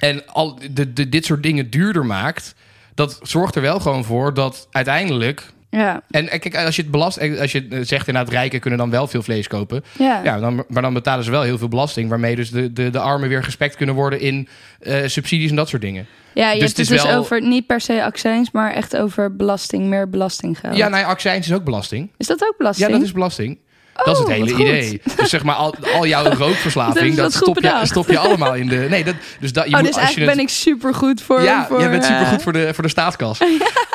en 0.00 0.26
al 0.26 0.58
de, 0.70 0.92
de, 0.92 1.08
dit 1.08 1.24
soort 1.24 1.42
dingen 1.42 1.70
duurder 1.70 2.06
maakt, 2.06 2.54
dat 2.94 3.18
zorgt 3.22 3.54
er 3.54 3.62
wel 3.62 3.80
gewoon 3.80 4.04
voor 4.04 4.34
dat 4.34 4.68
uiteindelijk. 4.70 5.46
ja. 5.70 6.02
En 6.10 6.26
kijk, 6.28 6.56
als 6.56 6.76
je 6.76 6.82
het 6.82 6.90
belast, 6.90 7.38
als 7.40 7.52
je 7.52 7.66
eh, 7.70 7.78
zegt 7.82 8.06
inderdaad, 8.08 8.32
rijken 8.32 8.60
kunnen 8.60 8.78
dan 8.78 8.90
wel 8.90 9.06
veel 9.06 9.22
vlees 9.22 9.48
kopen. 9.48 9.84
ja. 9.98 10.20
Ja, 10.24 10.38
dan, 10.38 10.64
maar 10.68 10.82
dan 10.82 10.94
betalen 10.94 11.24
ze 11.24 11.30
wel 11.30 11.42
heel 11.42 11.58
veel 11.58 11.68
belasting, 11.68 12.08
waarmee 12.08 12.36
dus 12.36 12.50
de, 12.50 12.72
de, 12.72 12.90
de 12.90 12.98
armen 12.98 13.28
weer 13.28 13.44
gespekt 13.44 13.76
kunnen 13.76 13.94
worden 13.94 14.20
in 14.20 14.48
eh, 14.80 15.06
subsidies 15.06 15.50
en 15.50 15.56
dat 15.56 15.68
soort 15.68 15.82
dingen. 15.82 16.06
Ja, 16.34 16.50
je 16.50 16.58
Dus 16.58 16.66
hebt 16.68 16.76
het 16.78 16.88
het 16.88 16.96
is 16.96 17.02
dus 17.02 17.10
wel- 17.12 17.20
over 17.20 17.42
niet 17.42 17.66
per 17.66 17.80
se 17.80 18.04
accijns, 18.04 18.50
maar 18.50 18.72
echt 18.72 18.96
over 18.96 19.36
belasting, 19.36 19.86
meer 19.86 20.10
belastinggeld. 20.10 20.76
Ja, 20.76 20.88
nou 20.88 21.02
ja, 21.02 21.08
accijns 21.08 21.46
is 21.48 21.54
ook 21.54 21.64
belasting. 21.64 22.08
Is 22.16 22.26
dat 22.26 22.42
ook 22.42 22.54
belasting? 22.58 22.88
Ja, 22.90 22.94
dat 22.96 23.04
is 23.04 23.12
belasting. 23.12 23.58
Dat 23.94 24.06
is 24.06 24.18
het 24.18 24.28
Oh, 24.28 24.34
hele 24.34 24.52
idee. 24.52 25.00
Dus 25.16 25.30
zeg 25.30 25.42
maar, 25.42 25.54
al, 25.54 25.74
al 25.94 26.06
jouw 26.06 26.24
rookverslaving, 26.44 27.08
is 27.08 27.16
dat, 27.16 27.32
stop, 27.32 27.58
je, 27.60 27.80
stop 27.82 28.08
je 28.08 28.18
allemaal 28.18 28.54
in 28.54 28.68
de... 28.68 28.86
Nee, 28.90 29.04
dat, 29.04 29.14
dus 29.40 29.52
dat, 29.52 29.68
je 29.68 29.74
oh, 29.74 29.80
moet, 29.80 29.86
dus 29.86 29.96
als 29.96 30.00
je 30.00 30.06
eigenlijk 30.06 30.36
ben 30.36 30.44
het, 30.44 30.50
ik 30.50 30.56
super 30.62 30.94
goed 30.94 31.22
voor. 31.22 31.42
Ja, 31.42 31.66
voor, 31.66 31.80
je 31.80 31.88
bent 31.88 32.02
eh, 32.02 32.08
supergoed 32.08 32.42
voor 32.42 32.52
de, 32.52 32.74
voor 32.74 32.82
de 32.82 32.90
staatskas. 32.90 33.38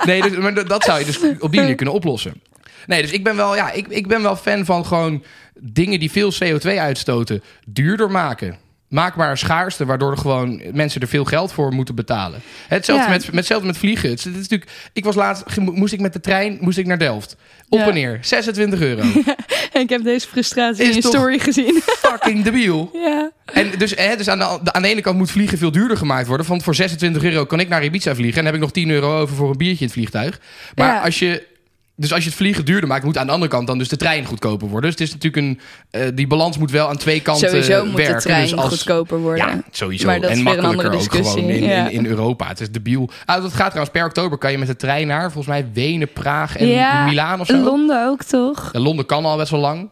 Nee, 0.05 0.21
dus, 0.21 0.37
maar 0.37 0.53
dat 0.53 0.69
dat 0.69 0.83
zou 0.83 0.99
je 0.99 1.05
dus 1.05 1.19
op 1.39 1.51
die 1.51 1.59
manier 1.59 1.75
kunnen 1.75 1.95
oplossen. 1.95 2.41
Nee, 2.85 3.01
dus 3.01 3.11
ik 3.11 3.23
ben 3.23 3.35
wel, 3.35 3.55
ja, 3.55 3.71
ik, 3.71 3.87
ik 3.87 4.07
ben 4.07 4.21
wel 4.21 4.35
fan 4.35 4.65
van 4.65 4.85
gewoon 4.85 5.23
dingen 5.59 5.99
die 5.99 6.11
veel 6.11 6.33
CO2 6.33 6.67
uitstoten 6.77 7.43
duurder 7.65 8.11
maken. 8.11 8.57
Maak 8.87 9.15
maar 9.15 9.29
een 9.29 9.37
schaarste, 9.37 9.85
waardoor 9.85 10.11
er 10.11 10.17
gewoon 10.17 10.61
mensen 10.73 11.01
er 11.01 11.07
veel 11.07 11.25
geld 11.25 11.51
voor 11.53 11.73
moeten 11.73 11.95
betalen. 11.95 12.39
Hetzelfde, 12.67 13.05
Ja. 13.05 13.11
met, 13.11 13.25
met, 13.25 13.35
hetzelfde 13.35 13.67
met 13.67 13.77
vliegen. 13.77 14.09
Het 14.09 14.19
is, 14.25 14.25
natuurlijk, 14.25 14.71
ik 14.93 15.03
was 15.03 15.15
laatst, 15.15 15.43
moest 15.57 15.93
ik 15.93 15.99
met 15.99 16.13
de 16.13 16.19
trein 16.19 16.57
moest 16.61 16.77
ik 16.77 16.85
naar 16.85 16.97
Delft. 16.97 17.35
Op 17.69 17.79
Ja. 17.79 17.87
en 17.87 17.93
neer, 17.93 18.17
26 18.21 18.79
euro. 18.81 19.01
ik 19.81 19.89
heb 19.89 20.03
deze 20.03 20.27
frustratie 20.27 20.83
Is 20.83 20.89
in 20.89 20.95
je 20.95 21.01
story 21.07 21.39
gezien. 21.39 21.81
Fucking 22.09 22.43
debiel. 22.43 22.89
ja. 22.93 23.31
En 23.45 23.71
dus, 23.77 23.95
hè, 23.95 24.15
dus 24.15 24.29
aan, 24.29 24.39
de, 24.39 24.71
aan 24.73 24.81
de 24.81 24.87
ene 24.87 25.01
kant 25.01 25.17
moet 25.17 25.31
vliegen 25.31 25.57
veel 25.57 25.71
duurder 25.71 25.97
gemaakt 25.97 26.27
worden. 26.27 26.47
Want 26.47 26.63
voor 26.63 26.75
26 26.75 27.23
euro 27.23 27.45
kan 27.45 27.59
ik 27.59 27.67
naar 27.69 27.83
Ibiza 27.83 28.15
vliegen. 28.15 28.39
En 28.39 28.45
heb 28.45 28.53
ik 28.55 28.59
nog 28.61 28.71
10 28.71 28.89
euro 28.89 29.19
over 29.19 29.35
voor 29.35 29.49
een 29.49 29.57
biertje 29.57 29.79
in 29.79 29.85
het 29.85 29.93
vliegtuig. 29.95 30.39
Maar 30.75 31.01
als 31.01 31.19
je... 31.19 31.55
Dus 31.99 32.13
als 32.13 32.23
je 32.23 32.29
het 32.29 32.37
vliegen 32.37 32.65
duurder 32.65 32.87
maakt, 32.89 33.03
moet 33.03 33.17
aan 33.17 33.25
de 33.25 33.31
andere 33.31 33.51
kant 33.51 33.67
dan 33.67 33.77
dus 33.77 33.87
de 33.89 33.97
trein 33.97 34.25
goedkoper 34.25 34.67
worden. 34.67 34.89
Dus 34.89 34.99
het 34.99 35.07
is 35.07 35.13
natuurlijk 35.15 35.45
een... 35.45 35.59
eh, 36.01 36.07
die 36.15 36.27
balans 36.27 36.57
moet 36.57 36.71
wel 36.71 36.87
aan 36.89 36.97
twee 36.97 37.21
kanten 37.21 37.49
Sowieso 37.49 37.85
moet 37.85 37.95
werken. 37.95 38.15
de 38.15 38.21
trein 38.21 38.41
dus 38.41 38.55
als, 38.55 38.67
goedkoper 38.69 39.17
worden. 39.19 39.47
Ja, 39.47 39.61
sowieso. 39.71 40.05
Maar 40.05 40.21
dat 40.21 40.29
en 40.29 40.37
is 40.37 40.43
weer 40.43 40.57
een 40.57 40.65
andere 40.65 40.87
ook 40.89 40.93
discussie, 40.97 41.41
gewoon 41.41 41.49
in, 41.49 41.63
ja. 41.63 41.87
in, 41.87 41.91
in 41.91 42.05
Europa. 42.05 42.47
Het 42.47 42.59
is 42.59 42.71
debiel. 42.71 43.09
Ah, 43.25 43.41
dat 43.41 43.53
gaat 43.53 43.65
trouwens 43.69 43.89
per 43.91 44.05
oktober. 44.05 44.37
Kan 44.37 44.51
je 44.51 44.57
met 44.57 44.67
de 44.67 44.75
trein 44.75 45.07
naar, 45.07 45.21
volgens 45.31 45.47
mij, 45.47 45.67
Wenen, 45.73 46.11
Praag 46.13 46.57
en 46.57 46.67
Ja, 46.67 47.05
Milaan 47.05 47.39
of 47.39 47.47
zo. 47.47 47.57
Londen 47.57 48.05
ook, 48.07 48.23
toch? 48.23 48.69
Ja, 48.73 48.79
Londen 48.79 49.05
kan 49.05 49.25
al 49.25 49.37
best 49.37 49.51
wel 49.51 49.59
lang. 49.59 49.89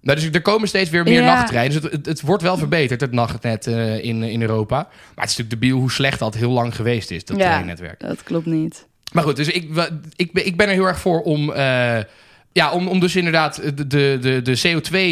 Nou, 0.00 0.18
dus 0.20 0.28
er 0.32 0.42
komen 0.42 0.68
steeds 0.68 0.90
weer 0.90 1.04
meer 1.04 1.22
Ja. 1.22 1.34
nachttreinen. 1.34 1.72
Dus 1.74 1.82
het, 1.82 1.92
het, 1.92 2.06
het 2.06 2.20
wordt 2.20 2.42
wel 2.42 2.56
verbeterd, 2.56 3.00
het 3.00 3.12
nachtnet 3.12 3.66
eh, 3.66 4.04
in, 4.04 4.22
in 4.22 4.40
Europa. 4.40 4.76
Maar 4.76 4.86
het 5.24 5.30
is 5.30 5.36
natuurlijk 5.36 5.50
debiel 5.60 5.78
hoe 5.78 5.90
slecht 5.90 6.18
dat 6.18 6.34
heel 6.34 6.50
lang 6.50 6.76
geweest 6.76 7.10
is, 7.10 7.24
dat 7.24 7.36
Ja. 7.36 7.42
treinnetwerk. 7.52 8.00
Dat 8.00 8.22
klopt 8.22 8.46
niet. 8.46 8.86
Maar 9.14 9.24
goed, 9.24 9.36
dus 9.36 9.48
ik, 9.48 9.64
ik, 10.16 10.32
ben- 10.32 10.46
ik 10.46 10.56
ben 10.56 10.66
er 10.68 10.72
heel 10.72 10.86
erg 10.86 10.98
voor 11.00 11.20
om... 11.22 11.52
eh, 11.52 11.98
ja, 12.52 12.70
om, 12.72 12.88
om 12.88 13.00
dus 13.00 13.16
inderdaad 13.16 13.60
de, 13.76 13.86
de, 13.86 14.18
de, 14.20 14.42
de 14.42 14.58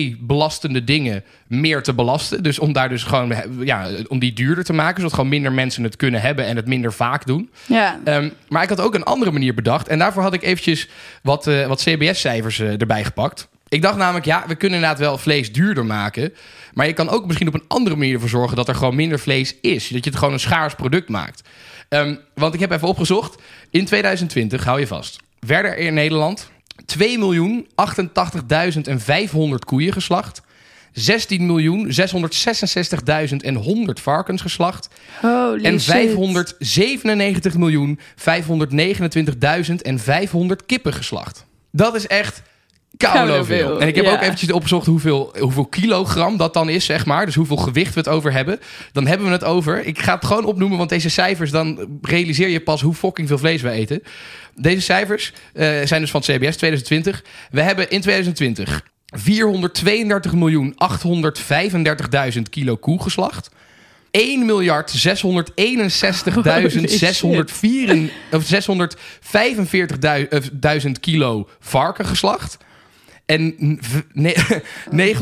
CO2-belastende 0.07 0.85
dingen 0.85 1.25
meer 1.47 1.83
te 1.83 1.95
belasten. 1.95 2.43
Dus 2.43 2.59
om 2.59 2.73
daar 2.73 2.89
dus 2.89 3.03
gewoon, 3.03 3.35
ja, 3.65 3.89
om 4.09 4.19
die 4.19 4.33
duurder 4.33 4.65
te 4.65 4.73
maken. 4.73 4.97
Zodat 4.97 5.13
gewoon 5.15 5.29
minder 5.29 5.53
mensen 5.53 5.83
het 5.83 5.97
kunnen 5.97 6.21
hebben 6.21 6.45
en 6.47 6.57
het 6.57 6.67
minder 6.67 6.93
vaak 6.93 7.27
doen. 7.27 7.51
Ja. 7.67 8.01
Ehm, 8.05 8.29
maar 8.49 8.63
ik 8.63 8.69
had 8.69 8.81
ook 8.81 8.95
een 8.95 9.05
andere 9.05 9.31
manier 9.31 9.55
bedacht. 9.55 9.89
En 9.89 9.99
daarvoor 9.99 10.23
had 10.23 10.33
ik 10.35 10.43
eventjes 10.43 10.89
wat, 11.23 11.47
eh, 11.47 11.67
wat 11.67 11.83
CBS-cijfers 11.83 12.59
eh, 12.59 12.81
erbij 12.81 13.05
gepakt. 13.05 13.49
Ik 13.69 13.83
dacht 13.83 13.97
namelijk, 13.97 14.25
ja, 14.25 14.45
we 14.47 14.55
kunnen 14.55 14.79
inderdaad 14.79 15.01
wel 15.01 15.19
vlees 15.19 15.53
duurder 15.53 15.85
maken. 15.87 16.33
Maar 16.75 16.87
je 16.87 16.93
kan 16.93 17.09
ook 17.09 17.27
misschien 17.27 17.49
op 17.49 17.55
een 17.55 17.65
andere 17.69 17.97
manier 17.97 18.15
ervoor 18.15 18.29
zorgen 18.29 18.57
dat 18.57 18.69
er 18.69 18.75
gewoon 18.75 18.95
minder 18.97 19.19
vlees 19.19 19.55
is. 19.61 19.89
Dat 19.89 20.05
je 20.05 20.11
het 20.11 20.19
gewoon 20.19 20.35
een 20.35 20.41
schaars 20.41 20.75
product 20.75 21.09
maakt. 21.09 21.43
Ehm, 21.93 22.15
want 22.35 22.55
ik 22.55 22.61
heb 22.61 22.71
even 22.71 22.89
opgezocht. 22.89 23.43
In 23.71 23.85
2020, 23.85 24.65
hou 24.65 24.81
je 24.81 24.87
vast, 24.87 25.21
werden 25.39 25.71
er 25.71 25.79
in 25.79 25.95
Nederland 25.95 26.51
2.088.500 26.87 29.65
koeien 29.65 29.93
geslacht. 29.93 30.43
16.666.100 30.93 30.99
varkens 33.93 34.43
geslacht. 34.43 34.89
Holy 35.21 35.65
En 35.65 35.81
shit. 35.81 36.17
597.529.500 40.51 40.57
kippen 40.67 40.93
geslacht. 40.93 41.47
Dat 41.71 41.95
is 41.95 42.07
echt 42.07 42.43
veel. 42.97 43.45
veel, 43.45 43.81
En 43.81 43.89
ik 43.89 43.95
heb 43.95 44.05
ja. 44.05 44.13
ook 44.13 44.21
eventjes 44.21 44.53
opgezocht 44.53 44.87
hoeveel, 44.87 45.35
hoeveel 45.39 45.67
kilogram 45.67 46.37
dat 46.37 46.55
dan 46.55 46.69
is, 46.69 46.85
zeg 46.85 47.07
maar. 47.07 47.27
Dus 47.27 47.35
hoeveel 47.35 47.57
gewicht 47.57 47.95
we 47.95 48.01
het 48.01 48.09
over 48.09 48.33
hebben. 48.33 48.61
Dan 48.93 49.07
hebben 49.07 49.27
we 49.27 49.33
het 49.33 49.45
over... 49.45 49.87
Ik 49.87 49.99
ga 49.99 50.15
het 50.15 50.25
gewoon 50.25 50.45
opnoemen, 50.45 50.79
want 50.79 50.91
deze 50.91 51.09
cijfers... 51.09 51.51
dan 51.51 51.99
realiseer 52.03 52.49
je 52.49 52.61
pas 52.61 52.81
hoe 52.81 52.95
fucking 52.95 53.29
veel 53.29 53.39
vlees 53.39 53.63
we 53.63 53.71
eten. 53.71 54.03
Deze 54.55 54.81
cijfers 54.81 55.33
eh, 55.53 55.67
zijn 55.85 56.01
dus 56.01 56.11
van 56.11 56.21
het 56.21 56.31
CBS 56.31 56.57
2020. 56.57 57.25
We 57.51 57.63
hebben 57.63 57.91
in 57.91 58.01
2020 58.01 58.83
432.835.000 59.17 59.21
kilo 62.51 62.77
koe 62.77 63.03
geslacht. 63.03 63.51
1 64.11 64.47
miljard 64.47 65.09
661.645 65.09 65.13
of 68.33 68.51
645.000 70.85 70.91
kilo 71.01 71.49
varken 71.61 72.07
geslacht. 72.07 72.59
En 73.27 73.79
v- 73.81 74.01
ne- 74.13 74.35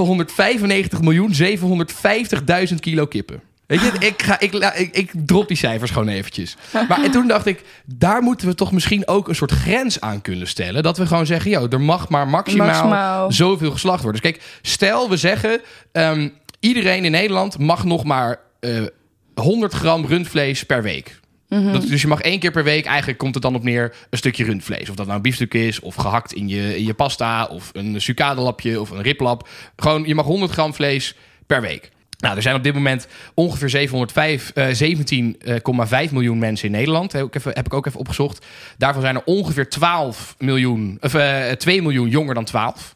995.750.000 2.69 2.75
kilo 2.81 3.07
kippen. 3.07 3.41
Weet 3.67 3.81
je, 3.81 3.93
ik, 3.99 4.23
ga, 4.23 4.41
ik, 4.41 4.55
ik, 4.55 4.97
ik 4.97 5.11
drop 5.27 5.49
die 5.49 5.57
cijfers 5.57 5.91
gewoon 5.91 6.09
eventjes. 6.09 6.57
Maar 6.89 7.03
en 7.05 7.11
toen 7.11 7.29
dacht 7.29 7.47
ik, 7.47 7.63
daar 7.85 8.23
moeten 8.23 8.47
we 8.49 8.55
toch 8.55 8.73
misschien 8.73 9.09
ook 9.09 9.29
een 9.29 9.35
soort 9.35 9.51
grens 9.53 10.01
aan 10.01 10.23
kunnen 10.23 10.47
stellen. 10.49 10.83
Dat 10.83 10.99
we 10.99 11.07
gewoon 11.07 11.27
zeggen, 11.27 11.51
joh, 11.51 11.73
er 11.73 11.81
mag 11.81 12.09
maar 12.09 12.29
maximaal, 12.29 12.67
Maximaal. 12.67 13.33
zoveel 13.33 13.71
geslacht 13.71 14.03
worden. 14.03 14.21
Dus 14.23 14.31
kijk, 14.31 14.43
stel 14.63 15.09
we 15.11 15.17
zeggen, 15.17 15.61
ehm, 15.93 16.29
iedereen 16.61 17.05
in 17.05 17.11
Nederland 17.11 17.59
mag 17.59 17.85
nog 17.85 18.05
maar 18.05 18.39
eh 18.61 18.83
100 19.35 19.73
gram 19.73 20.07
rundvlees 20.07 20.65
per 20.65 20.83
week. 20.83 21.20
Mhm. 21.51 21.89
Dus 21.89 22.03
je 22.03 22.09
mag 22.09 22.21
één 22.21 22.39
keer 22.39 22.51
per 22.51 22.65
week, 22.65 22.85
eigenlijk 22.85 23.19
komt 23.19 23.35
het 23.35 23.43
dan 23.43 23.55
op 23.55 23.63
neer, 23.63 23.95
een 24.11 24.19
stukje 24.19 24.45
rundvlees. 24.45 24.91
Of 24.91 24.97
dat 24.97 25.07
nou 25.07 25.17
een 25.17 25.23
biefstuk 25.23 25.55
is, 25.55 25.81
of 25.81 25.95
gehakt 25.95 26.33
in 26.33 26.49
je, 26.49 26.77
in 26.77 26.85
je 26.85 26.95
pasta, 26.95 27.45
of 27.45 27.71
een 27.73 28.01
sucadelapje, 28.01 28.81
of 28.81 28.91
een 28.91 29.03
riplap. 29.03 29.49
Gewoon, 29.77 30.05
je 30.07 30.15
mag 30.15 30.25
100 30.25 30.53
gram 30.53 30.75
vlees 30.75 31.15
per 31.47 31.61
week. 31.61 31.91
Nou, 32.19 32.37
er 32.37 32.43
zijn 32.43 32.57
op 32.57 32.63
dit 32.63 32.75
moment 32.75 33.07
ongeveer 33.35 33.69
705, 33.69 34.51
eh, 34.55 34.67
17,5 34.73 36.13
miljoen 36.13 36.39
mensen 36.39 36.67
in 36.67 36.73
Nederland. 36.73 37.13
Heb 37.13 37.27
ik, 37.27 37.35
even, 37.35 37.53
heb 37.55 37.67
ik 37.67 37.75
ook 37.75 37.87
even 37.87 38.01
opgezocht. 38.01 38.47
Daarvan 38.79 39.03
zijn 39.03 39.15
er 39.15 39.25
ongeveer 39.25 39.69
12 39.69 40.35
miljoen, 40.39 40.99
of 41.01 41.15
eh 41.15 41.51
2 41.51 41.83
miljoen 41.83 42.09
jonger 42.09 42.35
dan 42.35 42.45
12. 42.45 42.95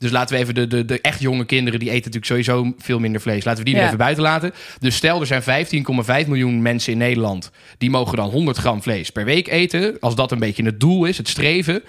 Dus 0.00 0.10
laten 0.10 0.36
we 0.36 0.42
even 0.42 0.54
de, 0.54 0.66
de, 0.66 0.84
de 0.84 1.00
echt 1.00 1.20
jonge 1.20 1.44
kinderen, 1.44 1.78
die 1.80 1.90
eten 1.90 2.10
natuurlijk 2.12 2.46
sowieso 2.46 2.74
veel 2.78 2.98
minder 2.98 3.20
vlees. 3.20 3.44
Laten 3.44 3.64
we 3.64 3.64
die 3.64 3.74
er 3.74 3.80
Ja. 3.80 3.86
even 3.86 3.98
buiten 3.98 4.22
laten. 4.22 4.52
Dus 4.78 4.96
stel, 4.96 5.20
er 5.20 5.26
zijn 5.26 5.42
15,5 6.22 6.26
miljoen 6.28 6.62
mensen 6.62 6.92
in 6.92 6.98
Nederland. 6.98 7.50
Die 7.78 7.90
mogen 7.90 8.16
dan 8.16 8.30
100 8.30 8.56
gram 8.56 8.82
vlees 8.82 9.10
per 9.10 9.24
week 9.24 9.48
eten. 9.48 9.96
Als 10.00 10.14
dat 10.14 10.32
een 10.32 10.38
beetje 10.38 10.64
het 10.64 10.80
doel 10.80 11.04
is, 11.04 11.16
het 11.16 11.28
streven. 11.28 11.82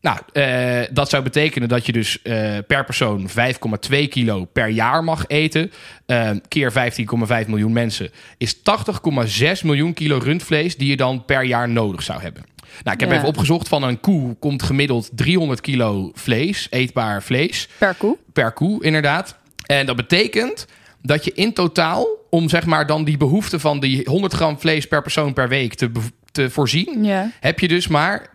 Nou, 0.00 0.18
eh, 0.32 0.80
dat 0.90 1.10
zou 1.10 1.22
betekenen 1.22 1.68
dat 1.68 1.86
je 1.86 1.92
dus 1.92 2.22
eh, 2.22 2.56
per 2.66 2.84
persoon 2.84 3.28
5,2 3.28 4.08
kilo 4.08 4.44
per 4.44 4.68
jaar 4.68 5.04
mag 5.04 5.24
eten. 5.26 5.72
Eh, 6.06 6.30
keer 6.48 6.72
15,5 6.72 7.48
miljoen 7.48 7.72
mensen 7.72 8.10
is 8.36 8.56
80,6 8.62 9.62
miljoen 9.64 9.94
kilo 9.94 10.18
rundvlees 10.22 10.76
die 10.76 10.88
je 10.88 10.96
dan 10.96 11.24
per 11.24 11.42
jaar 11.44 11.68
nodig 11.68 12.02
zou 12.02 12.20
hebben. 12.20 12.42
Nou, 12.82 12.94
ik 12.94 13.00
heb 13.00 13.10
Ja. 13.10 13.16
even 13.16 13.28
opgezocht 13.28 13.68
van 13.68 13.82
een 13.82 14.00
koe 14.00 14.36
komt 14.38 14.62
gemiddeld 14.62 15.10
300 15.14 15.60
kilo 15.60 16.10
vlees, 16.14 16.66
eetbaar 16.70 17.22
vlees 17.22 17.68
Per 17.78 17.94
koe. 17.94 18.16
per 18.32 18.52
koe, 18.52 18.84
inderdaad. 18.84 19.36
En 19.66 19.86
dat 19.86 19.96
betekent 19.96 20.66
dat 21.02 21.24
je 21.24 21.32
in 21.34 21.52
totaal, 21.52 22.06
om 22.30 22.48
zeg 22.48 22.66
maar 22.66 22.86
dan 22.86 23.04
die 23.04 23.16
behoefte 23.16 23.58
van 23.58 23.80
die 23.80 24.02
100 24.04 24.32
gram 24.32 24.58
vlees 24.60 24.86
per 24.88 25.02
persoon 25.02 25.32
per 25.32 25.48
week 25.48 25.74
te, 25.74 25.90
te 26.32 26.50
voorzien, 26.50 27.04
Ja. 27.04 27.30
heb 27.40 27.60
je 27.60 27.68
dus 27.68 27.88
maar 27.88 28.30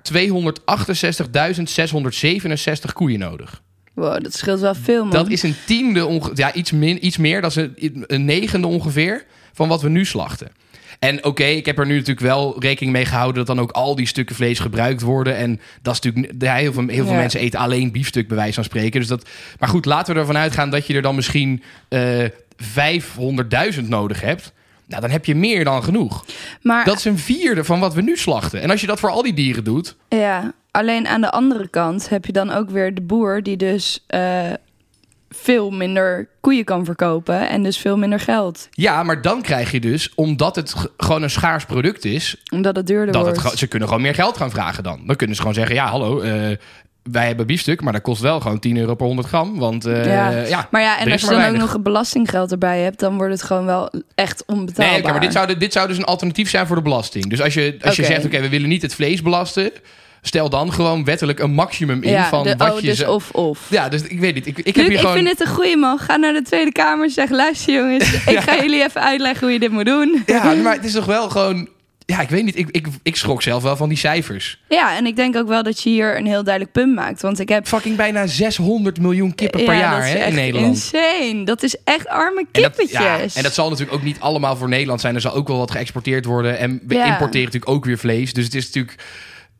268.667 1.54 2.94
koeien 2.94 3.20
nodig. 3.20 3.62
Wow, 3.94 4.24
dat 4.24 4.34
scheelt 4.34 4.60
wel 4.60 4.76
veel, 4.76 5.02
man. 5.04 5.12
Dat 5.14 5.30
is 5.30 5.44
een 5.44 5.56
tiende, 5.66 6.22
ja, 6.34 6.54
iets, 6.54 6.72
min, 6.72 7.06
iets 7.06 7.18
meer, 7.18 7.42
dat 7.42 7.52
is 7.52 7.56
een, 7.76 8.04
een 8.08 8.26
negende 8.26 8.68
ongeveer 8.68 9.26
van 9.54 9.68
wat 9.68 9.82
we 9.82 9.90
nu 9.90 10.06
slachten. 10.06 10.52
En 11.04 11.24
oké, 11.26 11.44
ik 11.44 11.66
heb 11.66 11.80
er 11.80 11.86
nu 11.86 11.94
natuurlijk 11.94 12.26
wel 12.26 12.56
rekening 12.60 12.94
mee 12.94 13.06
gehouden 13.06 13.46
dat 13.46 13.56
dan 13.56 13.66
ook 13.66 13.72
al 13.72 13.96
die 13.96 14.08
stukken 14.08 14.36
vlees 14.36 14.60
gebruikt 14.60 15.02
worden. 15.02 15.36
En 15.36 15.60
dat 15.82 15.94
is 15.94 16.00
natuurlijk, 16.02 16.34
ja, 16.44 16.54
heel 16.56 16.74
veel, 16.74 16.88
heel 16.88 17.04
veel 17.04 17.14
Ja. 17.14 17.20
mensen 17.20 17.40
eten 17.40 17.60
alleen 17.60 17.92
biefstuk, 17.92 18.28
bij 18.28 18.38
wijze 18.38 18.54
van 18.54 18.64
spreken. 18.64 19.00
Dus 19.00 19.10
dat, 19.10 19.30
maar 19.60 19.70
goed, 19.70 19.86
laten 19.86 20.14
we 20.14 20.20
ervan 20.20 20.38
uitgaan 20.38 20.70
dat 20.70 20.88
je 20.88 20.94
er 20.94 21.02
dan 21.02 21.16
misschien 21.16 21.64
eh 21.90 22.24
500.000 23.78 23.88
nodig 23.88 24.22
hebt. 24.22 24.54
Nou, 24.88 25.02
dan 25.02 25.10
heb 25.12 25.26
je 25.26 25.36
meer 25.36 25.64
dan 25.64 25.84
genoeg. 25.84 26.26
maar 26.62 26.86
Dat 26.86 26.98
is 26.98 27.06
een 27.06 27.18
vierde 27.18 27.64
van 27.64 27.80
wat 27.80 27.94
we 27.94 28.02
nu 28.02 28.18
slachten. 28.18 28.62
En 28.62 28.70
als 28.70 28.82
je 28.82 28.88
dat 28.88 29.00
voor 29.00 29.10
al 29.10 29.22
die 29.22 29.34
dieren 29.34 29.64
doet, 29.64 29.96
ja, 30.10 30.54
alleen 30.72 31.08
aan 31.08 31.22
de 31.22 31.32
andere 31.32 31.68
kant 31.68 32.10
heb 32.10 32.26
je 32.26 32.32
dan 32.32 32.52
ook 32.52 32.70
weer 32.70 32.94
de 32.96 33.02
boer 33.02 33.44
die 33.44 33.58
dus 33.58 34.04
eh, 34.08 34.52
veel 35.36 35.70
minder 35.72 36.28
koeien 36.42 36.64
kan 36.64 36.86
verkopen 36.86 37.50
en 37.50 37.64
dus 37.64 37.78
veel 37.78 37.98
minder 37.98 38.20
geld, 38.20 38.68
ja, 38.72 39.04
maar 39.04 39.22
dan 39.22 39.42
krijg 39.42 39.72
je 39.72 39.80
dus, 39.80 40.12
omdat 40.16 40.56
het 40.56 40.74
gewoon 40.98 41.24
een 41.24 41.30
schaars 41.30 41.66
product 41.66 42.06
is, 42.06 42.36
omdat 42.54 42.76
het 42.76 42.88
duurder 42.88 43.14
dat 43.14 43.26
het, 43.26 43.36
wordt. 43.36 43.50
ge- 43.52 43.58
ze 43.58 43.68
kunnen 43.68 43.88
gewoon 43.88 44.04
meer 44.04 44.16
geld 44.16 44.38
gaan 44.38 44.52
vragen 44.52 44.84
dan. 44.84 45.02
Dan 45.06 45.16
kunnen 45.16 45.36
ze 45.36 45.42
gewoon 45.42 45.58
zeggen, 45.58 45.76
ja, 45.76 45.88
hallo, 45.88 46.20
eh, 46.22 46.32
wij 47.12 47.28
hebben 47.28 47.46
biefstuk, 47.48 47.82
maar 47.82 47.94
dat 47.94 48.02
kost 48.02 48.22
wel 48.22 48.40
gewoon 48.40 48.60
10 48.60 48.78
euro 48.78 48.96
per 48.96 49.06
100 49.06 49.28
gram. 49.28 49.60
Want 49.60 49.86
eh, 49.86 50.06
Ja. 50.06 50.30
ja. 50.30 50.68
Maar 50.72 50.82
ja, 50.82 51.00
en 51.00 51.12
als 51.12 51.22
je 51.22 51.28
dan 51.28 51.46
ook 51.46 51.56
nog 51.58 51.74
het 51.74 51.84
belastinggeld 51.84 52.52
erbij 52.52 52.80
hebt, 52.82 53.00
dan 53.00 53.18
wordt 53.18 53.32
het 53.34 53.44
gewoon 53.44 53.66
wel 53.66 53.92
echt 54.16 54.44
onbetaalbaar. 54.46 55.02
Nee, 55.02 55.12
maar 55.12 55.20
dit 55.22 55.32
zou, 55.32 55.58
dit 55.58 55.74
zou 55.74 55.88
dus 55.88 55.98
een 55.98 56.04
alternatief 56.04 56.50
zijn 56.50 56.68
voor 56.68 56.76
de 56.76 56.82
belasting. 56.82 57.30
Dus 57.30 57.42
als 57.42 57.54
je, 57.54 57.78
als 57.82 57.96
je 57.96 58.06
zegt, 58.06 58.26
oké, 58.26 58.42
we 58.42 58.50
willen 58.50 58.70
niet 58.70 58.82
het 58.82 58.96
vlees 58.96 59.22
belasten, 59.22 59.72
stel 60.28 60.50
dan 60.50 60.74
gewoon 60.74 61.04
wettelijk 61.04 61.40
een 61.40 61.52
maximum 61.54 62.04
in 62.04 62.12
ja, 62.12 62.30
van 62.30 62.44
de, 62.44 62.56
wat 62.56 62.72
oh, 62.74 62.80
je... 62.80 62.88
dus 62.88 63.06
of 63.06 63.32
of. 63.32 63.60
Ja, 63.70 63.90
dus 63.90 64.02
ik 64.02 64.20
weet 64.20 64.34
niet. 64.34 64.48
Ik, 64.48 64.58
ik 64.58 64.76
heb 64.76 64.86
hier 64.86 64.94
ik 64.94 65.00
gewoon... 65.00 65.16
vind 65.16 65.30
het 65.30 65.42
een 65.42 65.54
goeie 65.54 65.78
man. 65.78 66.00
Ga 66.00 66.16
naar 66.16 66.34
de 66.34 66.42
Tweede 66.42 66.72
Kamer. 66.72 67.10
Zeg, 67.10 67.30
luister 67.30 67.74
jongens, 67.74 68.14
ik 68.26 68.40
ga 68.40 68.56
jullie 68.56 68.84
even 68.84 69.02
uitleggen 69.02 69.40
hoe 69.40 69.52
je 69.52 69.60
dit 69.60 69.72
moet 69.72 69.86
doen. 69.86 70.24
Ja, 70.26 70.54
maar 70.54 70.74
het 70.74 70.86
is 70.86 70.92
toch 70.94 71.06
wel 71.06 71.30
gewoon... 71.30 71.70
Ja, 72.06 72.20
ik 72.20 72.30
weet 72.30 72.44
niet. 72.44 72.58
Ik, 72.58 72.68
ik, 72.72 72.88
ik 73.04 73.16
schrok 73.16 73.42
zelf 73.42 73.64
wel 73.64 73.76
van 73.76 73.90
die 73.90 73.98
cijfers. 73.98 74.62
Ja, 74.70 74.96
en 74.96 75.06
ik 75.06 75.16
denk 75.16 75.36
ook 75.36 75.48
wel 75.48 75.64
dat 75.64 75.82
je 75.82 75.90
hier 75.90 76.18
een 76.18 76.26
heel 76.26 76.44
duidelijk 76.44 76.74
punt 76.74 76.96
maakt. 76.96 77.22
Want 77.22 77.40
ik 77.40 77.50
heb... 77.50 77.68
Fucking 77.68 77.96
bijna 77.96 78.28
600 78.28 79.00
miljoen 79.00 79.36
kippen 79.36 79.66
per 79.66 79.74
Ja, 79.74 79.80
jaar 79.80 80.08
hè, 80.08 80.26
in 80.26 80.36
Nederland. 80.36 80.68
insane. 80.76 81.46
Dat 81.46 81.64
is 81.64 81.76
echt 81.84 82.08
arme 82.08 82.46
En 82.52 82.62
dat, 82.62 82.76
kippetjes. 82.76 83.00
ja, 83.02 83.20
en 83.34 83.44
dat 83.44 83.54
zal 83.54 83.70
natuurlijk 83.70 83.98
ook 83.98 84.04
niet 84.04 84.20
allemaal 84.20 84.56
voor 84.56 84.70
Nederland 84.70 85.02
zijn. 85.02 85.16
Er 85.16 85.22
zal 85.22 85.34
ook 85.34 85.48
wel 85.48 85.58
wat 85.58 85.72
geëxporteerd 85.72 86.26
worden. 86.26 86.58
En 86.58 86.82
we 86.88 86.96
importeren 86.96 87.46
natuurlijk 87.46 87.70
ook 87.70 87.86
weer 87.86 87.98
vlees. 87.98 88.34
Dus 88.34 88.46
het 88.46 88.56
is 88.56 88.66
natuurlijk... 88.66 88.96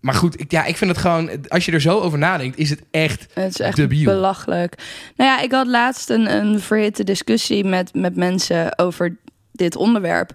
Maar 0.04 0.14
goed, 0.14 0.40
ik, 0.40 0.52
ja, 0.52 0.66
ik 0.66 0.78
vind 0.78 0.92
het 0.92 1.00
gewoon... 1.00 1.30
Als 1.48 1.66
je 1.66 1.72
er 1.72 1.82
zo 1.82 2.00
over 2.00 2.18
nadenkt, 2.18 2.58
is 2.58 2.70
het 2.70 2.84
echt... 2.92 3.26
Het 3.34 3.50
is 3.50 3.60
echt 3.60 3.76
Debiel. 3.76 4.12
belachelijk. 4.12 4.76
Nou 5.16 5.30
ja, 5.30 5.42
ik 5.42 5.52
had 5.52 5.68
laatst 5.68 6.10
een, 6.10 6.36
een 6.36 6.60
verhitte 6.60 7.04
discussie 7.04 7.64
met, 7.64 7.94
met 7.94 8.16
mensen 8.16 8.80
over 8.80 9.18
dit 9.52 9.76
onderwerp. 9.76 10.32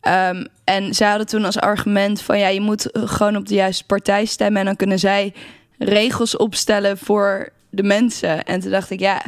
Ehm, 0.00 0.44
en 0.64 0.94
zij 0.94 1.08
hadden 1.08 1.26
toen 1.26 1.44
als 1.44 1.58
argument 1.58 2.22
van 2.22 2.38
ja, 2.38 2.48
je 2.48 2.60
moet 2.60 2.88
gewoon 2.92 3.36
op 3.36 3.48
de 3.48 3.54
juiste 3.54 3.84
partij 3.84 4.24
stemmen 4.24 4.60
en 4.60 4.66
dan 4.66 4.76
kunnen 4.76 4.98
zij 4.98 5.34
regels 5.78 6.36
opstellen 6.36 6.98
voor 6.98 7.48
de 7.70 7.82
mensen. 7.82 8.44
En 8.44 8.60
toen 8.60 8.70
dacht 8.70 8.90
ik, 8.90 9.00
ja, 9.00 9.22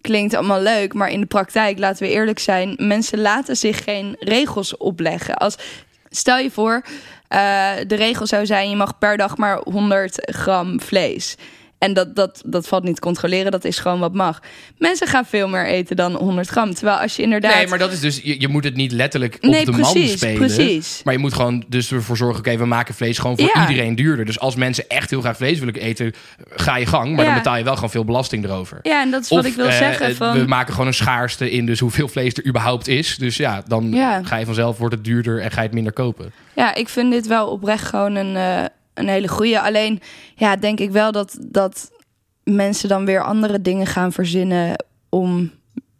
klinkt 0.00 0.34
allemaal 0.34 0.60
leuk, 0.60 0.94
maar 0.94 1.10
in 1.10 1.20
de 1.20 1.26
praktijk, 1.26 1.78
laten 1.78 2.06
we 2.06 2.12
eerlijk 2.12 2.38
zijn, 2.38 2.74
mensen 2.76 3.20
laten 3.20 3.56
zich 3.56 3.84
geen 3.84 4.16
regels 4.18 4.76
opleggen. 4.76 5.36
Als 5.36 5.56
stel 6.16 6.38
je 6.38 6.50
voor, 6.50 6.82
eh, 7.28 7.72
de 7.86 7.94
regel 7.94 8.26
zou 8.26 8.46
zijn: 8.46 8.70
je 8.70 8.76
mag 8.76 8.98
per 8.98 9.16
dag 9.16 9.36
maar 9.36 9.60
100 9.64 10.18
gram 10.22 10.80
vlees. 10.80 11.36
En 11.78 11.94
dat, 11.94 12.16
dat, 12.16 12.42
dat 12.46 12.68
valt 12.68 12.82
niet 12.84 12.94
te 12.94 13.00
controleren, 13.00 13.50
dat 13.52 13.64
is 13.64 13.78
gewoon 13.78 13.98
wat 14.00 14.14
mag. 14.14 14.40
Mensen 14.78 15.06
gaan 15.06 15.24
veel 15.26 15.48
meer 15.48 15.66
eten 15.66 15.96
dan 15.96 16.14
100 16.14 16.48
gram. 16.48 16.74
Terwijl 16.74 16.96
als 16.98 17.16
je 17.16 17.22
inderdaad. 17.22 17.54
Nee, 17.54 17.66
maar 17.66 17.78
dat 17.78 17.92
is 17.92 18.00
dus... 18.00 18.20
Je, 18.22 18.40
je 18.40 18.48
moet 18.48 18.64
het 18.64 18.76
niet 18.76 18.92
letterlijk 18.92 19.34
op 19.34 19.42
Nee, 19.50 19.64
de 19.64 19.70
precies, 19.70 19.94
man 20.08 20.08
spelen. 20.18 20.36
precies. 20.36 21.00
Maar 21.04 21.14
je 21.14 21.20
moet 21.20 21.32
gewoon 21.34 21.64
dus 21.68 21.92
ervoor 21.92 22.16
zorgen... 22.16 22.38
Oké, 22.38 22.56
we 22.56 22.64
maken 22.66 22.94
vlees 22.94 23.18
gewoon 23.18 23.36
voor 23.38 23.50
Ja. 23.54 23.68
iedereen 23.68 23.94
duurder. 23.94 24.24
Dus 24.24 24.38
als 24.38 24.54
mensen 24.54 24.88
echt 24.88 25.10
heel 25.10 25.20
graag 25.20 25.36
vlees 25.36 25.58
willen 25.58 25.74
eten... 25.74 26.12
Ga 26.48 26.76
je 26.76 26.86
gang, 26.86 27.10
maar 27.16 27.24
Ja. 27.24 27.30
dan 27.30 27.34
betaal 27.42 27.56
je 27.56 27.64
wel 27.64 27.74
gewoon 27.74 27.90
veel 27.90 28.04
belasting 28.04 28.44
erover. 28.44 28.78
Ja, 28.82 29.02
en 29.02 29.10
dat 29.10 29.22
is 29.22 29.28
wat 29.28 29.44
ik 29.44 29.54
wil 29.54 29.66
eh, 29.66 29.76
zeggen. 29.76 30.06
eh, 30.06 30.14
Van, 30.14 30.38
We 30.38 30.46
maken 30.46 30.72
gewoon 30.72 30.86
een 30.86 30.94
schaarste 30.94 31.50
in 31.50 31.66
dus 31.66 31.80
hoeveel 31.80 32.08
vlees 32.08 32.34
er 32.34 32.46
überhaupt 32.46 32.88
is. 32.88 33.16
Dus 33.16 33.36
ja, 33.36 33.62
dan 33.66 33.90
Ja. 33.92 34.22
ga 34.22 34.36
je 34.36 34.44
vanzelf, 34.44 34.78
wordt 34.78 34.94
het 34.94 35.04
duurder 35.04 35.40
en 35.40 35.50
ga 35.50 35.60
je 35.60 35.66
het 35.66 35.74
minder 35.74 35.92
kopen. 35.92 36.32
Ja, 36.54 36.74
ik 36.74 36.88
vind 36.88 37.12
dit 37.12 37.26
wel 37.26 37.46
oprecht 37.48 37.84
gewoon 37.84 38.14
een, 38.14 38.36
eh, 38.36 38.64
een 38.98 39.08
hele 39.08 39.28
goede. 39.28 39.60
Alleen, 39.60 40.00
ja, 40.34 40.56
denk 40.56 40.80
ik 40.80 40.90
wel 40.90 41.12
dat, 41.12 41.36
dat 41.40 41.90
mensen 42.44 42.88
dan 42.88 43.04
weer 43.04 43.22
andere 43.24 43.62
dingen 43.62 43.86
gaan 43.86 44.12
verzinnen 44.12 44.84
om 45.08 45.52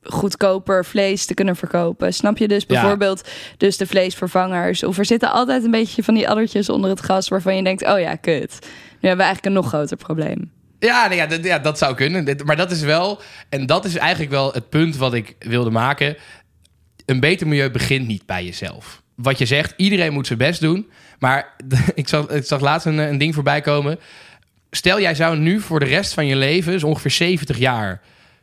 goedkoper 0.02 0.84
vlees 0.84 1.26
te 1.26 1.34
kunnen 1.34 1.56
verkopen. 1.56 2.14
Snap 2.14 2.38
je 2.38 2.48
dus 2.48 2.64
Ja. 2.68 2.80
bijvoorbeeld 2.80 3.28
dus 3.56 3.76
de 3.76 3.86
vleesvervangers? 3.86 4.84
Of 4.84 4.98
er 4.98 5.06
zitten 5.06 5.32
altijd 5.32 5.64
een 5.64 5.70
beetje 5.70 6.02
van 6.02 6.14
die 6.14 6.28
addertjes 6.28 6.68
onder 6.68 6.90
het 6.90 7.02
gas 7.02 7.28
waarvan 7.28 7.56
je 7.56 7.62
denkt, 7.62 7.86
oh 7.86 7.98
ja, 8.00 8.14
kut. 8.14 8.58
Nu 8.60 9.08
hebben 9.08 9.16
we 9.26 9.32
eigenlijk 9.32 9.46
een 9.46 9.52
nog 9.52 9.68
groter 9.68 9.96
probleem. 9.96 10.50
Ja, 10.78 11.08
nee, 11.08 11.16
ja, 11.16 11.26
dat, 11.26 11.44
ja, 11.44 11.58
dat 11.58 11.78
zou 11.78 11.94
kunnen. 11.94 12.36
Maar 12.44 12.56
dat 12.56 12.70
is 12.70 12.80
wel, 12.80 13.20
en 13.48 13.66
dat 13.66 13.84
is 13.84 13.96
eigenlijk 13.96 14.30
wel 14.30 14.52
het 14.52 14.68
punt 14.68 14.96
wat 14.96 15.14
ik 15.14 15.34
wilde 15.38 15.70
maken. 15.70 16.16
Een 17.06 17.20
beter 17.20 17.46
milieu 17.46 17.70
begint 17.70 18.06
niet 18.06 18.26
bij 18.26 18.44
jezelf. 18.44 19.02
Wat 19.14 19.38
je 19.38 19.46
zegt, 19.46 19.74
iedereen 19.76 20.12
moet 20.12 20.26
zijn 20.26 20.38
best 20.38 20.60
doen. 20.60 20.90
Maar 21.18 21.54
ik 21.94 22.08
zag, 22.08 22.28
ik 22.28 22.44
zag 22.44 22.60
laatst 22.60 22.86
een, 22.86 22.98
een 22.98 23.18
ding 23.18 23.34
voorbij 23.34 23.60
komen. 23.60 23.98
Stel, 24.70 25.00
jij 25.00 25.14
zou 25.14 25.38
nu 25.38 25.60
voor 25.60 25.80
de 25.80 25.86
rest 25.86 26.12
van 26.14 26.26
je 26.26 26.36
leven, 26.36 26.72
dus 26.72 26.84
ongeveer 26.84 27.10
70 27.10 27.58
jaar, 27.58 28.00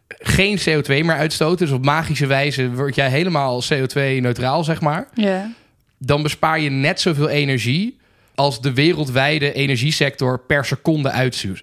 geen 0.07 0.59
CO2 0.59 0.87
meer 0.87 1.17
uitstoten. 1.17 1.65
Dus 1.65 1.75
op 1.75 1.85
magische 1.85 2.25
wijze 2.25 2.71
word 2.71 2.95
jij 2.95 3.09
helemaal 3.09 3.63
CO2-neutraal, 3.63 4.63
zeg 4.63 4.81
maar. 4.81 5.07
Ja. 5.13 5.51
Dan 5.97 6.23
bespaar 6.23 6.59
je 6.59 6.69
net 6.69 7.01
zoveel 7.01 7.29
energie 7.29 7.97
als 8.35 8.61
de 8.61 8.73
wereldwijde 8.73 9.53
energiesector 9.53 10.39
per 10.39 10.65
seconde 10.65 11.11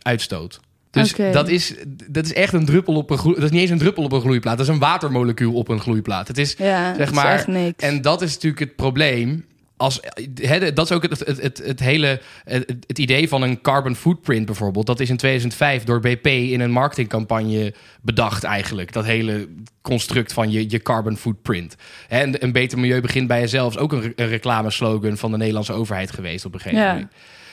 uitstoot. 0.02 0.60
Dus 0.90 1.14
dat, 1.32 1.48
is, 1.48 1.74
dat 2.08 2.24
is 2.24 2.32
echt 2.32 2.52
een 2.52 2.64
druppel 2.64 2.94
op 2.94 3.10
een. 3.10 3.16
Dat 3.34 3.42
is 3.42 3.50
niet 3.50 3.60
eens 3.60 3.70
een 3.70 3.78
druppel 3.78 4.04
op 4.04 4.12
een 4.12 4.20
gloeiplaat. 4.20 4.58
Dat 4.58 4.66
is 4.66 4.72
een 4.72 4.78
watermolecuul 4.80 5.52
op 5.52 5.68
een 5.68 5.80
gloeiplaat. 5.80 6.28
Het 6.28 6.38
is, 6.38 6.54
Ja, 6.58 6.94
zeg 6.94 7.12
maar. 7.12 7.32
is 7.34 7.38
echt 7.38 7.46
niks. 7.46 7.84
En 7.84 8.02
dat 8.02 8.22
is 8.22 8.32
natuurlijk 8.34 8.60
het 8.60 8.76
probleem. 8.76 9.44
Als, 9.80 10.00
hè, 10.34 10.72
dat 10.72 10.84
is 10.90 10.92
ook 10.96 11.02
het, 11.02 11.18
het, 11.26 11.42
het, 11.42 11.58
het 11.64 11.80
hele 11.80 12.20
het, 12.44 12.98
idee 12.98 13.28
van 13.28 13.42
een 13.42 13.60
carbon 13.60 13.96
footprint 13.96 14.46
bijvoorbeeld. 14.46 14.86
Dat 14.86 15.00
is 15.00 15.10
in 15.10 15.16
2005 15.16 15.84
door 15.84 16.00
BP 16.00 16.26
in 16.26 16.60
een 16.60 16.70
marketingcampagne 16.70 17.74
bedacht 18.02 18.44
eigenlijk. 18.44 18.92
Dat 18.92 19.04
hele 19.04 19.48
construct 19.82 20.32
van 20.32 20.50
je, 20.50 20.70
je 20.70 20.78
carbon 20.82 21.16
footprint. 21.16 21.76
En 22.08 22.44
een 22.44 22.52
beter 22.52 22.78
milieu 22.78 23.00
begint 23.00 23.26
bij 23.28 23.40
jezelf. 23.40 23.74
Is 23.74 23.80
ook 23.80 23.92
een, 23.92 24.00
re- 24.00 24.12
een 24.16 24.28
reclameslogan 24.28 25.16
van 25.16 25.30
de 25.30 25.36
Nederlandse 25.36 25.72
overheid 25.72 26.10
geweest 26.10 26.44
op 26.44 26.54
een 26.54 26.60
gegeven 26.60 26.84
Ja. 26.84 26.92
moment. 26.92 27.12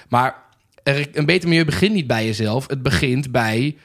Maar 0.10 0.36
er- 0.84 1.08
een 1.14 1.26
beter 1.26 1.50
milieu 1.50 1.66
begint 1.66 1.94
niet 1.94 2.08
bij 2.08 2.26
jezelf. 2.26 2.68
Het 2.68 2.82
begint 2.84 3.32
bij 3.32 3.78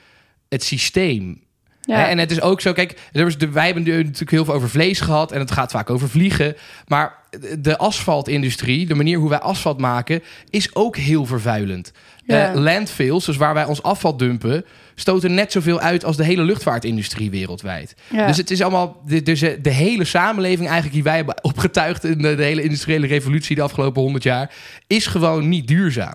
het 0.48 0.62
systeem. 0.64 1.40
Ja. 1.86 2.08
En 2.08 2.18
het 2.18 2.30
is 2.30 2.40
ook 2.40 2.60
zo, 2.60 2.72
kijk, 2.72 2.98
wij 3.12 3.64
hebben 3.64 3.82
natuurlijk 3.84 4.30
heel 4.30 4.44
veel 4.44 4.54
over 4.54 4.68
vlees 4.70 5.00
gehad 5.00 5.32
en 5.32 5.38
het 5.40 5.50
gaat 5.50 5.70
vaak 5.70 5.90
over 5.90 6.08
vliegen. 6.08 6.56
Maar 6.86 7.14
de 7.58 7.76
asfaltindustrie, 7.78 8.86
de 8.86 8.94
manier 8.94 9.18
hoe 9.18 9.28
wij 9.28 9.38
asfalt 9.38 9.78
maken, 9.80 10.22
is 10.50 10.74
ook 10.74 10.96
heel 10.96 11.26
vervuilend. 11.26 11.92
Ja. 12.24 12.52
Eh, 12.52 12.60
landfills, 12.60 13.24
dus 13.24 13.36
waar 13.36 13.54
wij 13.54 13.64
ons 13.64 13.82
afval 13.82 14.16
dumpen, 14.16 14.64
stoten 14.94 15.34
net 15.34 15.52
zoveel 15.52 15.80
uit 15.80 16.04
als 16.04 16.16
de 16.16 16.24
hele 16.24 16.42
luchtvaartindustrie 16.42 17.30
wereldwijd. 17.30 17.94
Ja. 18.10 18.26
Dus 18.26 18.36
het 18.36 18.50
is 18.50 18.62
allemaal, 18.62 19.02
de- 19.06 19.22
dus 19.22 19.42
eh, 19.42 19.50
de 19.62 19.70
hele 19.70 20.04
samenleving 20.04 20.64
eigenlijk 20.64 20.92
die 20.94 21.02
wij 21.02 21.16
hebben 21.16 21.44
opgetuigd 21.44 22.04
in 22.04 22.18
de, 22.18 22.34
de 22.34 22.44
hele 22.44 22.62
industriële 22.62 23.06
revolutie 23.06 23.56
de 23.56 23.62
afgelopen 23.62 24.02
honderd 24.02 24.24
jaar, 24.24 24.50
is 24.86 25.06
gewoon 25.06 25.48
niet 25.48 25.66
duurzaam. 25.68 26.14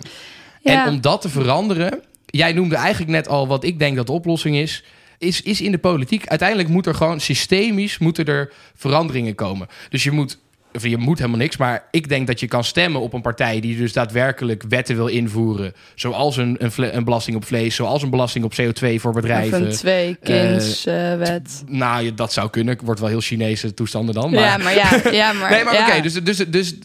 En 0.63 0.87
om 0.87 1.01
dat 1.01 1.21
te 1.21 1.29
veranderen, 1.29 1.99
jij 2.25 2.53
noemde 2.53 2.75
eigenlijk 2.75 3.11
net 3.11 3.27
al 3.27 3.47
wat 3.47 3.63
ik 3.63 3.79
denk 3.79 3.95
dat 3.95 4.05
de 4.05 4.11
oplossing 4.11 4.55
is, 4.55 4.83
is, 5.17 5.41
is 5.41 5.61
in 5.61 5.71
de 5.71 5.77
politiek. 5.77 6.27
Uiteindelijk 6.27 6.69
moet 6.69 6.85
er 6.85 6.95
gewoon 6.95 7.19
systemisch 7.19 7.97
moeten 7.97 8.25
er 8.25 8.51
veranderingen 8.75 9.35
komen. 9.35 9.67
Dus 9.89 10.03
je 10.03 10.11
moet, 10.11 10.37
of 10.73 10.85
je 10.85 10.97
moet 10.97 11.17
helemaal 11.17 11.39
niks, 11.39 11.57
maar 11.57 11.83
ik 11.91 12.09
denk 12.09 12.27
dat 12.27 12.39
je 12.39 12.47
kan 12.47 12.63
stemmen 12.63 13.01
op 13.01 13.13
een 13.13 13.21
partij 13.21 13.59
die 13.59 13.77
dus 13.77 13.93
daadwerkelijk 13.93 14.63
wetten 14.69 14.95
wil 14.95 15.07
invoeren, 15.07 15.73
zoals 15.95 16.37
een, 16.37 16.57
een, 16.77 17.03
belasting 17.03 17.35
op 17.37 17.45
vlees, 17.45 17.75
zoals 17.75 18.03
een 18.03 18.09
belasting 18.09 18.45
op 18.45 18.53
CO2 18.53 18.95
voor 18.95 19.09
Of 19.09 19.15
bedrijven. 19.15 19.65
een 19.65 19.71
twee-kinds-wet. 19.71 21.63
Nou, 21.67 22.03
je- 22.03 22.13
dat 22.13 22.33
zou 22.33 22.49
kunnen. 22.49 22.77
Wordt 22.83 22.99
wel 22.99 23.09
heel 23.09 23.21
Chinese 23.21 23.73
toestanden 23.73 24.15
dan. 24.15 24.31
Maar... 24.31 24.39
ja, 24.39 24.57
maar 24.57 24.75
ja, 24.75 25.11
ja, 25.11 25.33
maar, 25.39 25.49
Nee, 25.51 25.63
maar 25.63 25.73
ja. 25.73 25.87
oké, 25.87 26.01
dus, 26.01 26.13
dus, 26.13 26.37
dus 26.37 26.75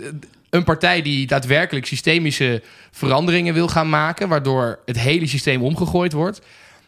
een 0.51 0.65
partij 0.65 1.03
die 1.03 1.27
daadwerkelijk 1.27 1.87
systemische 1.87 2.63
veranderingen 2.91 3.55
wil 3.55 3.69
gaan 3.69 3.89
maken, 3.89 4.29
waardoor 4.29 4.79
het 4.87 4.99
hele 4.99 5.27
systeem 5.27 5.63
omgegooid 5.63 6.13
wordt. 6.13 6.41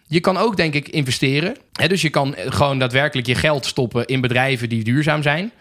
Je 0.07 0.20
kan 0.20 0.36
ook, 0.36 0.57
denk 0.57 0.74
ik, 0.74 0.88
investeren. 0.88 1.57
Hè, 1.72 1.88
dus 1.88 2.02
je 2.02 2.11
kan 2.11 2.34
gewoon 2.38 2.78
daadwerkelijk 2.78 3.26
je 3.26 3.34
geld 3.34 3.66
stoppen 3.66 4.07
in 4.07 4.20
bedrijven 4.20 4.68
die 4.68 4.84
duurzaam 4.84 5.22
zijn. 5.22 5.52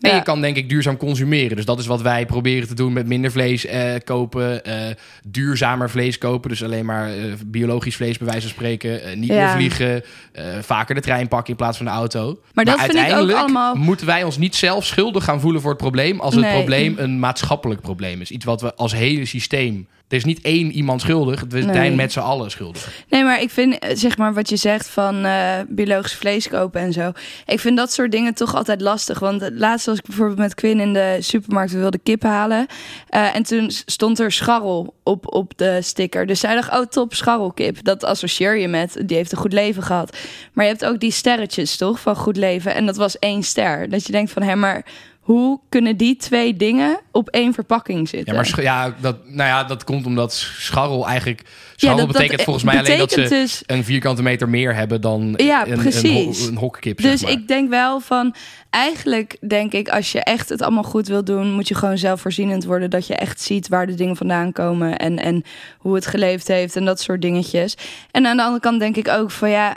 En 0.00 0.10
Ja. 0.10 0.16
je 0.16 0.22
kan 0.22 0.40
denk 0.40 0.56
ik 0.56 0.68
duurzaam 0.68 0.96
consumeren. 0.96 1.56
Dus 1.56 1.64
dat 1.64 1.78
is 1.78 1.86
wat 1.86 2.02
wij 2.02 2.26
proberen 2.26 2.68
te 2.68 2.74
doen 2.74 2.92
met 2.92 3.06
minder 3.06 3.30
vlees 3.30 3.66
eh, 3.66 3.94
kopen. 4.04 4.64
eh, 4.64 4.94
duurzamer 5.24 5.90
vlees 5.90 6.18
kopen. 6.18 6.50
Dus 6.50 6.64
alleen 6.64 6.84
maar 6.84 7.08
eh, 7.16 7.22
biologisch 7.46 7.96
vlees 7.96 8.18
bij 8.18 8.26
wijze 8.26 8.42
van 8.42 8.50
spreken. 8.50 9.02
eh, 9.02 9.16
niet 9.16 9.28
Ja. 9.28 9.44
meer 9.44 9.50
vliegen. 9.56 10.02
eh, 10.32 10.44
vaker 10.60 10.94
de 10.94 11.00
trein 11.00 11.28
pakken 11.28 11.50
in 11.50 11.56
plaats 11.56 11.76
van 11.76 11.86
de 11.86 11.92
auto. 11.92 12.40
Maar 12.54 12.64
dat 12.64 12.78
vind 12.80 12.90
ik 12.90 12.96
ook 12.96 13.02
uiteindelijk 13.02 13.38
allemaal- 13.38 13.74
moeten 13.74 14.06
wij 14.06 14.22
ons 14.24 14.38
niet 14.38 14.54
zelf 14.56 14.86
schuldig 14.86 15.24
gaan 15.24 15.40
voelen 15.40 15.60
voor 15.60 15.70
het 15.70 15.80
probleem... 15.80 16.20
als 16.20 16.34
het 16.34 16.44
Nee. 16.44 16.52
probleem 16.54 16.94
een 16.98 17.18
maatschappelijk 17.18 17.80
probleem 17.80 18.20
is. 18.20 18.30
Iets 18.30 18.44
wat 18.44 18.60
we 18.60 18.74
als 18.74 18.92
hele 18.92 19.24
systeem... 19.24 19.86
Er 20.10 20.16
is 20.16 20.24
niet 20.24 20.40
één 20.40 20.70
iemand 20.72 21.00
schuldig. 21.00 21.44
We 21.48 21.58
Nee. 21.60 21.74
zijn 21.74 21.94
met 21.94 22.12
z'n 22.12 22.18
allen 22.18 22.50
schuldig. 22.50 23.04
Nee, 23.08 23.24
maar 23.24 23.40
ik 23.40 23.50
vind, 23.50 23.78
eh, 23.78 23.96
zeg 23.96 24.16
maar, 24.16 24.34
wat 24.34 24.48
je 24.48 24.56
zegt 24.56 24.88
van 24.88 25.24
eh, 25.24 25.52
biologisch 25.68 26.14
vlees 26.14 26.48
kopen 26.48 26.80
en 26.80 26.92
zo. 26.92 27.12
Ik 27.46 27.60
vind 27.60 27.76
dat 27.76 27.92
soort 27.92 28.10
dingen 28.10 28.34
toch 28.34 28.54
altijd 28.54 28.80
lastig. 28.80 29.18
Want 29.18 29.40
het 29.40 29.52
laatste 29.58 29.90
was 29.90 29.98
ik 29.98 30.06
bijvoorbeeld 30.06 30.38
met 30.38 30.54
Quinn 30.54 30.80
in 30.80 30.92
de 30.92 31.16
supermarkt. 31.20 31.72
We 31.72 31.78
wilden 31.78 32.02
kip 32.02 32.22
halen. 32.22 32.66
Eh, 33.08 33.34
en 33.34 33.42
toen 33.42 33.70
stond 33.70 34.18
er 34.18 34.32
scharrel 34.32 34.94
op, 35.02 35.34
op 35.34 35.52
de 35.56 35.78
sticker. 35.82 36.26
Dus 36.26 36.40
zij 36.40 36.54
dacht, 36.54 36.72
oh 36.72 36.86
top, 36.86 37.14
scharrelkip. 37.14 37.84
Dat 37.84 38.04
associeer 38.04 38.56
je 38.58 38.68
met, 38.68 39.02
die 39.06 39.16
heeft 39.16 39.32
een 39.32 39.38
goed 39.38 39.52
leven 39.52 39.82
gehad. 39.82 40.16
Maar 40.52 40.64
je 40.64 40.70
hebt 40.70 40.84
ook 40.84 41.00
die 41.00 41.12
sterretjes, 41.12 41.76
toch, 41.76 42.00
van 42.00 42.16
goed 42.16 42.36
leven. 42.36 42.74
En 42.74 42.86
dat 42.86 42.96
was 42.96 43.18
één 43.18 43.42
ster. 43.42 43.88
Dat 43.90 44.06
je 44.06 44.12
denkt 44.12 44.30
van, 44.30 44.42
hé, 44.42 44.54
maar 44.56 44.84
hoe 45.32 45.60
kunnen 45.68 45.96
die 45.96 46.16
twee 46.16 46.56
dingen 46.56 47.00
op 47.10 47.28
één 47.28 47.54
verpakking 47.54 48.08
zitten? 48.08 48.34
Ja, 48.34 48.40
maar 48.40 48.62
ja, 48.62 48.94
dat, 49.00 49.16
nou 49.24 49.48
ja, 49.48 49.64
dat 49.64 49.84
komt 49.84 50.06
omdat 50.06 50.32
scharrel 50.32 51.06
eigenlijk... 51.06 51.42
Scharrel 51.76 51.98
dat- 51.98 52.06
dat 52.06 52.16
betekent 52.16 52.42
volgens 52.42 52.64
mij 52.64 52.78
alleen 52.78 52.98
dat 52.98 53.12
ze 53.12 53.28
dus- 53.28 53.62
een 53.66 53.84
vierkante 53.84 54.22
meter 54.22 54.48
meer 54.48 54.74
hebben 54.74 55.00
dan 55.00 55.34
Ja, 55.36 55.66
een, 55.66 55.78
precies. 55.78 56.42
Een, 56.42 56.48
een 56.48 56.56
hokkip. 56.56 57.00
Dus 57.02 57.22
maar. 57.22 57.30
ik 57.30 57.48
denk 57.48 57.68
wel 57.70 58.00
van, 58.00 58.34
eigenlijk 58.70 59.36
denk 59.48 59.72
ik, 59.72 59.88
als 59.88 60.12
je 60.12 60.20
echt 60.20 60.48
het 60.48 60.62
allemaal 60.62 60.82
goed 60.82 61.08
wil 61.08 61.24
doen, 61.24 61.52
moet 61.52 61.68
je 61.68 61.74
gewoon 61.74 61.98
zelfvoorzienend 61.98 62.64
worden. 62.64 62.90
Dat 62.90 63.06
je 63.06 63.14
echt 63.14 63.40
ziet 63.40 63.68
waar 63.68 63.86
de 63.86 63.94
dingen 63.94 64.16
vandaan 64.16 64.52
komen 64.52 64.96
en, 64.98 65.18
en 65.18 65.44
hoe 65.78 65.94
het 65.94 66.06
geleefd 66.06 66.48
heeft 66.48 66.76
en 66.76 66.84
dat 66.84 67.00
soort 67.00 67.22
dingetjes. 67.22 67.76
En 68.10 68.26
aan 68.26 68.36
de 68.36 68.42
andere 68.42 68.60
kant 68.60 68.80
denk 68.80 68.96
ik 68.96 69.08
ook 69.08 69.30
van 69.30 69.50
ja, 69.50 69.76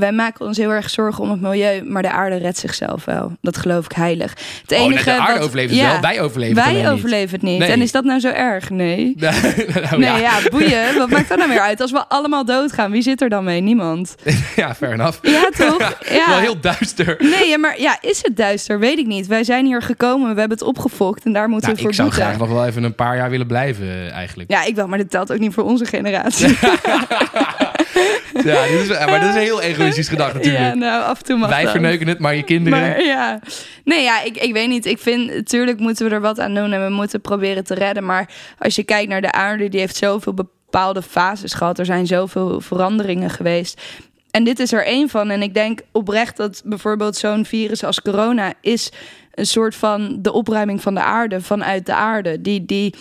wij 0.00 0.12
maken 0.12 0.46
ons 0.46 0.56
heel 0.56 0.70
erg 0.70 0.90
zorgen 0.90 1.24
om 1.24 1.30
het 1.30 1.40
milieu, 1.40 1.82
maar 1.84 2.02
de 2.02 2.10
aarde 2.10 2.36
redt 2.36 2.58
zichzelf 2.58 3.04
wel. 3.04 3.32
Dat 3.40 3.56
geloof 3.56 3.84
ik 3.84 3.92
heilig. 3.92 4.30
Het 4.62 4.72
Oh, 4.72 4.78
nee, 4.78 4.86
enige 4.88 5.04
de 5.04 5.12
aarde 5.20 5.32
wat- 5.32 5.42
overleeft 5.42 5.70
het 5.70 5.78
ja, 5.78 5.90
wel. 5.92 6.00
Wij 6.00 6.20
overleven 6.20 6.56
het 6.56 6.64
Wij 6.64 6.74
alleen 6.74 6.84
niet. 6.90 6.98
overleven 6.98 7.30
het 7.30 7.42
niet. 7.42 7.58
Nee. 7.58 7.70
En 7.70 7.82
is 7.82 7.92
dat 7.92 8.04
nou 8.04 8.20
zo 8.20 8.28
erg? 8.28 8.70
Nee. 8.70 9.14
nou, 9.18 9.34
Nee, 9.90 10.00
ja. 10.00 10.16
ja. 10.16 10.38
boeien. 10.50 10.98
Wat 10.98 11.10
maakt 11.10 11.28
dat 11.28 11.38
nou 11.38 11.50
weer 11.50 11.60
uit? 11.60 11.80
Als 11.80 11.90
we 11.92 12.04
allemaal 12.08 12.44
doodgaan, 12.44 12.90
wie 12.90 13.02
zit 13.02 13.20
er 13.22 13.28
dan 13.28 13.44
mee? 13.44 13.60
Niemand. 13.60 14.14
ja, 14.56 14.74
fair 14.74 14.92
enough. 14.92 15.18
Ja, 15.22 15.48
toch? 15.56 15.78
Ja. 16.10 16.28
Wel 16.28 16.38
heel 16.38 16.60
duister. 16.60 17.16
Nee, 17.18 17.58
maar 17.58 17.80
ja, 17.80 17.98
is 18.00 18.18
het 18.22 18.36
duister? 18.36 18.78
Weet 18.78 18.98
ik 18.98 19.06
niet. 19.06 19.26
Wij 19.26 19.44
zijn 19.44 19.66
hier 19.66 19.82
gekomen, 19.82 20.34
we 20.34 20.40
hebben 20.40 20.58
het 20.58 20.66
opgefokt 20.66 21.24
en 21.24 21.32
daar 21.32 21.48
moeten 21.48 21.68
Nou, 21.68 21.74
we 21.74 21.80
voor 21.80 21.90
ik 21.90 21.96
zou 21.96 22.08
boeten. 22.08 22.26
graag 22.26 22.38
nog 22.38 22.48
wel 22.48 22.66
even 22.66 22.82
een 22.82 22.94
paar 22.94 23.16
jaar 23.16 23.30
willen 23.30 23.46
blijven, 23.46 23.84
eh, 23.86 24.12
eigenlijk. 24.12 24.50
Ja, 24.50 24.64
ik 24.64 24.74
wel, 24.74 24.88
maar 24.88 24.98
dit 24.98 25.10
telt 25.10 25.32
ook 25.32 25.38
niet 25.38 25.54
voor 25.54 25.64
onze 25.64 25.84
generatie. 25.84 26.56
Ja, 28.44 28.66
dit 28.66 28.80
is, 28.80 28.88
maar 28.88 29.20
dat 29.20 29.28
is 29.28 29.34
een 29.34 29.40
heel 29.40 29.62
egoïstisch 29.62 30.08
gedacht 30.08 30.34
natuurlijk. 30.34 30.64
ja, 30.64 30.74
nou, 30.74 31.02
af 31.04 31.18
en 31.18 31.24
toe 31.24 31.36
mag 31.36 31.48
Wij 31.48 31.68
verneuken 31.68 32.06
het, 32.06 32.18
maar 32.18 32.34
je 32.34 32.42
kinderen... 32.42 32.80
Maar 32.80 33.02
ja, 33.02 33.40
nee, 33.84 34.02
ja, 34.02 34.22
ik, 34.22 34.36
ik 34.36 34.52
weet 34.52 34.68
niet. 34.68 34.86
Ik 34.86 34.98
vind, 34.98 35.34
natuurlijk 35.34 35.78
moeten 35.78 36.08
we 36.08 36.14
er 36.14 36.20
wat 36.20 36.38
aan 36.38 36.54
doen 36.54 36.72
en 36.72 36.84
we 36.84 36.92
moeten 36.92 37.20
proberen 37.20 37.64
te 37.64 37.74
redden. 37.74 38.04
Maar 38.04 38.28
als 38.58 38.74
je 38.74 38.82
kijkt 38.82 39.08
naar 39.08 39.20
de 39.20 39.32
aarde, 39.32 39.68
die 39.68 39.80
heeft 39.80 39.96
zoveel 39.96 40.34
bepaalde 40.34 41.02
fases 41.02 41.54
gehad. 41.54 41.78
Er 41.78 41.84
zijn 41.84 42.06
zoveel 42.06 42.60
veranderingen 42.60 43.30
geweest. 43.30 43.82
En 44.30 44.44
dit 44.44 44.58
is 44.58 44.72
er 44.72 44.84
één 44.84 45.08
van. 45.08 45.30
En 45.30 45.42
ik 45.42 45.54
denk 45.54 45.80
oprecht 45.92 46.36
dat 46.36 46.62
bijvoorbeeld 46.64 47.16
zo'n 47.16 47.44
virus 47.44 47.84
als 47.84 48.02
corona 48.02 48.52
is 48.60 48.92
een 49.34 49.46
soort 49.46 49.74
van 49.74 50.18
de 50.22 50.32
opruiming 50.32 50.82
van 50.82 50.94
de 50.94 51.02
aarde 51.02 51.40
vanuit 51.40 51.86
de 51.86 51.94
aarde. 51.94 52.40
Die, 52.40 52.64
die, 52.64 52.94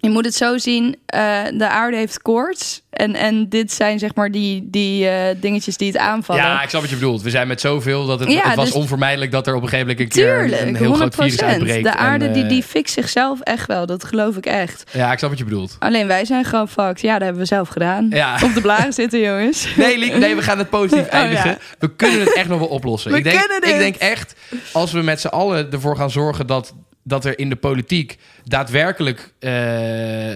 je 0.00 0.10
moet 0.10 0.24
het 0.24 0.34
zo 0.34 0.58
zien, 0.58 0.96
eh, 1.06 1.42
de 1.54 1.68
aarde 1.68 1.96
heeft 1.96 2.22
koorts. 2.22 2.84
En, 2.90 3.14
en 3.14 3.48
dit 3.48 3.72
zijn 3.72 3.98
zeg 3.98 4.14
maar 4.14 4.30
die, 4.30 4.68
die 4.70 5.08
eh, 5.08 5.36
dingetjes 5.40 5.76
die 5.76 5.86
het 5.88 5.96
aanvallen. 5.96 6.42
Ja, 6.42 6.62
ik 6.62 6.68
snap 6.68 6.80
wat 6.80 6.90
je 6.90 6.96
bedoelt. 6.96 7.22
We 7.22 7.30
zijn 7.30 7.48
met 7.48 7.60
zoveel 7.60 8.06
dat 8.06 8.20
het, 8.20 8.30
Ja, 8.30 8.42
het 8.42 8.54
was 8.54 8.64
dus- 8.64 8.74
onvermijdelijk 8.74 9.30
dat 9.30 9.46
er 9.46 9.54
op 9.54 9.62
een 9.62 9.68
gegeven 9.68 9.88
moment 9.88 10.14
een 10.14 10.20
keer 10.22 10.36
Tuurlijk, 10.38 10.60
een 10.62 10.76
heel 10.76 10.92
groot 10.94 11.14
virus 11.14 11.40
100%. 11.40 11.44
uitbreekt. 11.44 11.84
De 11.84 11.96
aarde 11.96 12.24
En, 12.26 12.32
die, 12.32 12.42
eh, 12.42 12.48
die 12.48 12.62
fixt 12.62 12.94
zichzelf 12.94 13.40
echt 13.40 13.66
wel, 13.66 13.86
dat 13.86 14.04
geloof 14.04 14.36
ik 14.36 14.46
echt. 14.46 14.90
Ja, 14.92 15.12
ik 15.12 15.18
snap 15.18 15.30
wat 15.30 15.38
je 15.38 15.44
bedoelt. 15.44 15.76
Alleen 15.78 16.06
wij 16.06 16.24
zijn 16.24 16.44
gewoon 16.44 16.68
fucked. 16.68 17.00
Ja, 17.00 17.12
dat 17.12 17.22
hebben 17.22 17.40
we 17.42 17.46
zelf 17.48 17.68
gedaan. 17.68 18.06
Ja. 18.10 18.38
Op 18.42 18.54
de 18.54 18.60
blaren 18.60 18.92
zitten, 18.92 19.20
jongens. 19.20 19.68
Nee, 19.76 19.98
Liek, 19.98 20.16
nee, 20.16 20.34
we 20.36 20.42
gaan 20.42 20.58
het 20.58 20.70
positief 20.70 21.06
Oh, 21.12 21.12
eindigen. 21.14 21.50
ja. 21.50 21.58
We 21.78 21.94
kunnen 21.96 22.20
het 22.20 22.32
echt 22.34 22.48
nog 22.48 22.58
wel 22.58 22.68
oplossen. 22.68 23.10
We 23.10 23.16
ik, 23.18 23.24
denk, 23.24 23.38
kunnen 23.38 23.60
dit. 23.60 23.70
ik 23.70 23.78
denk 23.78 23.94
echt, 23.96 24.34
als 24.72 24.92
we 24.92 25.02
met 25.02 25.20
z'n 25.20 25.26
allen 25.26 25.70
ervoor 25.72 25.96
gaan 25.96 26.10
zorgen 26.10 26.46
dat, 26.46 26.74
dat 27.08 27.24
er 27.24 27.38
in 27.38 27.48
de 27.48 27.56
politiek 27.56 28.18
daadwerkelijk 28.44 29.32
eh, 29.38 29.50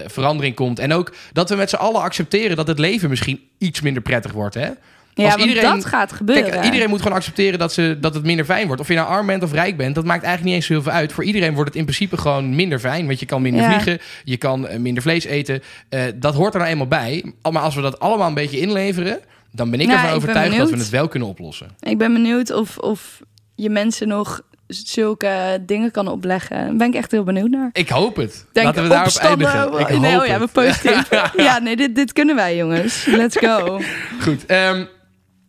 verandering 0.07 0.55
komt. 0.55 0.79
En 0.79 0.93
ook 0.93 1.13
dat 1.33 1.49
we 1.49 1.57
met 1.57 1.71
z'n 1.71 1.77
allen 1.77 2.01
accepteren 2.01 2.57
dat 2.57 2.67
het 2.67 2.79
leven 2.79 3.09
misschien 3.09 3.41
iets 3.59 3.81
minder 3.81 4.03
prettig 4.03 4.33
wordt. 4.33 4.55
Hè? 4.55 4.69
Ja, 5.15 5.33
Als 5.33 5.43
iedereen- 5.45 5.71
dat 5.71 5.85
gaat 5.85 6.13
gebeuren. 6.13 6.51
Kijk, 6.51 6.65
iedereen 6.65 6.89
moet 6.89 7.03
gewoon 7.03 7.17
accepteren 7.17 7.59
dat, 7.59 7.73
ze, 7.73 7.97
dat 8.01 8.15
het 8.15 8.25
minder 8.25 8.45
fijn 8.45 8.67
wordt. 8.67 8.81
Of 8.83 8.89
je 8.89 8.95
nou 8.95 9.09
arm 9.09 9.27
bent 9.27 9.43
of 9.43 9.53
rijk 9.53 9.77
bent, 9.77 9.95
dat 9.95 10.05
maakt 10.05 10.23
eigenlijk 10.25 10.45
niet 10.45 10.55
eens 10.63 10.69
heel 10.69 10.83
veel 10.83 10.93
uit. 10.93 11.13
Voor 11.13 11.25
iedereen 11.25 11.55
wordt 11.55 11.69
het 11.69 11.79
in 11.79 11.85
principe 11.85 12.17
gewoon 12.17 12.55
minder 12.55 12.79
fijn. 12.79 13.07
Want 13.07 13.21
je 13.21 13.27
kan 13.27 13.43
minder 13.43 13.63
Ja. 13.63 13.71
vliegen, 13.73 13.99
je 14.25 14.37
kan 14.37 14.67
eh, 14.69 14.79
minder 14.79 15.03
vlees 15.03 15.25
eten. 15.25 15.63
Eh, 15.89 16.03
dat 16.15 16.35
hoort 16.35 16.53
er 16.55 16.59
nou 16.61 16.73
eenmaal 16.73 16.87
bij. 16.87 17.33
Maar 17.51 17.63
als 17.63 17.75
we 17.75 17.81
dat 17.81 18.01
allemaal 18.01 18.29
een 18.29 18.35
beetje 18.35 18.61
inleveren, 18.61 19.21
dan 19.53 19.71
ben 19.71 19.81
ik 19.81 19.87
Ja, 19.87 19.93
ervan 19.93 20.09
ik 20.09 20.15
overtuigd 20.17 20.57
dat 20.57 20.71
we 20.71 20.77
het 20.77 20.89
wel 20.91 21.09
kunnen 21.09 21.29
oplossen. 21.29 21.69
Ik 21.81 21.99
ben 21.99 22.13
benieuwd 22.13 22.53
of, 22.53 22.79
of 22.79 23.21
je 23.55 23.71
mensen 23.71 24.09
nog 24.09 24.41
zulke 24.71 25.63
dingen 25.67 25.91
kan 25.91 26.09
opleggen. 26.09 26.57
Daar 26.57 26.77
ben 26.77 26.89
ik 26.89 26.95
echt 26.95 27.11
heel 27.11 27.23
benieuwd 27.25 27.51
naar. 27.51 27.71
Ik 27.73 27.89
hoop 27.89 28.17
het. 28.17 28.47
Denk 28.53 28.67
Laten 28.67 28.83
we 28.83 28.89
daarop 28.89 29.15
eindigen. 29.17 29.79
Ik 29.79 29.87
hoop 29.87 30.01
nee, 30.01 30.21
oh 30.21 30.27
ja, 30.27 30.39
we 30.39 30.47
positief. 30.47 31.09
ja, 31.37 31.59
nee, 31.59 31.77
dit, 31.77 31.95
dit 31.95 32.13
kunnen 32.13 32.37
wij, 32.37 32.57
jongens. 32.57 33.05
Let's 33.05 33.37
go. 33.37 33.81
Goed. 34.25 34.47
ehm, 34.47 34.85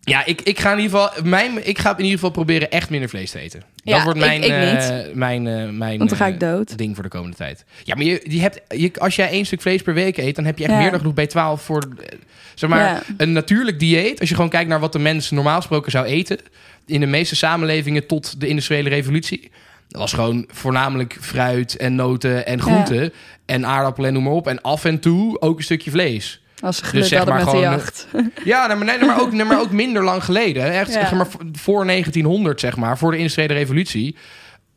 ja, 0.04 0.26
ik, 0.26 0.42
ik, 0.42 0.60
ga 0.60 0.72
in 0.74 0.80
ieder 0.80 1.00
geval, 1.00 1.24
mijn, 1.24 1.68
ik 1.68 1.80
ga 1.80 1.90
in 1.92 1.98
ieder 1.98 2.12
geval 2.14 2.30
proberen 2.30 2.72
echt 2.72 2.90
minder 2.90 3.10
vlees 3.10 3.32
te 3.32 3.40
eten. 3.40 3.60
Dat 3.60 3.96
Ja, 3.96 4.04
wordt 4.04 4.20
mijn, 4.20 4.44
ik 4.44 4.50
eh, 4.50 4.72
niet. 4.74 5.16
mijn, 5.16 5.48
eh, 5.48 5.70
mijn 5.70 5.98
Want 5.98 6.10
dan 6.10 6.18
ga 6.20 6.28
eh, 6.28 6.34
ik 6.34 6.40
dood. 6.40 6.78
ding 6.78 6.94
voor 6.96 7.04
de 7.04 7.10
komende 7.10 7.36
tijd. 7.38 7.66
Ja, 7.84 7.96
maar 7.96 8.04
je, 8.06 8.22
je 8.24 8.42
hebt, 8.42 8.62
je, 8.68 8.92
als 8.98 9.16
jij 9.16 9.30
één 9.30 9.46
stuk 9.46 9.62
vlees 9.62 9.82
per 9.82 9.94
week 9.94 10.18
eet, 10.18 10.36
dan 10.36 10.46
heb 10.46 10.58
je 10.58 10.64
echt 10.64 10.74
Ja. 10.74 10.80
meer 10.80 10.92
dan 10.92 11.00
genoeg 11.00 11.14
B12 11.60 11.64
voor. 11.64 11.82
eh, 12.00 12.18
Zeg 12.56 12.70
maar, 12.70 12.80
Ja. 12.80 13.02
een 13.18 13.32
natuurlijk 13.32 13.80
dieet. 13.80 14.20
Als 14.20 14.30
je 14.30 14.36
gewoon 14.36 14.50
kijkt 14.50 14.70
naar 14.70 14.80
wat 14.80 14.94
de 14.94 15.00
mens 15.00 15.32
normaal 15.32 15.56
gesproken 15.56 15.92
zou 15.92 16.06
eten. 16.06 16.38
In 16.86 17.00
de 17.00 17.06
meeste 17.06 17.36
samenlevingen 17.36 18.08
tot 18.08 18.40
de 18.40 18.48
industriële 18.48 18.90
revolutie. 18.90 19.52
Dat 19.88 20.02
was 20.02 20.14
gewoon 20.14 20.46
voornamelijk 20.52 21.18
fruit 21.22 21.78
en 21.78 21.96
noten 21.96 22.46
en 22.46 22.62
groenten. 22.62 23.14
En 23.46 23.66
aardappelen 23.66 24.08
en 24.08 24.16
noem 24.16 24.24
maar 24.24 24.34
op. 24.34 24.48
En 24.48 24.62
af 24.62 24.86
en 24.86 25.00
toe 25.00 25.42
ook 25.42 25.58
een 25.58 25.64
stukje 25.64 25.92
vlees. 25.92 26.42
Als 26.62 26.78
ze 26.78 26.84
geluk 26.84 27.06
zeg 27.06 27.26
maar 27.26 27.34
met 27.34 27.44
de 27.44 27.50
gewoon, 27.50 27.64
jacht. 27.64 28.08
Ja, 28.44 28.68
nee, 28.68 28.76
maar, 28.76 28.86
nee, 28.86 29.08
maar, 29.08 29.22
ook, 29.22 29.32
nee, 29.32 29.46
maar 29.46 29.60
ook 29.60 29.72
minder 29.72 30.04
lang 30.04 30.24
geleden. 30.24 30.72
Echt 30.72 30.94
Ja. 30.94 31.00
zeg 31.00 31.12
maar, 31.12 31.28
voor 31.52 31.86
1900, 31.86 32.60
zeg 32.60 32.78
maar. 32.78 32.98
Voor 32.98 33.12
de 33.12 33.18
industriële 33.18 33.54
revolutie. 33.54 34.16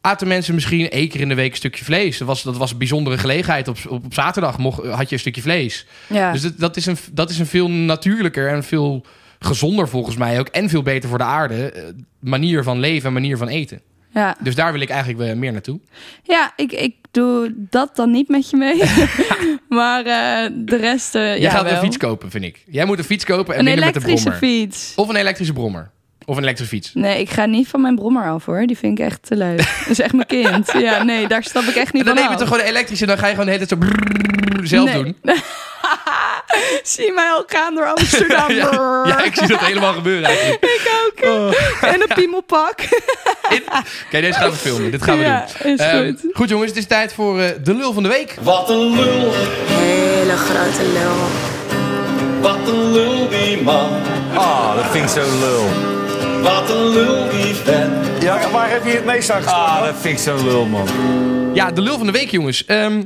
Aten 0.01 0.29
mensen 0.29 0.55
misschien 0.55 0.91
één 0.91 1.09
keer 1.09 1.21
in 1.21 1.29
de 1.29 1.35
week 1.35 1.51
een 1.51 1.57
stukje 1.57 1.85
vlees. 1.85 2.19
Dat 2.19 2.29
was, 2.29 2.43
dat 2.43 2.57
was 2.57 2.71
een 2.71 2.79
bijzondere 2.79 3.19
gelegenheid. 3.19 3.69
Op, 3.69 3.79
op, 3.89 4.05
op 4.05 4.15
zaterdag 4.15 4.59
mocht, 4.59 4.87
had 4.87 5.09
je 5.09 5.15
een 5.15 5.21
stukje 5.21 5.43
vlees. 5.43 5.87
Ja. 6.07 6.33
Dus 6.33 6.43
dat, 6.43 6.59
dat, 6.59 6.77
is 6.77 6.87
een, 6.87 6.97
dat 7.13 7.31
is 7.31 7.39
een 7.39 7.47
veel 7.47 7.71
natuurlijker 7.71 8.49
en 8.49 8.65
veel 8.65 9.07
gezonder 9.45 9.89
volgens 9.89 10.17
mij 10.17 10.39
ook. 10.39 10.47
En 10.49 10.69
veel 10.69 10.83
beter 10.83 11.09
voor 11.09 11.19
de 11.19 11.25
aarde. 11.25 11.71
eh, 11.71 11.83
manier 12.21 12.63
van 12.63 12.79
leven 12.81 13.07
en 13.07 13.13
manier 13.13 13.37
van 13.37 13.49
eten. 13.49 13.81
ja. 14.15 14.37
Dus 14.41 14.55
daar 14.55 14.73
wil 14.73 14.81
ik 14.81 14.89
eigenlijk 14.89 15.19
weer 15.21 15.37
meer 15.39 15.53
naartoe. 15.53 15.81
Ja, 16.23 16.53
ik, 16.57 16.73
ik 16.73 16.95
doe 17.11 17.53
dat 17.57 17.97
dan 17.97 18.11
niet 18.11 18.29
met 18.29 18.51
je 18.51 18.57
mee. 18.57 18.83
maar 19.79 19.99
eh, 20.07 20.51
de 20.55 20.77
rest, 20.77 21.15
eh 21.15 21.23
Jij 21.23 21.41
ja 21.41 21.51
gaat 21.51 21.63
wel. 21.63 21.73
een 21.73 21.79
fiets 21.79 21.97
kopen, 21.97 22.31
vind 22.31 22.45
ik. 22.45 22.63
Jij 22.71 22.85
moet 22.85 22.99
een 22.99 23.05
fiets 23.05 23.25
kopen 23.25 23.55
en 23.55 23.61
Een 23.61 23.67
winnen 23.67 23.85
met 23.85 23.95
een 23.97 24.03
elektrische 24.03 24.39
brommer. 24.39 24.61
fiets. 24.67 24.93
Of 24.97 25.09
een 25.09 25.17
elektrische 25.17 25.53
brommer. 25.53 25.91
Of 26.27 26.37
een 26.37 26.43
elektrische 26.43 26.75
fiets. 26.75 26.95
Nee, 26.95 27.21
ik 27.21 27.31
ga 27.31 27.47
niet 27.47 27.69
van 27.69 27.81
mijn 27.81 27.95
brommer 27.95 28.29
af 28.31 28.45
hoor. 28.45 28.67
Die 28.67 28.79
vind 28.79 28.99
ik 28.99 29.05
echt 29.05 29.23
te 29.23 29.37
leuk. 29.37 29.57
Dat 29.81 29.89
is 29.89 30.01
echt 30.01 30.13
mijn 30.13 30.27
kind. 30.27 30.73
Ja, 30.79 31.03
nee, 31.03 31.27
daar 31.29 31.43
stap 31.43 31.63
ik 31.63 31.75
echt 31.75 31.93
niet 31.93 32.03
En 32.03 32.09
dan 32.09 32.15
van 32.15 32.15
neem 32.15 32.25
je 32.25 32.31
af. 32.31 32.37
toch 32.37 32.49
gewoon 32.49 32.63
een 32.63 32.69
elektrische 32.71 33.05
en 33.05 33.11
dan 33.11 33.19
ga 33.19 33.27
je 33.27 33.33
gewoon 33.35 33.47
de 33.47 33.53
hele 33.53 33.67
tijd 33.67 33.81
zo 34.59 34.65
zelf 34.67 34.93
Nee. 34.93 35.03
doen. 35.03 35.17
Zie 36.83 37.13
mij 37.13 37.31
al 37.31 37.45
gaan 37.47 37.75
door 37.75 37.87
Amsterdam. 37.87 38.51
Ja, 38.63 39.03
ja, 39.07 39.23
ik 39.23 39.35
zie 39.37 39.47
dat 39.47 39.61
helemaal 39.61 39.93
gebeuren 39.93 40.25
eigenlijk. 40.29 40.65
Ik 40.81 40.91
ook. 41.29 41.53
En 41.81 42.01
een 42.03 42.11
piemelpak. 42.15 42.75
Oké, 44.07 44.21
deze 44.21 44.33
gaan 44.33 44.51
we 44.51 44.57
filmen. 44.57 44.91
Dit 44.91 45.03
gaan 45.03 45.19
we 45.19 45.25
Ja, 45.25 45.47
doen. 45.63 45.73
is 45.73 45.79
Ehm, 45.81 46.05
goed. 46.07 46.21
goed 46.33 46.49
jongens, 46.49 46.69
het 46.71 46.79
is 46.79 46.87
tijd 46.87 47.13
voor 47.15 47.41
eh, 47.41 47.49
de 47.65 47.75
lul 47.75 47.93
van 47.93 48.03
de 48.03 48.09
week. 48.09 48.35
Wat 48.41 48.69
een 48.71 48.95
lul, 48.97 49.33
Hele 49.67 50.37
grote 50.37 50.83
lul. 50.93 51.17
wat 52.41 52.69
een 52.69 52.93
lul 52.93 53.29
die 53.29 53.63
man. 53.63 53.91
Ah, 54.35 54.75
dat 54.77 54.85
vind 54.91 55.05
ik 55.05 55.23
zo 55.23 55.39
lul. 55.41 55.65
Wat 56.43 56.71
een 56.71 56.89
lul 56.89 57.29
die 57.31 57.55
vent. 57.55 58.23
Ja, 58.23 58.51
waar 58.51 58.71
heb 58.71 58.85
je 58.85 58.91
het 58.91 59.05
meest 59.05 59.31
aan 59.31 59.47
Ah, 59.47 59.85
dat 59.85 59.95
vind 60.01 60.19
ik 60.19 60.25
zo 60.25 60.45
lul, 60.45 60.65
man. 60.65 60.89
Ja, 61.55 61.71
de 61.71 61.81
lul 61.81 61.97
van 61.97 62.07
de 62.07 62.13
week 62.13 62.31
jongens. 62.31 62.65
Ehm, 62.65 63.03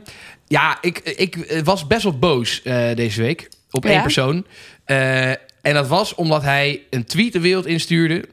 ja, 0.48 0.78
ik, 0.80 0.98
ik 0.98 1.60
was 1.64 1.86
best 1.86 2.02
wel 2.02 2.18
boos 2.18 2.62
eh, 2.62 2.94
deze 2.94 3.22
week 3.22 3.48
op 3.70 3.84
één 3.84 3.94
Ja? 3.94 4.02
persoon. 4.02 4.46
Eh, 4.84 5.28
en 5.62 5.74
dat 5.74 5.88
was 5.88 6.14
omdat 6.14 6.42
hij 6.42 6.80
een 6.90 7.04
tweet 7.04 7.32
de 7.32 7.40
wereld 7.40 7.66
instuurde... 7.66 8.24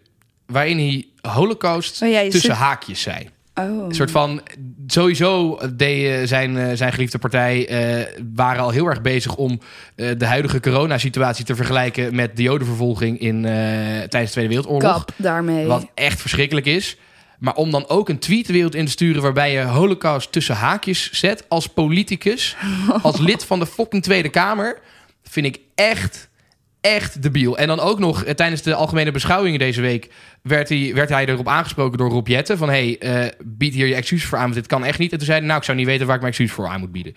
waarin 0.46 0.78
hij 0.78 1.06
holocaust 1.32 2.02
Oh 2.02 2.10
ja, 2.10 2.22
tussen 2.22 2.42
zit- 2.42 2.52
haakjes 2.52 3.02
zei. 3.02 3.30
Oh. 3.56 3.86
Een 3.88 3.96
soort 3.96 4.12
van, 4.12 4.42
sowieso 4.88 5.60
deed 5.74 6.30
zijn, 6.30 6.58
eh, 6.58 6.70
zijn 6.76 6.94
geliefde 6.94 7.18
partij, 7.18 7.70
waren 8.36 8.64
al 8.64 8.70
heel 8.70 8.86
erg 8.88 9.02
bezig 9.02 9.36
om 9.36 9.60
de 9.96 10.26
huidige 10.26 10.60
coronasituatie 10.60 11.46
te 11.46 11.56
vergelijken 11.56 12.16
met 12.16 12.36
de 12.38 12.44
jodenvervolging 12.44 13.20
in, 13.20 13.42
tijdens 13.42 14.10
de 14.10 14.28
Tweede 14.30 14.50
Wereldoorlog. 14.54 14.92
Kap 14.94 15.12
daarmee. 15.16 15.66
Wat 15.66 15.88
echt 15.94 16.22
verschrikkelijk 16.22 16.66
is. 16.66 16.98
Maar 17.40 17.56
om 17.56 17.72
dan 17.72 17.88
ook 17.88 18.10
een 18.10 18.20
tweet 18.20 18.48
de 18.48 18.54
wereld 18.54 18.76
in 18.76 18.86
te 18.86 18.92
sturen 18.92 19.22
waarbij 19.22 19.52
je 19.52 19.62
holocaust 19.62 20.32
tussen 20.32 20.56
haakjes 20.56 21.12
zet 21.12 21.46
als 21.50 21.68
politicus, 21.68 22.56
als 23.02 23.20
lid 23.20 23.46
van 23.46 23.60
de 23.60 23.66
fucking 23.66 24.04
Tweede 24.04 24.30
Kamer, 24.30 24.80
vind 25.24 25.46
ik 25.46 25.60
echt, 25.76 26.30
echt 26.82 27.22
debiel. 27.22 27.58
En 27.58 27.68
dan 27.68 27.80
ook 27.80 28.00
nog 28.00 28.24
eh, 28.24 28.34
tijdens 28.34 28.62
de 28.62 28.74
algemene 28.74 29.12
beschouwingen 29.12 29.60
deze 29.60 29.82
week 29.82 30.10
werd 30.42 30.70
hij, 30.70 30.92
werd 30.94 31.10
hij 31.10 31.26
erop 31.26 31.48
aangesproken 31.48 31.98
door 31.98 32.10
Rob 32.10 32.28
Jetten 32.28 32.58
van 32.58 32.70
hey, 32.70 32.98
eh, 33.00 33.32
bied 33.46 33.74
hier 33.74 33.88
je 33.88 33.96
excuus 33.96 34.26
voor 34.26 34.38
aan, 34.38 34.44
want 34.44 34.56
dit 34.56 34.68
kan 34.68 34.86
echt 34.86 35.00
niet. 35.00 35.12
En 35.12 35.18
toen 35.18 35.28
zei 35.28 35.38
hij, 35.38 35.48
nou, 35.48 35.60
ik 35.60 35.66
zou 35.66 35.78
niet 35.78 35.88
weten 35.88 36.06
waar 36.06 36.16
ik 36.16 36.22
mijn 36.22 36.34
excuus 36.34 36.52
voor 36.52 36.68
aan 36.68 36.80
moet 36.80 36.92
bieden. 36.92 37.16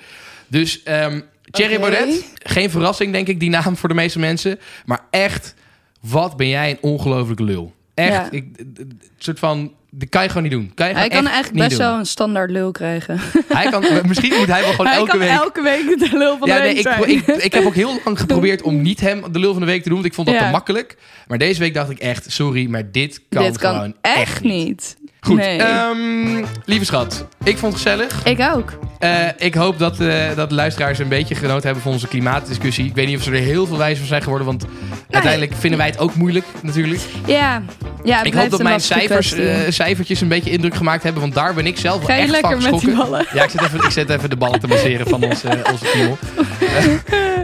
Dus 0.49 0.83
ehm 0.83 1.21
Thierry. 1.51 1.81
Baudet, 1.81 2.33
geen 2.43 2.71
verrassing 2.71 3.13
denk 3.13 3.29
ik, 3.29 3.41
die 3.41 3.51
naam 3.51 3.77
voor 3.77 3.89
de 3.89 3.95
meeste 3.95 4.19
mensen. 4.19 4.59
Maar 4.85 5.01
echt, 5.11 5.55
wat 6.01 6.37
ben 6.37 6.49
jij 6.49 6.71
een 6.71 6.79
ongelofelijke 6.81 7.45
lul. 7.45 7.75
Echt, 7.95 8.13
Ja. 8.13 8.31
ik, 8.31 8.45
een 8.57 9.01
soort 9.19 9.39
van, 9.39 9.73
dat 9.91 10.09
kan 10.09 10.23
je 10.23 10.29
gewoon 10.29 10.43
niet 10.43 10.53
doen. 10.53 10.73
Kan 10.75 10.89
je 10.89 10.95
Hij 10.95 11.09
kan 11.09 11.27
eigenlijk 11.27 11.69
best 11.69 11.79
wel 11.79 11.99
een 11.99 12.07
standaard 12.07 12.51
lul 12.51 12.71
krijgen. 12.73 13.21
Hij 13.49 13.71
kan, 13.71 13.85
misschien 14.07 14.35
moet 14.39 14.47
hij 14.47 14.61
wel 14.61 14.71
gewoon 14.71 14.87
Hij 14.93 14.97
elke 14.97 15.11
kan 15.11 15.19
week... 15.19 15.31
elke 15.31 15.63
week 15.63 15.99
de 15.99 16.19
lul 16.19 16.39
van 16.39 16.49
ja, 16.49 16.55
de 16.57 16.63
nee, 16.63 16.75
week 16.75 16.87
ik, 16.87 16.93
zijn. 16.93 17.37
ik, 17.37 17.45
ik 17.45 17.53
heb 17.53 17.65
ook 17.65 17.75
heel 17.75 18.01
lang 18.05 18.21
geprobeerd 18.21 18.63
om 18.63 18.83
niet 18.83 19.01
hem 19.01 19.33
de 19.33 19.39
lul 19.39 19.53
van 19.53 19.61
de 19.61 19.67
week 19.67 19.83
te 19.83 19.89
doen. 19.89 19.95
Want 19.95 20.07
ik 20.09 20.15
vond 20.15 20.27
dat 20.27 20.37
Ja. 20.37 20.45
te 20.45 20.51
makkelijk. 20.51 20.97
Maar 21.27 21.39
deze 21.39 21.61
week 21.61 21.75
dacht 21.75 21.91
ik 21.91 21.99
echt, 21.99 22.33
sorry, 22.33 22.67
maar 22.71 22.91
dit 22.91 23.21
kan 23.29 23.43
Dit 23.43 23.59
kan 23.59 23.75
gewoon 23.75 23.95
echt, 24.01 24.17
echt 24.17 24.43
niet. 24.43 24.53
niet. 24.67 24.97
Goed, 25.21 25.37
Nee. 25.37 25.59
ehm, 25.63 26.45
lieve 26.65 26.85
schat, 26.85 27.27
ik 27.45 27.59
vond 27.59 27.73
het 27.73 27.83
gezellig. 27.83 28.25
Ik 28.25 28.41
ook. 28.55 28.79
Eh, 28.99 29.27
ik 29.39 29.55
hoop 29.55 29.79
dat, 29.79 30.01
eh, 30.01 30.17
dat 30.37 30.49
de 30.49 30.55
luisteraars 30.55 30.99
een 30.99 31.09
beetje 31.09 31.35
genoten 31.35 31.65
hebben 31.65 31.83
van 31.83 31.93
onze 31.93 32.09
klimaatdiscussie. 32.09 32.85
Ik 32.87 32.95
weet 32.95 33.07
niet 33.07 33.17
of 33.17 33.23
ze 33.23 33.31
er 33.31 33.37
heel 33.37 33.67
veel 33.67 33.77
wijzer 33.79 33.99
van 33.99 34.07
zijn 34.07 34.23
geworden, 34.23 34.47
want 34.47 34.65
uiteindelijk 35.11 35.53
vinden 35.59 35.79
wij 35.79 35.89
het 35.89 35.99
ook 35.99 36.15
moeilijk 36.15 36.45
natuurlijk. 36.63 37.01
Ja, 37.27 37.63
ja 38.05 38.23
Ik 38.23 38.35
hoop 38.35 38.51
dat 38.51 38.63
mijn 38.63 38.81
cijfers, 38.81 39.33
eh, 39.33 39.57
cijfertjes 39.69 40.21
een 40.21 40.29
beetje 40.29 40.51
indruk 40.51 40.75
gemaakt 40.75 41.03
hebben, 41.03 41.23
want 41.23 41.35
daar 41.35 41.55
ben 41.55 41.67
ik 41.67 41.77
zelf 41.79 42.07
wel 42.07 42.17
echt 42.17 42.21
van 42.23 42.31
lekker 42.31 42.51
met 42.51 42.61
die 42.61 42.73
geschrokken. 42.73 43.11
ballen? 43.11 43.27
Ja, 43.35 43.43
ik 43.45 43.51
zet 43.51 43.63
even, 43.63 43.79
ik 43.85 43.91
zet 43.91 44.11
even 44.11 44.31
de 44.31 44.37
ballen 44.37 44.61
te 44.61 44.67
masseren 44.67 45.07
van 45.09 45.25
onze, 45.25 45.49
onze 45.73 45.85
piemel. 45.93 46.19
Eh, 46.61 46.85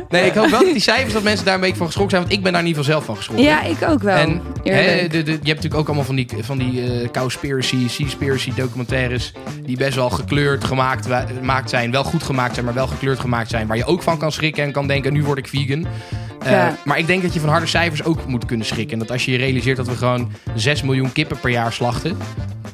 nee, 0.09 0.27
ik 0.27 0.35
hoop 0.35 0.51
wel 0.51 0.61
dat 0.61 0.73
die 0.73 0.81
cijfers, 0.81 1.13
dat 1.13 1.23
mensen 1.23 1.45
daar 1.45 1.55
een 1.55 1.61
beetje 1.61 1.77
van 1.77 1.87
geschrokken 1.87 2.17
zijn, 2.17 2.23
want 2.29 2.39
ik 2.39 2.43
ben 2.45 2.53
daar 2.53 2.63
in 2.63 2.69
ieder 2.69 2.85
geval 2.85 2.97
zelf 2.97 3.07
van 3.07 3.17
geschrokken. 3.17 3.47
Ja, 3.47 3.63
ik 3.63 3.77
ook 3.89 4.03
wel. 4.03 4.17
En 4.17 4.43
de, 4.63 5.09
de, 5.09 5.19
je 5.19 5.31
hebt 5.31 5.45
natuurlijk 5.45 5.75
ook 5.75 5.87
allemaal 5.87 6.05
van 6.05 6.15
die, 6.15 6.29
van 6.41 6.59
die 6.59 6.83
eh 6.83 7.11
seaspiracy 7.89 8.55
documentaires. 8.55 9.33
Die 9.65 9.77
best 9.77 9.95
wel 9.95 10.11
gekleurd 10.11 10.65
gemaakt, 10.65 11.71
zijn. 11.71 11.91
Wel 11.91 12.05
goed 12.05 12.23
gemaakt 12.23 12.53
zijn, 12.55 12.65
maar 12.65 12.75
wel 12.75 12.87
gekleurd 12.87 13.19
gemaakt 13.21 13.51
zijn. 13.51 13.67
Waar 13.67 13.77
je 13.77 13.85
ook 13.85 14.03
van 14.03 14.19
kan 14.19 14.33
schrikken 14.33 14.65
en 14.65 14.73
kan 14.73 14.87
denken, 14.87 15.13
nu 15.13 15.23
word 15.25 15.39
ik 15.39 15.49
vegan. 15.49 15.87
Eh, 16.45 16.51
Ja. 16.51 16.77
Maar 16.85 16.99
ik 16.99 17.07
denk 17.07 17.23
dat 17.23 17.35
je 17.35 17.41
van 17.41 17.49
harde 17.49 17.67
cijfers 17.67 18.05
ook 18.05 18.27
moet 18.27 18.45
kunnen 18.45 18.67
schrikken. 18.67 18.93
En 18.93 18.99
dat 18.99 19.11
als 19.11 19.25
je 19.25 19.31
je 19.31 19.39
realiseert 19.39 19.77
dat 19.77 19.87
we 19.87 19.97
gewoon 19.97 20.33
6 20.55 20.83
miljoen 20.83 21.13
kippen 21.13 21.41
per 21.41 21.51
jaar 21.51 21.73
slachten. 21.73 22.17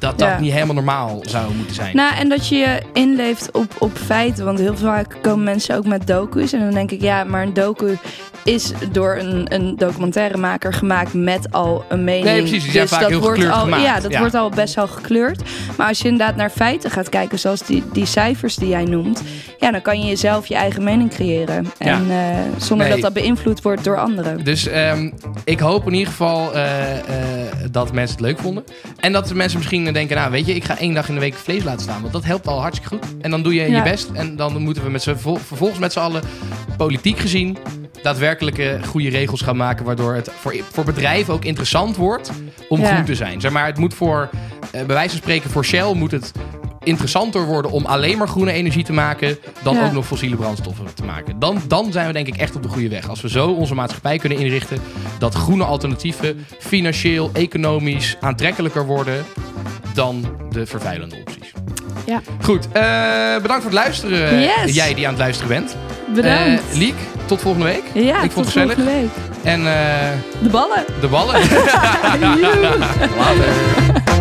Dat 0.01 0.19
dat 0.19 0.27
Ja. 0.27 0.39
niet 0.39 0.51
helemaal 0.51 0.75
normaal 0.75 1.19
zou 1.21 1.53
moeten 1.55 1.75
zijn. 1.75 1.95
Nou, 1.95 2.15
en 2.15 2.29
dat 2.29 2.47
je 2.47 2.55
je 2.55 2.81
inleeft 2.93 3.51
op, 3.51 3.75
op 3.79 3.97
feiten. 3.97 4.45
Want 4.45 4.59
heel 4.59 4.77
vaak 4.77 5.17
komen 5.21 5.43
mensen 5.43 5.75
ook 5.77 5.85
met 5.85 6.07
docu's. 6.07 6.53
En 6.53 6.59
dan 6.59 6.71
denk 6.71 6.91
ik, 6.91 7.01
ja, 7.01 7.23
maar 7.23 7.43
een 7.43 7.53
docu 7.53 7.97
is 8.43 8.71
door 8.91 9.15
een, 9.19 9.53
een 9.53 9.75
documentairemaker 9.75 10.73
gemaakt 10.73 11.13
met 11.13 11.51
al 11.51 11.85
een 11.89 12.03
mening. 12.03 12.25
Nee, 12.25 12.39
precies, 12.41 12.63
die 12.63 12.71
zijn 12.71 12.83
dus 12.83 12.91
vaak 12.93 13.01
dat 13.01 13.09
heel 13.09 13.19
wordt 13.19 13.45
al, 13.49 13.59
gemaakt. 13.59 13.83
Ja, 13.83 13.99
dat 13.99 14.11
Ja. 14.11 14.19
wordt 14.19 14.35
al 14.35 14.49
best 14.49 14.75
wel 14.75 14.87
gekleurd. 14.87 15.41
Maar 15.77 15.87
als 15.87 15.99
je 15.99 16.07
inderdaad 16.07 16.35
naar 16.35 16.49
feiten 16.49 16.91
gaat 16.91 17.09
kijken, 17.09 17.39
zoals 17.39 17.61
die, 17.65 17.83
die 17.93 18.05
cijfers 18.05 18.55
die 18.55 18.67
jij 18.69 18.83
noemt, 18.83 19.23
ja, 19.59 19.71
dan 19.71 19.81
kan 19.81 20.01
je 20.01 20.15
zelf 20.15 20.47
je 20.47 20.55
eigen 20.55 20.83
mening 20.83 21.09
creëren. 21.09 21.71
En 21.77 22.05
eh, 22.11 22.17
zonder 22.57 22.85
Nee. 22.87 22.95
dat 22.95 23.13
dat 23.13 23.23
beïnvloed 23.23 23.61
wordt 23.61 23.83
door 23.83 23.99
anderen. 23.99 24.43
Dus 24.43 24.67
ehm, 24.67 25.09
ik 25.43 25.59
hoop 25.59 25.87
in 25.87 25.93
ieder 25.93 26.07
geval 26.09 26.53
eh, 26.53 26.97
eh, 26.97 27.05
dat 27.71 27.93
mensen 27.93 28.15
het 28.17 28.25
leuk 28.25 28.39
vonden. 28.39 28.63
En 28.99 29.11
dat 29.11 29.27
de 29.27 29.35
mensen 29.35 29.57
misschien 29.57 29.90
denken, 29.93 30.15
nou 30.17 30.31
weet 30.31 30.45
je, 30.45 30.55
ik 30.55 30.63
ga 30.63 30.77
één 30.77 30.93
dag 30.93 31.07
in 31.07 31.13
de 31.13 31.19
week 31.19 31.33
vlees 31.33 31.63
laten 31.63 31.81
staan. 31.81 32.01
Want 32.01 32.13
dat 32.13 32.23
helpt 32.23 32.47
al 32.47 32.61
hartstikke 32.61 32.95
goed. 32.95 33.05
En 33.21 33.31
dan 33.31 33.43
doe 33.43 33.53
je 33.53 33.71
je 33.71 33.81
best. 33.81 34.09
En 34.13 34.35
dan 34.35 34.61
moeten 34.61 34.83
we 34.83 34.89
met 34.89 35.03
vervolgens 35.03 35.79
met 35.79 35.91
z'n 35.93 35.99
allen, 35.99 36.23
politiek 36.77 37.17
gezien, 37.19 37.57
daadwerkelijke 38.01 38.79
goede 38.85 39.09
regels 39.09 39.41
gaan 39.41 39.57
maken. 39.57 39.85
Waardoor 39.85 40.13
het 40.13 40.29
voor, 40.39 40.55
voor 40.71 40.83
bedrijven 40.83 41.33
ook 41.33 41.45
interessant 41.45 41.95
wordt 41.95 42.31
om 42.69 42.79
Ja. 42.81 42.87
groen 42.93 43.05
te 43.05 43.15
zijn. 43.15 43.41
Zeg 43.41 43.51
maar, 43.51 43.65
het 43.65 43.77
moet 43.77 43.93
voor, 43.93 44.29
eh, 44.61 44.69
bij 44.71 44.85
wijze 44.95 45.09
van 45.09 45.17
spreken, 45.17 45.49
voor 45.49 45.65
Shell 45.65 45.93
moet 45.93 46.11
het 46.11 46.31
interessanter 46.83 47.45
worden 47.45 47.71
om 47.71 47.85
alleen 47.85 48.17
maar 48.17 48.27
groene 48.27 48.51
energie 48.51 48.83
te 48.83 48.93
maken 48.93 49.37
dan 49.63 49.75
Ja. 49.75 49.85
ook 49.85 49.91
nog 49.91 50.05
fossiele 50.05 50.35
brandstoffen 50.35 50.85
te 50.93 51.03
maken. 51.03 51.39
Dan, 51.39 51.61
dan 51.67 51.91
zijn 51.91 52.07
we 52.07 52.13
denk 52.13 52.27
ik 52.27 52.35
echt 52.37 52.55
op 52.55 52.63
de 52.63 52.69
goede 52.69 52.89
weg. 52.89 53.09
Als 53.09 53.21
we 53.21 53.29
zo 53.29 53.47
onze 53.49 53.75
maatschappij 53.75 54.17
kunnen 54.17 54.37
inrichten 54.37 54.77
dat 55.19 55.33
groene 55.33 55.63
alternatieven 55.63 56.45
financieel, 56.59 57.29
economisch 57.33 58.17
aantrekkelijker 58.21 58.85
worden 58.85 59.25
dan 59.93 60.25
de 60.49 60.65
vervuilende 60.65 61.15
opties. 61.19 61.51
Ja. 62.05 62.21
Goed, 62.43 62.65
eh, 62.71 63.41
bedankt 63.41 63.63
voor 63.63 63.71
het 63.71 63.73
luisteren. 63.73 64.39
Yes. 64.39 64.75
Jij 64.75 64.93
die 64.93 65.05
aan 65.05 65.13
het 65.13 65.21
luisteren 65.21 65.49
bent. 65.49 65.75
Bedankt. 66.15 66.61
Eh, 66.71 66.77
Liek, 66.77 66.95
tot 67.25 67.41
volgende 67.41 67.65
week. 67.67 67.83
ja, 67.93 68.21
ik 68.21 68.31
vond 68.31 68.33
tot 68.33 68.35
het 68.45 68.53
gezellig. 68.53 68.73
volgende 68.75 68.99
week. 69.01 69.09
En 69.43 69.59
eh, 69.59 70.09
De 70.43 70.49
ballen. 70.49 70.85
de 71.01 71.07
ballen. 71.07 71.41
Later. 73.17 74.20